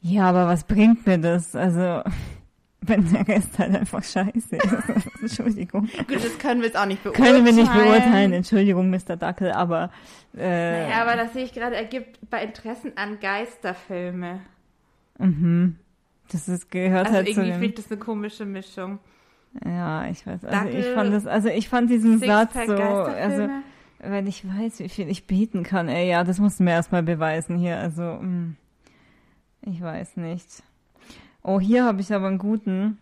Ja, 0.07 0.29
aber 0.29 0.47
was 0.47 0.65
bringt 0.65 1.07
mir 1.07 1.17
das? 1.17 1.57
Also, 1.57 2.03
wenn 2.83 3.11
der 3.11 3.27
Rest 3.27 3.59
halt 3.59 3.75
einfach 3.75 4.05
scheiße 4.05 4.57
ist. 4.57 5.23
Entschuldigung. 5.23 5.89
Gut, 6.07 6.23
das 6.23 6.39
können 6.39 6.61
wir 6.61 6.67
jetzt 6.67 6.77
auch 6.77 6.85
nicht 6.85 7.03
beurteilen. 7.03 7.27
Können 7.27 7.47
wir 7.47 7.53
nicht 7.53 7.73
beurteilen. 7.73 8.33
Entschuldigung, 8.35 8.91
Mr. 8.91 9.17
Dackel, 9.17 9.53
aber. 9.53 9.91
Äh, 10.37 10.89
naja, 10.89 11.03
aber 11.03 11.17
das 11.17 11.33
sehe 11.33 11.45
ich 11.45 11.55
gerade, 11.55 11.75
ergibt 11.75 12.19
bei 12.29 12.45
Interessen 12.45 12.93
an 12.97 13.19
Geisterfilme. 13.19 14.41
Mhm. 15.19 15.77
Das 16.31 16.49
ist, 16.49 16.71
gehört 16.71 17.07
also 17.07 17.17
halt 17.17 17.29
irgendwie 17.29 17.47
zu 17.47 17.53
dem, 17.53 17.61
finde 17.61 17.77
das 17.77 17.91
eine 17.91 17.99
komische 17.99 18.45
Mischung. 18.45 18.99
Ja, 19.65 20.07
ich 20.07 20.27
weiß. 20.27 20.45
Also 20.45 20.49
Dackel, 20.49 20.81
ich 20.81 20.87
fand 20.87 21.15
das, 21.15 21.27
also 21.27 21.49
ich 21.49 21.69
fand 21.71 21.89
diesen 21.89 22.19
Satz 22.19 22.53
so, 22.67 22.75
also 22.75 23.49
wenn 24.01 24.27
ich 24.27 24.47
weiß, 24.47 24.81
wie 24.81 24.89
viel 24.91 25.09
ich 25.09 25.27
bieten 25.27 25.63
kann, 25.63 25.89
ey, 25.89 26.11
ja, 26.11 26.25
das 26.25 26.41
musst 26.41 26.61
du 26.61 26.65
mir 26.65 26.73
erstmal 26.73 27.03
beweisen 27.03 27.57
hier. 27.57 27.79
Also, 27.79 28.03
mh. 28.21 28.55
Ich 29.67 29.81
weiß 29.81 30.17
nicht. 30.17 30.63
Oh, 31.43 31.61
hier 31.61 31.85
habe 31.85 32.01
ich 32.01 32.13
aber 32.13 32.29
einen 32.29 32.39
guten. 32.39 32.99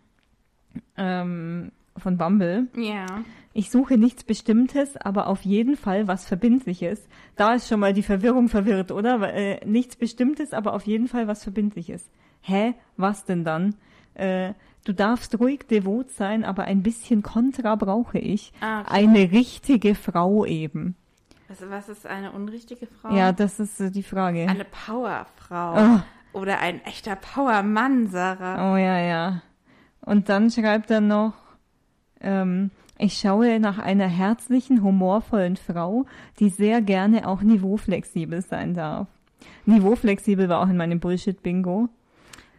Ähm, 0.97 1.73
von 1.97 2.17
Bumble. 2.17 2.69
Ja. 2.77 3.07
Ich 3.53 3.71
suche 3.71 3.99
nichts 3.99 4.25
Bestimmtes, 4.25 4.97
aber 4.97 5.27
auf 5.27 5.43
jeden 5.43 5.77
Fall 5.77 6.09
was 6.09 6.25
Verbindliches. 6.25 7.07
Da 7.37 7.55
ist 7.55 7.69
schon 7.69 7.81
mal 7.81 7.93
die 7.93 8.03
Verwirrung 8.03 8.49
verwirrt, 8.49 8.91
oder? 8.91 9.21
Weil, 9.21 9.35
äh, 9.35 9.67
nichts 9.67 9.97
Bestimmtes, 9.97 10.53
aber 10.53 10.73
auf 10.73 10.85
jeden 10.85 11.09
Fall 11.09 11.29
was 11.29 11.43
Verbindliches. 11.43 12.09
Hä? 12.41 12.75
Was 12.97 13.25
denn 13.25 13.45
dann? 13.45 13.75
Äh, 14.15 14.55
du 14.85 14.95
darfst 14.95 15.39
ruhig 15.39 15.67
devot 15.71 16.11
sein, 16.11 16.45
aber 16.45 16.65
ein 16.65 16.83
bisschen 16.83 17.23
Kontra 17.23 17.77
brauche 17.77 18.19
ich. 18.19 18.53
Ah, 18.61 18.81
okay. 18.81 18.91
Eine 18.91 19.31
richtige 19.31 19.95
Frau 19.95 20.47
eben. 20.47 20.97
Was, 21.49 21.69
was 21.69 21.89
ist 21.91 22.07
eine 22.07 22.33
unrichtige 22.33 22.87
Frau? 22.87 23.15
Ja, 23.15 23.33
das 23.33 23.61
ist 23.61 23.81
äh, 23.81 23.91
die 23.91 24.03
Frage. 24.03 24.49
Eine 24.49 24.65
Powerfrau. 24.65 25.97
Oh. 25.97 26.01
Oder 26.33 26.61
ein 26.61 26.85
echter 26.85 27.17
Powermann, 27.17 28.09
Sarah. 28.09 28.73
Oh 28.73 28.77
ja, 28.77 28.99
ja. 28.99 29.43
Und 30.01 30.29
dann 30.29 30.51
schreibt 30.51 30.91
er 30.91 31.01
noch, 31.01 31.35
ähm, 32.21 32.71
ich 32.99 33.19
schaue 33.19 33.59
nach 33.61 33.79
einer 33.79 34.07
herzlichen, 34.07 34.83
humorvollen 34.83 35.57
Frau, 35.57 36.07
die 36.39 36.49
sehr 36.49 36.81
gerne 36.83 37.29
auch 37.29 37.43
niveauflexibel 37.43 38.43
sein 38.43 38.75
darf. 38.75 39.09
Niveauflexibel 39.67 40.49
war 40.49 40.61
auch 40.61 40.69
in 40.69 40.77
meinem 40.77 41.01
Bullshit-Bingo. 41.01 41.89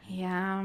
Ja. 0.10 0.64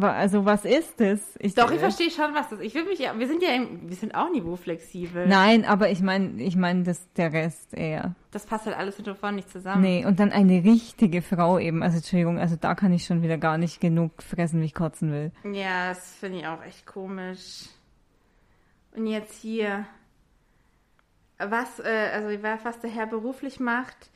Also 0.00 0.46
was 0.46 0.64
ist 0.64 1.00
es? 1.02 1.20
Ich, 1.38 1.54
Doch, 1.54 1.70
ich 1.70 1.76
äh, 1.76 1.80
verstehe 1.80 2.10
schon, 2.10 2.34
was 2.34 2.48
das 2.48 2.60
ist. 2.60 2.64
Ich 2.66 2.74
will 2.74 2.84
mich 2.84 2.98
ja, 2.98 3.18
wir 3.18 3.28
sind 3.28 3.42
ja, 3.42 3.50
im, 3.50 3.90
wir 3.90 3.96
sind 3.96 4.14
auch 4.14 4.30
niveauflexibel. 4.30 5.26
Nein, 5.26 5.66
aber 5.66 5.90
ich 5.90 6.00
meine, 6.00 6.42
ich 6.42 6.56
meine, 6.56 6.82
das 6.84 7.12
der 7.12 7.32
Rest 7.32 7.74
eher. 7.74 8.14
Das 8.30 8.46
passt 8.46 8.64
halt 8.64 8.76
alles 8.76 8.96
hinter 8.96 9.14
vorne 9.14 9.36
nicht 9.36 9.50
zusammen. 9.50 9.82
Nee, 9.82 10.06
und 10.06 10.18
dann 10.18 10.32
eine 10.32 10.64
richtige 10.64 11.20
Frau 11.20 11.58
eben. 11.58 11.82
Also 11.82 11.98
Entschuldigung, 11.98 12.38
also 12.38 12.56
da 12.56 12.74
kann 12.74 12.92
ich 12.92 13.04
schon 13.04 13.22
wieder 13.22 13.36
gar 13.36 13.58
nicht 13.58 13.82
genug 13.82 14.22
fressen, 14.22 14.62
wie 14.62 14.66
ich 14.66 14.74
kotzen 14.74 15.12
will. 15.12 15.30
Ja, 15.52 15.90
das 15.90 16.14
finde 16.14 16.38
ich 16.38 16.46
auch 16.46 16.62
echt 16.62 16.86
komisch. 16.86 17.66
Und 18.96 19.06
jetzt 19.06 19.40
hier, 19.42 19.84
was, 21.38 21.80
äh, 21.80 22.10
also 22.14 22.42
was 22.42 22.80
der 22.80 22.90
Herr 22.90 23.06
beruflich 23.06 23.60
macht, 23.60 24.10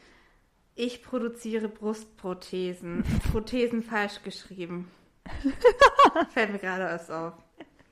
ich 0.75 1.03
produziere 1.03 1.69
Brustprothesen. 1.69 3.05
Prothesen 3.33 3.83
falsch 3.83 4.23
geschrieben. 4.23 4.91
Fällt 6.31 6.53
mir 6.53 6.59
gerade 6.59 6.85
erst 6.85 7.11
auf. 7.11 7.35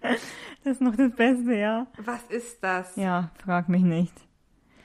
Das 0.00 0.20
ist 0.64 0.80
noch 0.80 0.96
das 0.96 1.12
Beste, 1.14 1.54
ja. 1.54 1.86
Was 1.98 2.22
ist 2.28 2.62
das? 2.62 2.96
Ja, 2.96 3.30
frag 3.42 3.68
mich 3.68 3.82
nicht. 3.82 4.12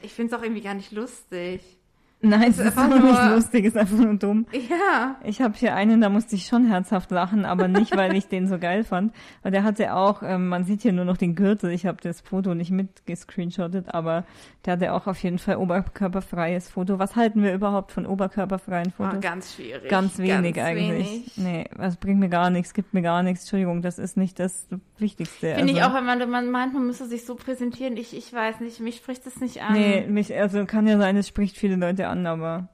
Ich 0.01 0.13
finde 0.13 0.33
es 0.33 0.39
auch 0.39 0.43
irgendwie 0.43 0.62
gar 0.62 0.75
nicht 0.75 0.91
lustig. 0.91 1.78
Nein, 2.21 2.49
es 2.49 2.58
ist 2.60 2.65
einfach 2.65 2.84
einfach 2.84 3.01
nicht 3.01 3.23
nur- 3.23 3.36
lustig, 3.36 3.65
es 3.65 3.73
ist 3.75 3.77
einfach 3.77 3.97
nur 3.97 4.13
dumm. 4.15 4.45
Ja. 4.51 5.15
Ich 5.23 5.41
habe 5.41 5.53
hier 5.55 5.73
einen, 5.73 6.01
da 6.01 6.10
musste 6.10 6.36
ich 6.36 6.47
schon 6.47 6.65
herzhaft 6.67 7.12
lachen, 7.12 7.45
aber 7.45 7.69
nicht, 7.69 7.95
weil 7.95 8.13
ich 8.15 8.27
den 8.27 8.47
so 8.47 8.60
geil 8.60 8.84
fand. 8.84 9.13
Weil 9.41 9.51
der 9.53 9.63
hatte 9.63 9.93
auch, 9.93 10.21
ähm, 10.21 10.49
man 10.49 10.65
sieht 10.65 10.82
hier 10.82 10.91
nur 10.91 11.05
noch 11.05 11.15
den 11.15 11.34
Gürtel, 11.36 11.71
ich 11.71 11.86
habe 11.86 11.97
das 12.03 12.19
Foto 12.19 12.55
nicht 12.55 12.71
mitgescreenshottet, 12.71 13.93
aber 13.93 14.25
der 14.65 14.73
hatte 14.73 14.93
auch 14.93 15.08
auf 15.08 15.17
jeden 15.23 15.39
Fall 15.39 15.55
oberkörperfreies 15.55 16.69
Foto. 16.69 16.99
Was 16.99 17.15
halten 17.15 17.41
wir 17.43 17.53
überhaupt 17.53 17.91
von 17.93 18.05
oberkörperfreien 18.05 18.93
Oh, 18.97 19.03
Fotos? 19.03 19.21
ganz 19.21 19.55
schwierig. 19.55 19.89
Ganz 19.89 20.17
wenig 20.17 20.62
eigentlich. 20.62 20.89
wenig. 20.89 21.32
Nee, 21.38 21.65
das 21.77 21.95
bringt 21.97 22.19
mir 22.19 22.29
gar 22.29 22.49
nichts, 22.49 22.73
gibt 22.73 22.93
mir 22.93 23.01
gar 23.01 23.23
nichts. 23.23 23.43
Entschuldigung, 23.43 23.82
das 23.82 23.97
ist 23.97 24.17
nicht 24.17 24.39
das 24.39 24.67
Wichtigste. 24.97 25.55
Finde 25.55 25.71
ich 25.73 25.82
also. 25.82 25.91
auch, 25.95 25.97
wenn 25.97 26.05
man, 26.05 26.29
man 26.29 26.51
meint, 26.51 26.73
man 26.73 26.86
müsste 26.86 27.05
sich 27.05 27.25
so 27.25 27.36
präsentieren. 27.36 27.95
Ich, 27.95 28.15
ich 28.15 28.34
weiß 28.34 28.60
nicht, 28.60 28.79
mich 28.82 28.97
spricht 28.97 29.25
das 29.25 29.39
nicht 29.39 29.62
an. 29.62 29.73
Nee, 29.73 30.05
mich, 30.10 30.36
also 30.36 30.65
kann 30.65 30.86
ja 30.88 30.97
sein, 30.97 31.15
es 31.15 31.27
spricht 31.27 31.55
viele 31.58 31.77
Leute 31.77 32.09
an, 32.10 32.26
aber 32.26 32.69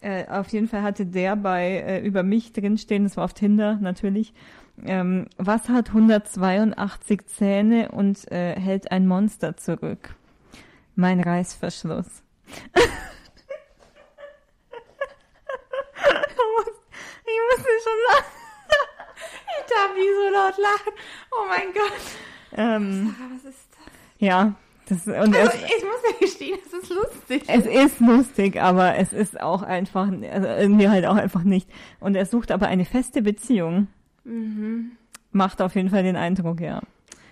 äh, 0.00 0.26
auf 0.28 0.48
jeden 0.48 0.68
Fall 0.68 0.82
hatte 0.82 1.06
der 1.06 1.36
bei 1.36 1.78
äh, 1.78 2.00
über 2.00 2.22
mich 2.22 2.52
drinstehen, 2.52 3.04
das 3.04 3.16
war 3.16 3.24
auf 3.24 3.34
Tinder 3.34 3.78
natürlich. 3.80 4.34
Ähm, 4.84 5.26
was 5.38 5.68
hat 5.68 5.88
182 5.88 7.26
Zähne 7.26 7.90
und 7.90 8.30
äh, 8.30 8.54
hält 8.58 8.92
ein 8.92 9.06
Monster 9.06 9.56
zurück? 9.56 10.14
Mein 10.94 11.20
Reißverschluss. 11.20 12.06
ich 12.46 12.82
musste 17.50 17.70
schon 17.82 18.00
lachen. 18.08 18.36
Ich 19.58 19.66
darf 19.72 19.94
nie 19.94 20.12
so 20.14 20.28
laut 20.32 20.58
lachen. 20.58 20.92
Oh 21.32 21.46
mein 21.48 21.72
Gott. 21.72 22.02
Ähm, 22.52 23.14
Sarah, 23.18 23.30
was 23.34 23.44
ist 23.44 23.68
das? 23.72 23.92
ja, 24.18 24.54
das, 24.88 25.06
und 25.06 25.16
Also, 25.16 25.36
es, 25.36 25.54
ich 25.54 25.84
muss 25.84 26.02
ja 26.10 26.18
gestehen, 26.20 26.58
es 26.64 26.72
ist 26.72 26.90
lustig. 26.90 27.42
Es 27.46 27.66
ist 27.66 28.00
lustig, 28.00 28.60
aber 28.60 28.96
es 28.96 29.12
ist 29.12 29.40
auch 29.40 29.62
einfach, 29.62 30.08
also 30.08 30.48
irgendwie 30.48 30.88
halt 30.88 31.06
auch 31.06 31.16
einfach 31.16 31.42
nicht. 31.42 31.68
Und 32.00 32.14
er 32.14 32.26
sucht 32.26 32.50
aber 32.50 32.68
eine 32.68 32.84
feste 32.84 33.22
Beziehung. 33.22 33.88
Mhm. 34.24 34.92
Macht 35.32 35.60
auf 35.60 35.74
jeden 35.74 35.90
Fall 35.90 36.02
den 36.02 36.16
Eindruck, 36.16 36.60
ja. 36.60 36.80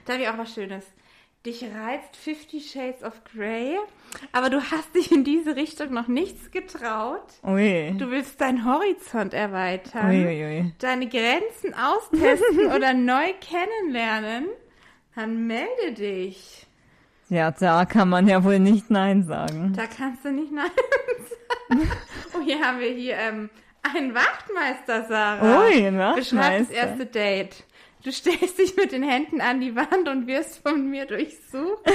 Da 0.05 0.15
habe 0.15 0.23
ich 0.23 0.29
auch 0.29 0.39
was 0.39 0.53
Schönes. 0.53 0.85
Dich 1.47 1.63
reizt 1.63 2.17
Fifty 2.17 2.59
Shades 2.61 3.03
of 3.03 3.13
Grey, 3.25 3.77
aber 4.33 4.49
du 4.49 4.63
hast 4.63 4.95
dich 4.95 5.13
in 5.13 5.25
diese 5.25 5.57
Richtung 5.57 5.93
noch 5.93 6.09
nichts 6.09 6.51
getraut. 6.51 7.21
Ui. 7.47 7.95
Du 7.99 8.11
willst 8.11 8.41
deinen 8.41 8.65
Horizont 8.65 9.35
erweitern, 9.35 10.09
Ui, 10.09 10.25
ui, 10.25 10.45
ui. 10.45 10.73
deine 10.79 11.07
Grenzen 11.07 11.75
austesten 11.75 12.73
oder 12.75 12.95
neu 12.95 13.27
kennenlernen. 13.43 14.47
Dann 15.15 15.47
melde 15.47 15.93
dich. 15.93 16.67
Ja, 17.29 17.51
da 17.51 17.85
kann 17.85 18.09
man 18.11 18.29
ja 18.29 18.45
wohl 18.45 18.59
nicht 18.59 18.91
Nein 18.91 19.25
sagen. 19.25 19.73
Da 19.77 19.87
kannst 19.87 20.25
du 20.25 20.31
nicht 20.31 20.53
Nein 20.53 20.71
sagen. 21.71 21.91
Oh, 22.37 22.41
hier 22.45 22.61
haben 22.61 22.79
wir 22.81 22.91
hier 22.91 23.17
ähm, 23.17 23.51
einen 23.83 24.15
Wachtmeister, 24.15 25.07
Sarah. 25.09 25.61
Ui, 25.65 25.87
ein 25.87 25.97
Beschreib 25.97 26.15
das 26.17 26.33
Wachtmeister. 26.35 26.75
erste 26.75 27.07
Date. 27.07 27.65
Du 28.03 28.13
stellst 28.13 28.59
dich 28.59 28.77
mit 28.77 28.93
den 28.93 29.03
Händen 29.03 29.41
an 29.41 29.61
die 29.61 29.75
Wand 29.75 30.09
und 30.09 30.27
wirst 30.27 30.59
von 30.63 30.91
mir 30.91 31.07
durchsucht. 31.07 31.83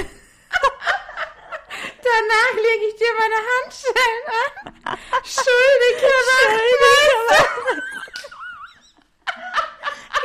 Danach 2.02 2.54
lege 2.56 2.84
ich 2.88 2.96
dir 2.96 3.12
meine 3.18 3.40
Handschellen 3.52 4.24
an. 4.84 4.98
Schuldige 5.24 6.10
Wachtmeister. 6.28 7.82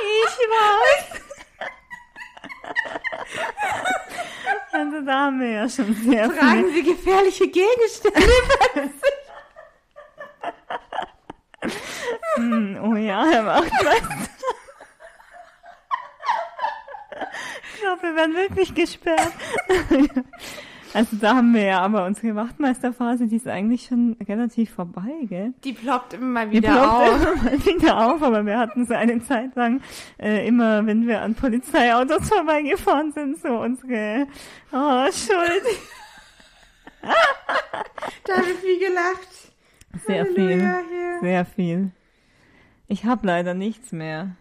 Ich 0.08 0.38
weiß. 0.38 1.25
Also 4.72 5.00
da 5.06 5.14
haben 5.14 5.40
wir 5.40 5.52
ja 5.52 5.70
schon 5.70 5.94
sehr 5.94 6.30
viel. 6.30 6.38
Tragen 6.38 6.74
Sie 6.74 6.84
gefährliche 6.84 7.48
Gegenstände. 7.48 8.20
Hm, 12.36 12.78
oh 12.84 12.96
ja, 12.96 13.26
Herr 13.26 13.46
Wachtmeister. 13.46 14.10
Ich 17.74 17.82
glaube, 17.82 18.02
wir 18.04 18.16
werden 18.16 18.36
wirklich 18.36 18.74
gesperrt. 18.76 19.32
Also 20.96 21.18
da 21.18 21.36
haben 21.36 21.54
wir 21.54 21.64
ja 21.64 21.82
aber 21.82 22.06
unsere 22.06 22.36
Wachtmeisterphase, 22.36 23.28
die 23.28 23.36
ist 23.36 23.50
eigentlich 23.50 23.84
schon 23.84 24.16
relativ 24.30 24.72
vorbei, 24.72 25.12
gell? 25.24 25.54
Die 25.66 25.74
ploppt 25.74 26.14
immer 26.14 26.26
mal 26.26 26.50
Die 26.50 26.60
wieder 26.60 26.72
ploppt 26.72 26.88
auf. 26.88 27.22
immer 27.22 27.44
mal 27.44 27.66
wieder 27.66 28.08
auf, 28.08 28.24
aber 28.24 28.46
wir 28.46 28.58
hatten 28.58 28.86
so 28.86 28.94
eine 28.94 29.22
Zeit 29.22 29.58
lang 29.58 29.82
äh, 30.18 30.48
immer, 30.48 30.86
wenn 30.86 31.06
wir 31.06 31.22
an 31.22 31.36
Polizeiautos 31.36 32.30
vorbeigefahren 32.30 33.12
sind, 33.12 33.42
so 33.42 33.50
unsere 33.60 34.26
oh, 34.72 35.06
Schuld. 35.12 35.64
Da 38.24 38.38
habe 38.38 38.48
ich 38.52 38.60
viel 38.60 38.80
gelacht. 38.80 39.52
Sehr 40.08 40.26
viel. 40.26 40.66
Halleluja, 40.66 40.80
hier. 40.90 41.20
Sehr 41.22 41.46
viel. 41.46 41.92
Ich 42.88 43.04
habe 43.04 43.28
leider 43.28 43.54
nichts 43.54 43.92
mehr. 43.92 44.38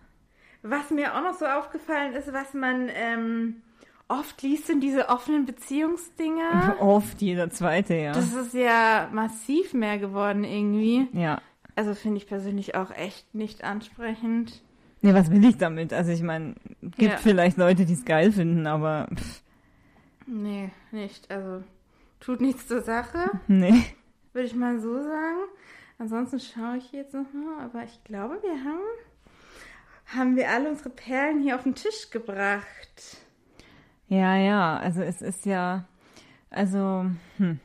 Was 0.63 0.91
mir 0.91 1.15
auch 1.15 1.23
noch 1.23 1.35
so 1.35 1.47
aufgefallen 1.47 2.15
ist, 2.15 2.33
was 2.33 2.55
man 2.55 2.89
ähm, 2.95 3.63
oft 4.09 4.43
liest, 4.43 4.67
sind 4.67 4.81
diese 4.81 5.09
offenen 5.09 5.47
Beziehungsdinger. 5.47 6.77
Oft 6.81 7.21
jeder 7.23 7.51
zweite, 7.51 7.95
ja. 7.95 8.13
Das 8.13 8.33
ist 8.35 8.55
ja 8.55 9.09
massiv 9.13 9.73
mehr 9.75 9.99
geworden 9.99 10.45
irgendwie. 10.45 11.09
ja. 11.13 11.41
Also 11.77 11.95
finde 11.95 12.19
ich 12.19 12.29
persönlich 12.29 12.77
auch 12.77 12.93
echt 12.93 13.35
nicht 13.35 13.65
ansprechend. 13.65 14.63
Nee, 15.03 15.13
was 15.13 15.29
will 15.33 15.45
ich 15.45 15.57
damit? 15.59 15.93
Also 15.93 16.13
ich 16.13 16.23
meine, 16.23 16.55
gibt 16.83 17.13
Ja. 17.15 17.17
vielleicht 17.17 17.57
Leute, 17.57 17.85
die 17.85 17.95
es 17.95 18.05
geil 18.05 18.31
finden, 18.31 18.67
aber 18.69 19.09
pff, 19.13 19.43
Nee, 20.27 20.71
nicht. 20.93 21.29
Also 21.33 21.65
tut 22.21 22.41
nichts 22.41 22.69
zur 22.69 22.81
Sache, 22.83 23.29
nee. 23.49 23.83
würde 24.33 24.47
ich 24.47 24.55
mal 24.55 24.79
so 24.81 25.03
sagen. 25.03 25.39
Ansonsten 25.99 26.39
schaue 26.39 26.77
ich 26.79 26.93
jetzt 26.93 27.13
nochmal, 27.13 27.65
aber 27.65 27.83
ich 27.83 28.03
glaube, 28.05 28.39
wir 28.43 28.65
haben, 28.65 30.17
haben 30.17 30.37
wir 30.37 30.49
alle 30.51 30.71
unsere 30.71 30.91
Perlen 30.91 31.43
hier 31.43 31.57
auf 31.57 31.65
den 31.65 31.75
Tisch 31.75 32.11
gebracht. 32.11 33.17
Ja, 34.19 34.37
ja, 34.37 34.77
also 34.77 35.03
es 35.03 35.23
ist 35.23 35.47
ja, 35.47 35.85
also, 36.51 37.07
hm. 37.39 37.61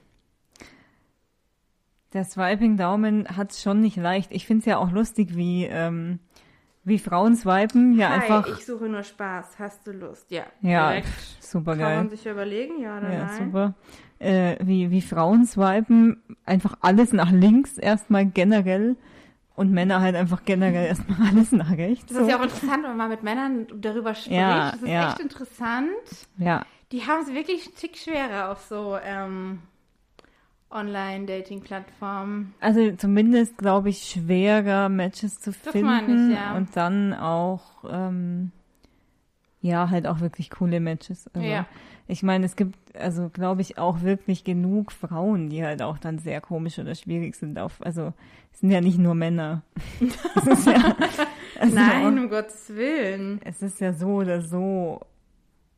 Der 2.14 2.26
Swiping-Daumen 2.26 3.38
hat 3.38 3.52
es 3.52 3.62
schon 3.62 3.82
nicht 3.82 3.96
leicht. 3.96 4.32
Ich 4.32 4.48
finde 4.48 4.62
es 4.62 4.66
ja 4.66 4.78
auch 4.78 4.92
lustig, 4.92 5.36
wie, 5.36 5.66
ähm, 5.66 6.18
wie 6.84 6.98
Frauen 6.98 7.36
swipen. 7.36 7.94
Ja, 7.94 8.10
Hi, 8.10 8.16
einfach. 8.22 8.48
ich 8.48 8.66
suche 8.66 8.86
nur 8.90 9.04
Spaß. 9.04 9.60
Hast 9.60 9.86
du 9.86 9.92
Lust? 9.92 10.32
Ja. 10.32 10.44
ja, 10.62 10.90
direkt. 10.90 11.08
super 11.40 11.74
Kann 11.74 11.82
man 11.82 12.08
geil. 12.08 12.10
sich 12.10 12.24
ja 12.24 12.32
überlegen, 12.32 12.82
ja 12.82 12.98
oder 12.98 13.14
Ja, 13.14 13.26
nein? 13.26 13.46
super. 13.46 13.74
Äh, 14.18 14.56
wie, 14.66 14.90
wie 14.90 15.02
Frauen 15.02 15.46
swipen, 15.46 16.24
einfach 16.46 16.78
alles 16.82 17.14
nach 17.14 17.32
links 17.32 17.78
erstmal 17.78 18.26
generell 18.26 18.96
Und 19.60 19.74
Männer 19.74 20.00
halt 20.00 20.16
einfach 20.16 20.46
generell 20.46 20.86
erstmal 20.88 21.32
alles 21.32 21.52
nach 21.52 21.72
rechts. 21.72 22.06
Das 22.06 22.16
so. 22.16 22.24
ist 22.24 22.30
ja 22.30 22.40
auch 22.40 22.44
interessant, 22.44 22.86
wenn 22.86 22.96
man 22.96 23.10
mit 23.10 23.24
Männern 23.24 23.68
darüber 23.76 24.16
spricht. 24.16 24.38
Ja, 24.38 24.72
das 24.72 24.82
ist 24.82 24.88
ja. 24.88 25.10
echt 25.10 25.20
interessant. 25.20 25.90
Ja. 26.38 26.66
Die 26.94 27.06
haben 27.06 27.24
es 27.24 27.34
wirklich 27.34 27.66
einen 27.66 27.76
Tick 27.76 27.98
schwerer 27.98 28.54
auf 28.54 28.62
so 28.62 28.98
ähm, 29.04 29.60
Online-Dating-Plattformen. 30.72 32.54
Also 32.62 32.94
zumindest, 32.96 33.58
glaube 33.58 33.90
ich, 33.90 34.04
schwerer 34.04 34.88
Matches 34.88 35.42
zu 35.42 35.52
das 35.52 35.74
finden. 35.74 36.32
Ich, 36.32 36.38
ja. 36.38 36.56
Und 36.56 36.78
dann 36.78 37.14
auch, 37.14 37.84
ähm, 37.92 38.54
ja, 39.60 39.90
halt 39.90 40.08
auch 40.08 40.22
wirklich 40.22 40.52
coole 40.52 40.80
Matches. 40.80 41.30
Also, 41.34 41.46
ja. 41.46 41.66
Ich 42.12 42.24
meine, 42.24 42.48
es 42.48 42.56
gibt, 42.56 42.76
also 42.96 43.30
glaube 43.30 43.62
ich, 43.62 43.78
auch 43.78 44.02
wirklich 44.02 44.44
genug 44.44 44.92
Frauen, 44.92 45.52
die 45.52 45.64
halt 45.64 45.84
auch 45.84 46.00
dann 46.00 46.18
sehr 46.18 46.42
komisch 46.42 46.80
oder 46.80 46.96
schwierig 46.96 47.36
sind. 47.36 47.60
Auf, 47.60 47.74
also 47.86 48.14
es 48.52 48.62
sind 48.62 48.72
ja 48.72 48.82
nicht 48.82 48.98
nur 48.98 49.14
Männer. 49.14 49.62
ja, 50.66 50.96
also 51.60 51.76
Nein, 51.76 52.18
um 52.18 52.30
Gottes 52.30 52.70
Willen. 52.70 53.40
Es 53.46 53.62
ist 53.62 53.80
ja 53.80 53.94
so 53.94 54.08
oder 54.08 54.42
so 54.42 55.02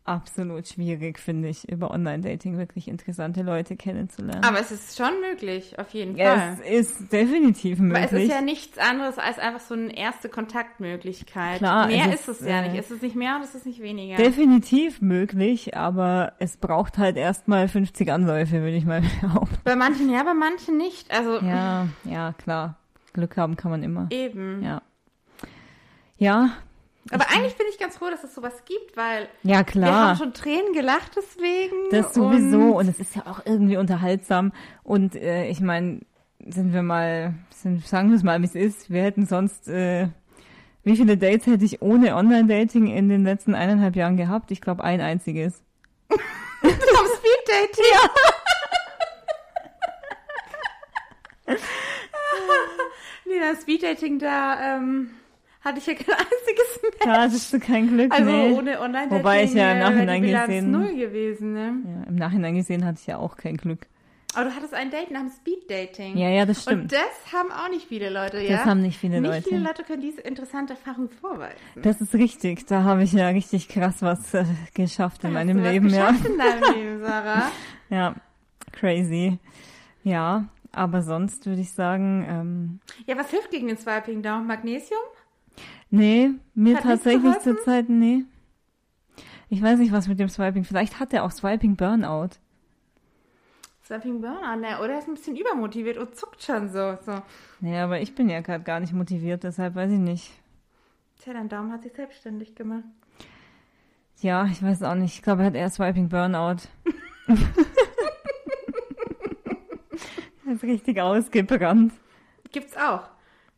absolut 0.03 0.67
schwierig, 0.67 1.19
finde 1.19 1.49
ich, 1.49 1.69
über 1.69 1.91
Online-Dating 1.91 2.57
wirklich 2.57 2.87
interessante 2.87 3.43
Leute 3.43 3.75
kennenzulernen. 3.75 4.43
Aber 4.43 4.59
es 4.59 4.71
ist 4.71 4.97
schon 4.97 5.19
möglich, 5.21 5.77
auf 5.77 5.89
jeden 5.91 6.17
Fall. 6.17 6.57
Es 6.65 6.89
ist 6.89 7.13
definitiv 7.13 7.79
möglich. 7.79 8.11
Weil 8.11 8.17
es 8.21 8.23
ist 8.25 8.31
ja 8.31 8.41
nichts 8.41 8.77
anderes 8.77 9.17
als 9.17 9.37
einfach 9.39 9.59
so 9.59 9.75
eine 9.75 9.95
erste 9.95 10.29
Kontaktmöglichkeit. 10.29 11.59
Klar, 11.59 11.87
mehr 11.87 12.07
es 12.07 12.21
ist, 12.21 12.27
ist, 12.29 12.41
es 12.41 12.47
ja 12.47 12.61
äh, 12.61 12.69
nicht. 12.69 12.79
Es 12.79 12.91
ist 12.91 13.01
nicht 13.03 13.15
mehr 13.15 13.35
und 13.35 13.43
es 13.43 13.55
ist 13.55 13.65
nicht 13.65 13.81
weniger. 13.81 14.17
Definitiv 14.17 15.01
möglich, 15.01 15.77
aber 15.77 16.33
es 16.39 16.57
braucht 16.57 16.97
halt 16.97 17.15
erstmal 17.17 17.67
50 17.67 18.11
Anläufe, 18.11 18.61
würde 18.61 18.75
ich 18.75 18.85
mal 18.85 19.01
behaupten. 19.21 19.57
Bei 19.63 19.75
manchen 19.75 20.09
ja, 20.09 20.23
bei 20.23 20.33
manchen 20.33 20.77
nicht. 20.77 21.11
Also 21.11 21.39
ja, 21.45 21.87
ja, 22.03 22.33
klar. 22.33 22.77
Glück 23.13 23.37
haben 23.37 23.55
kann 23.55 23.71
man 23.71 23.83
immer. 23.83 24.07
Eben. 24.09 24.63
Ja. 24.63 24.81
Ja, 26.17 26.51
aber 27.09 27.25
ich 27.29 27.35
eigentlich 27.35 27.57
bin 27.57 27.65
ich 27.69 27.79
ganz 27.79 27.97
froh, 27.97 28.09
dass 28.09 28.23
es 28.23 28.35
sowas 28.35 28.63
gibt, 28.65 28.95
weil 28.95 29.27
ja, 29.43 29.63
klar. 29.63 29.89
wir 29.89 30.09
haben 30.09 30.17
schon 30.17 30.33
Tränen 30.33 30.73
gelacht 30.73 31.11
deswegen. 31.15 31.89
Das 31.89 32.13
sowieso 32.13 32.59
und, 32.59 32.73
und 32.73 32.87
es 32.89 32.99
ist 32.99 33.15
ja 33.15 33.25
auch 33.25 33.41
irgendwie 33.45 33.77
unterhaltsam. 33.77 34.53
Und 34.83 35.15
äh, 35.15 35.47
ich 35.47 35.61
meine, 35.61 36.01
sind 36.47 36.73
wir 36.73 36.83
mal, 36.83 37.33
sind, 37.49 37.85
sagen 37.87 38.09
wir 38.09 38.17
es 38.17 38.23
mal, 38.23 38.39
wie 38.41 38.45
es 38.45 38.55
ist. 38.55 38.91
Wir 38.91 39.01
hätten 39.01 39.25
sonst, 39.25 39.67
äh, 39.67 40.09
wie 40.83 40.95
viele 40.95 41.17
Dates 41.17 41.47
hätte 41.47 41.65
ich 41.65 41.81
ohne 41.81 42.15
Online-Dating 42.15 42.87
in 42.87 43.09
den 43.09 43.23
letzten 43.23 43.55
eineinhalb 43.55 43.95
Jahren 43.95 44.17
gehabt? 44.17 44.51
Ich 44.51 44.61
glaube, 44.61 44.83
ein 44.83 45.01
einziges. 45.01 45.63
Zum 46.09 46.19
Speed-Dating? 46.69 47.85
Ja. 51.47 51.55
nee, 53.25 53.39
das 53.39 53.61
Speed-Dating 53.61 54.19
da, 54.19 54.75
ähm 54.75 55.11
hatte 55.63 55.79
ich 55.79 55.85
ja 55.87 55.93
kein 55.93 56.15
einziges 56.15 56.81
mehr. 56.81 56.91
Da 57.05 57.21
hattest 57.21 57.53
du 57.53 57.59
kein 57.59 57.87
Glück, 57.87 58.11
Also 58.11 58.29
nee. 58.31 58.51
ohne 58.53 58.79
online 58.81 59.11
Wobei 59.11 59.43
ich 59.43 59.53
ja 59.53 59.71
im 59.73 59.79
Nachhinein 59.79 60.21
gesehen... 60.21 60.71
null 60.71 60.95
gewesen, 60.95 61.53
ne? 61.53 61.73
Ja, 61.85 62.03
im 62.09 62.15
Nachhinein 62.15 62.55
gesehen 62.55 62.85
hatte 62.85 62.99
ich 63.01 63.07
ja 63.07 63.17
auch 63.17 63.37
kein 63.37 63.57
Glück. 63.57 63.87
Aber 64.33 64.45
du 64.45 64.55
hattest 64.55 64.73
ein 64.73 64.89
Date 64.91 65.11
nach 65.11 65.19
dem 65.19 65.29
Speed-Dating. 65.29 66.15
Ja, 66.17 66.29
ja, 66.29 66.45
das 66.45 66.61
stimmt. 66.61 66.83
Und 66.83 66.91
das 66.93 67.33
haben 67.33 67.51
auch 67.51 67.69
nicht 67.69 67.85
viele 67.89 68.09
Leute, 68.09 68.39
ja? 68.39 68.57
Das 68.57 68.65
haben 68.65 68.81
nicht 68.81 68.97
viele 68.97 69.19
nicht 69.19 69.27
Leute. 69.29 69.39
Nicht 69.39 69.49
viele 69.49 69.61
Leute 69.61 69.83
können 69.83 70.01
diese 70.01 70.21
interessante 70.21 70.71
Erfahrung 70.73 71.09
vorweisen. 71.09 71.57
Das 71.75 71.99
ist 71.99 72.13
richtig. 72.13 72.65
Da 72.65 72.83
habe 72.83 73.03
ich 73.03 73.11
ja 73.11 73.27
richtig 73.27 73.67
krass 73.67 73.95
was 74.01 74.33
äh, 74.33 74.45
geschafft 74.73 75.25
in 75.25 75.31
da 75.33 75.39
meinem 75.39 75.57
hast 75.57 75.65
du 75.65 75.71
Leben, 75.71 75.89
ja. 75.89 76.09
in 76.09 76.37
deinem 76.37 76.73
Leben, 76.75 77.01
Sarah. 77.01 77.51
ja, 77.89 78.15
crazy. 78.71 79.37
Ja, 80.03 80.45
aber 80.71 81.01
sonst 81.01 81.45
würde 81.45 81.59
ich 81.61 81.73
sagen. 81.73 82.25
Ähm, 82.29 82.79
ja, 83.07 83.17
was 83.17 83.29
hilft 83.31 83.51
gegen 83.51 83.67
den 83.67 83.77
Swiping 83.77 84.21
Down? 84.21 84.47
Magnesium? 84.47 85.01
Nee, 85.91 86.31
mir 86.55 86.77
hat 86.77 86.83
tatsächlich 86.83 87.37
zurzeit, 87.39 87.89
nee. 87.89 88.23
Ich 89.49 89.61
weiß 89.61 89.77
nicht, 89.77 89.91
was 89.91 90.07
mit 90.07 90.19
dem 90.19 90.29
Swiping. 90.29 90.63
Vielleicht 90.63 91.01
hat 91.01 91.13
er 91.13 91.25
auch 91.25 91.31
Swiping 91.31 91.75
Burnout. 91.75 92.29
Swiping 93.83 94.21
Burnout, 94.21 94.61
ne? 94.61 94.79
Oder 94.79 94.93
er 94.93 94.99
ist 94.99 95.09
ein 95.09 95.15
bisschen 95.15 95.35
übermotiviert 95.35 95.97
und 95.97 96.15
zuckt 96.15 96.41
schon 96.41 96.69
so. 96.69 96.97
so. 97.05 97.21
Nee, 97.59 97.77
aber 97.77 97.99
ich 97.99 98.15
bin 98.15 98.29
ja 98.29 98.39
gerade 98.39 98.63
gar 98.63 98.79
nicht 98.79 98.93
motiviert, 98.93 99.43
deshalb 99.43 99.75
weiß 99.75 99.91
ich 99.91 99.99
nicht. 99.99 100.31
Tja, 101.19 101.33
dein 101.33 101.49
Daumen 101.49 101.73
hat 101.73 101.83
sich 101.83 101.91
selbstständig 101.91 102.55
gemacht. 102.55 102.85
Ja, 104.21 104.45
ich 104.45 104.63
weiß 104.63 104.83
auch 104.83 104.95
nicht. 104.95 105.15
Ich 105.15 105.21
glaube, 105.21 105.41
er 105.41 105.47
hat 105.47 105.55
eher 105.55 105.69
Swiping 105.69 106.07
Burnout. 106.07 106.61
er 110.47 110.53
ist 110.53 110.63
richtig 110.63 111.01
ausgebrannt. 111.01 111.91
Gibt's 112.53 112.77
auch. 112.77 113.09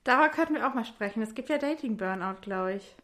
Darüber 0.03 0.29
könnten 0.29 0.55
wir 0.55 0.67
auch 0.67 0.73
mal 0.73 0.85
sprechen. 0.85 1.21
Es 1.21 1.33
gibt 1.33 1.49
ja 1.49 1.57
Dating 1.57 1.97
Burnout, 1.97 2.41
glaube 2.41 2.73
ich. 2.73 2.95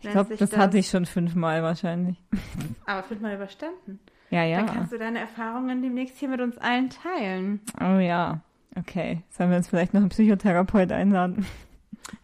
Ich 0.00 0.10
glaube, 0.10 0.36
das, 0.36 0.50
das, 0.50 0.58
hatte 0.58 0.78
ich 0.78 0.88
schon 0.88 1.06
fünfmal 1.06 1.62
wahrscheinlich. 1.62 2.16
Aber 2.86 3.02
fünfmal 3.04 3.36
überstanden. 3.36 4.00
Ja, 4.30 4.44
ja. 4.44 4.58
Dann 4.58 4.74
kannst 4.74 4.92
du 4.92 4.98
deine 4.98 5.20
Erfahrungen 5.20 5.82
demnächst 5.82 6.18
hier 6.18 6.28
mit 6.28 6.40
uns 6.40 6.58
allen 6.58 6.90
teilen. 6.90 7.60
Oh 7.80 7.98
ja. 7.98 8.40
Okay. 8.76 9.22
Sollen 9.30 9.50
wir 9.50 9.58
uns 9.58 9.68
vielleicht 9.68 9.94
noch 9.94 10.00
einen 10.00 10.08
Psychotherapeut 10.08 10.90
einladen? 10.90 11.46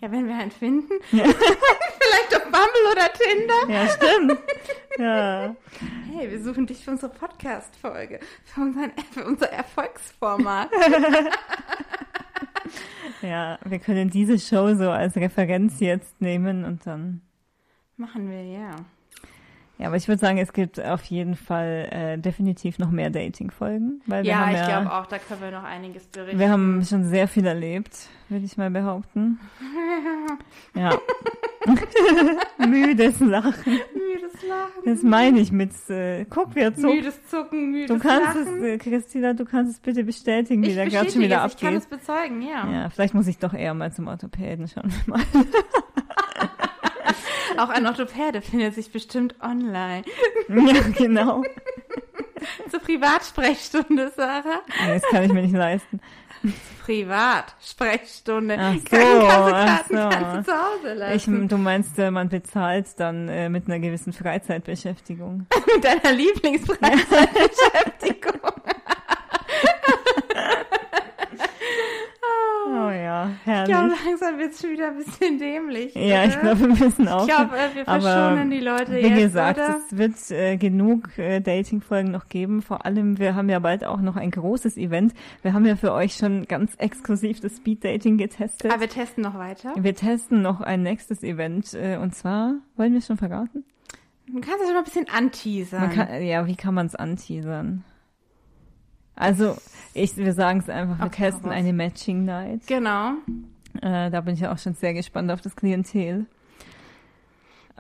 Ja, 0.01 0.11
wenn 0.11 0.27
wir 0.27 0.35
einen 0.35 0.51
finden. 0.51 0.93
Ja. 1.13 1.25
vielleicht 1.25 2.37
auf 2.37 2.45
Bumble 2.45 2.93
oder 2.93 3.13
Tinder. 3.13 3.55
Ja, 3.69 3.89
stimmt. 3.89 4.39
Ja. 4.99 5.57
Hey, 6.13 6.31
wir 6.31 6.43
suchen 6.43 6.67
dich 6.67 6.85
für 6.85 6.91
unsere 6.91 7.13
Podcast-Folge. 7.13 8.21
Für, 8.45 8.73
für 9.13 9.25
unser 9.25 9.53
Erfolgsformat. 9.53 10.71
Ja, 13.23 13.59
wir 13.65 13.79
können 13.79 14.11
diese 14.11 14.39
Show 14.39 14.75
so 14.75 14.91
als 14.91 15.17
Referenz 15.17 15.81
jetzt 15.81 16.21
nehmen 16.21 16.65
und 16.65 16.87
dann. 16.87 17.21
Machen 17.97 18.31
wir, 18.31 18.45
ja. 18.45 18.77
Ja, 19.79 19.87
aber 19.87 19.97
ich 19.97 20.09
würde 20.09 20.19
sagen, 20.21 20.39
es 20.39 20.53
gibt 20.53 20.81
auf 20.85 21.05
jeden 21.05 21.37
Fall 21.37 21.89
äh, 21.93 22.19
definitiv 22.19 22.81
noch 22.81 22.91
mehr 22.91 23.11
Dating-Folgen. 23.11 24.03
Ja, 24.25 24.51
ich 24.51 24.67
glaube 24.67 24.93
auch, 24.93 25.07
da 25.07 25.19
können 25.19 25.41
wir 25.41 25.53
noch 25.53 25.63
einiges 25.63 26.05
berichten. 26.09 26.39
Wir 26.39 26.51
haben 26.51 26.85
schon 26.85 27.05
sehr 27.05 27.29
viel 27.29 27.47
erlebt, 27.47 27.97
würde 28.29 28.45
ich 28.45 28.57
mal 28.57 28.71
behaupten. 28.71 29.39
ja. 30.75 30.99
Müdes 32.59 33.21
Lachen. 33.21 33.79
Müdes 33.95 34.43
Lachen. 34.49 34.83
Das 34.85 35.03
meine 35.05 35.39
ich 35.39 35.53
mit, 35.53 35.71
äh, 35.91 36.25
guck, 36.25 36.57
wir 36.57 36.75
zucken. 36.75 36.97
Müdes 36.97 37.27
Zucken, 37.29 37.71
müdes 37.71 37.89
Du 37.89 37.99
kannst 38.03 38.35
Lachen. 38.35 38.59
es, 38.59 38.63
äh, 38.65 38.79
Christina, 38.79 39.33
du 39.33 39.45
kannst 39.45 39.75
es 39.75 39.79
bitte 39.81 40.03
bestätigen, 40.03 40.63
wie 40.65 40.75
der 40.75 40.89
gerade 40.89 41.09
schon 41.11 41.21
wieder 41.23 41.43
abgeht. 41.43 41.57
Ich 41.57 41.65
kann 41.65 41.77
es 41.77 41.87
bezeugen, 41.87 42.43
ja. 42.43 42.69
Ja, 42.69 42.91
vielleicht 42.91 43.15
muss 43.15 43.29
ich 43.29 43.39
doch 43.39 43.55
eher 43.55 43.75
mal 43.75 43.93
zum 43.93 44.09
Orthopäden 44.09 44.67
schauen. 44.67 44.93
Mal. 45.07 45.21
Auch 47.63 47.71
ein 47.71 47.87
Orthopäde 47.87 48.41
findet 48.41 48.75
sich 48.75 48.93
bestimmt 48.93 49.35
online. 49.41 50.05
Ja, 50.49 50.83
genau. 50.97 51.43
Zur 52.71 52.79
Privatsprechstunde, 52.81 54.13
Sarah. 54.17 54.63
Nee, 54.85 54.95
das 54.95 55.03
kann 55.11 55.25
ich 55.25 55.33
mir 55.33 55.43
nicht 55.43 55.55
leisten. 55.55 56.01
Privatsprechstunde. 56.85 58.57
Ach 58.59 58.75
so, 58.75 58.97
Krankenkassekarten 58.97 59.97
ach 59.97 59.99
so. 60.03 60.09
kannst 60.09 60.49
du 60.49 60.53
zu 60.53 60.57
Hause 60.57 60.95
lassen. 60.95 61.43
Ich, 61.43 61.49
du 61.49 61.59
meinst, 61.59 61.99
äh, 61.99 62.13
man 62.13 62.29
bezahlt 62.29 62.87
dann 62.99 63.29
äh, 63.29 63.49
mit 63.49 63.67
einer 63.67 63.81
gewissen 63.81 64.13
Freizeitbeschäftigung. 64.13 65.47
mit 65.75 65.85
deiner 65.85 66.13
Lieblingsfreizeitbeschäftigung. 66.13 68.53
Ja, 73.27 73.31
herrlich. 73.45 73.69
Ich 73.69 73.75
glaube, 73.75 73.95
langsam 74.05 74.39
wird 74.39 74.53
es 74.53 74.61
schon 74.61 74.71
wieder 74.71 74.89
ein 74.89 74.97
bisschen 74.97 75.39
dämlich. 75.39 75.95
Ja, 75.95 76.25
ich 76.25 76.39
glaube, 76.39 76.61
wir 76.61 76.69
müssen 76.69 77.09
auch. 77.09 77.27
Ich 77.27 77.35
glaube, 77.35 77.53
wir 77.75 77.85
verschonen 77.85 78.51
die 78.51 78.61
Leute 78.61 78.93
wie 78.93 78.97
jetzt, 78.97 79.17
Wie 79.17 79.21
gesagt, 79.23 79.59
oder? 79.59 79.81
es 79.87 79.97
wird 79.97 80.31
äh, 80.31 80.57
genug 80.57 81.19
äh, 81.19 81.41
Dating-Folgen 81.41 82.11
noch 82.11 82.29
geben. 82.29 82.63
Vor 82.63 82.85
allem, 82.85 83.19
wir 83.19 83.35
haben 83.35 83.49
ja 83.49 83.59
bald 83.59 83.85
auch 83.85 84.01
noch 84.01 84.17
ein 84.17 84.31
großes 84.31 84.77
Event. 84.77 85.15
Wir 85.43 85.53
haben 85.53 85.67
ja 85.67 85.77
für 85.77 85.93
euch 85.93 86.15
schon 86.15 86.47
ganz 86.47 86.75
exklusiv 86.77 87.41
das 87.41 87.57
Speed-Dating 87.57 88.19
getestet. 88.19 88.71
Aber 88.71 88.81
wir 88.81 88.89
testen 88.89 89.23
noch 89.23 89.39
weiter. 89.39 89.75
Wir 89.77 89.95
testen 89.95 90.43
noch 90.43 90.61
ein 90.61 90.83
nächstes 90.83 91.23
Event. 91.23 91.75
Äh, 91.75 91.99
und 91.99 92.15
zwar, 92.15 92.55
wollen 92.77 92.93
wir 92.93 92.99
es 92.99 93.07
schon 93.07 93.17
verraten? 93.17 93.65
Du 94.27 94.41
kannst 94.41 94.61
es 94.61 94.67
schon 94.67 94.75
mal 94.75 94.79
ein 94.79 94.85
bisschen 94.85 95.09
anteasern. 95.09 95.81
Man 95.81 95.91
kann, 95.91 96.23
ja, 96.23 96.47
wie 96.47 96.57
kann 96.57 96.75
man 96.75 96.87
es 96.87 96.95
anteasern? 96.95 97.85
Also, 99.19 99.57
ich, 99.95 100.17
wir 100.17 100.33
sagen 100.33 100.61
es 100.61 100.69
einfach, 100.69 100.99
wir 100.99 101.07
Okay, 101.07 101.31
testen 101.31 101.51
eine 101.51 101.73
Matching 101.73 102.25
Night. 102.25 102.67
Genau. 102.67 103.13
Äh, 103.83 104.11
da 104.11 104.21
bin 104.21 104.35
ich 104.35 104.41
ja 104.41 104.53
auch 104.53 104.59
schon 104.59 104.75
sehr 104.75 104.95
gespannt 104.95 105.31
auf 105.31 105.41
das 105.41 105.57
Klientel. 105.57 106.27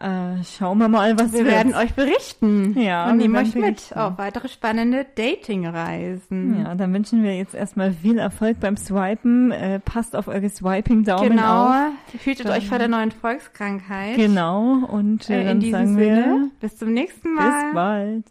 Äh, 0.00 0.44
schauen 0.44 0.78
wir 0.78 0.86
mal, 0.88 1.18
was 1.18 1.32
Wir 1.32 1.40
wird. 1.40 1.50
werden 1.50 1.74
euch 1.74 1.92
berichten. 1.94 2.78
Ja, 2.80 3.06
und 3.10 3.18
wir 3.18 3.26
nehmen 3.28 3.36
euch 3.36 3.52
mit 3.56 3.96
auf 3.96 4.16
weitere 4.16 4.48
spannende 4.48 5.04
Dating-Reisen. 5.16 6.60
Ja, 6.60 6.76
dann 6.76 6.94
wünschen 6.94 7.24
wir 7.24 7.36
jetzt 7.36 7.52
erstmal 7.52 7.92
viel 7.92 8.16
Erfolg 8.18 8.60
beim 8.60 8.76
Swipen. 8.76 9.50
Äh, 9.50 9.80
passt 9.80 10.14
auf 10.14 10.28
eure 10.28 10.48
Swiping-Daumen 10.50 11.30
Genau. 11.30 11.66
auf. 11.66 11.92
Hütet 12.24 12.46
Dann- 12.46 12.52
euch 12.58 12.68
vor 12.68 12.78
der 12.78 12.86
neuen 12.86 13.10
Volkskrankheit. 13.10 14.14
Genau. 14.14 14.84
Und 14.86 15.28
äh, 15.30 15.40
Äh, 15.40 15.44
dann 15.46 15.56
in 15.56 15.60
diesem 15.60 15.72
sagen 15.72 15.94
Sinne, 15.96 16.16
wir 16.26 16.50
bis 16.60 16.76
zum 16.76 16.92
nächsten 16.92 17.34
bis 17.34 17.44
Mal. 17.44 17.72
bald. 17.74 18.24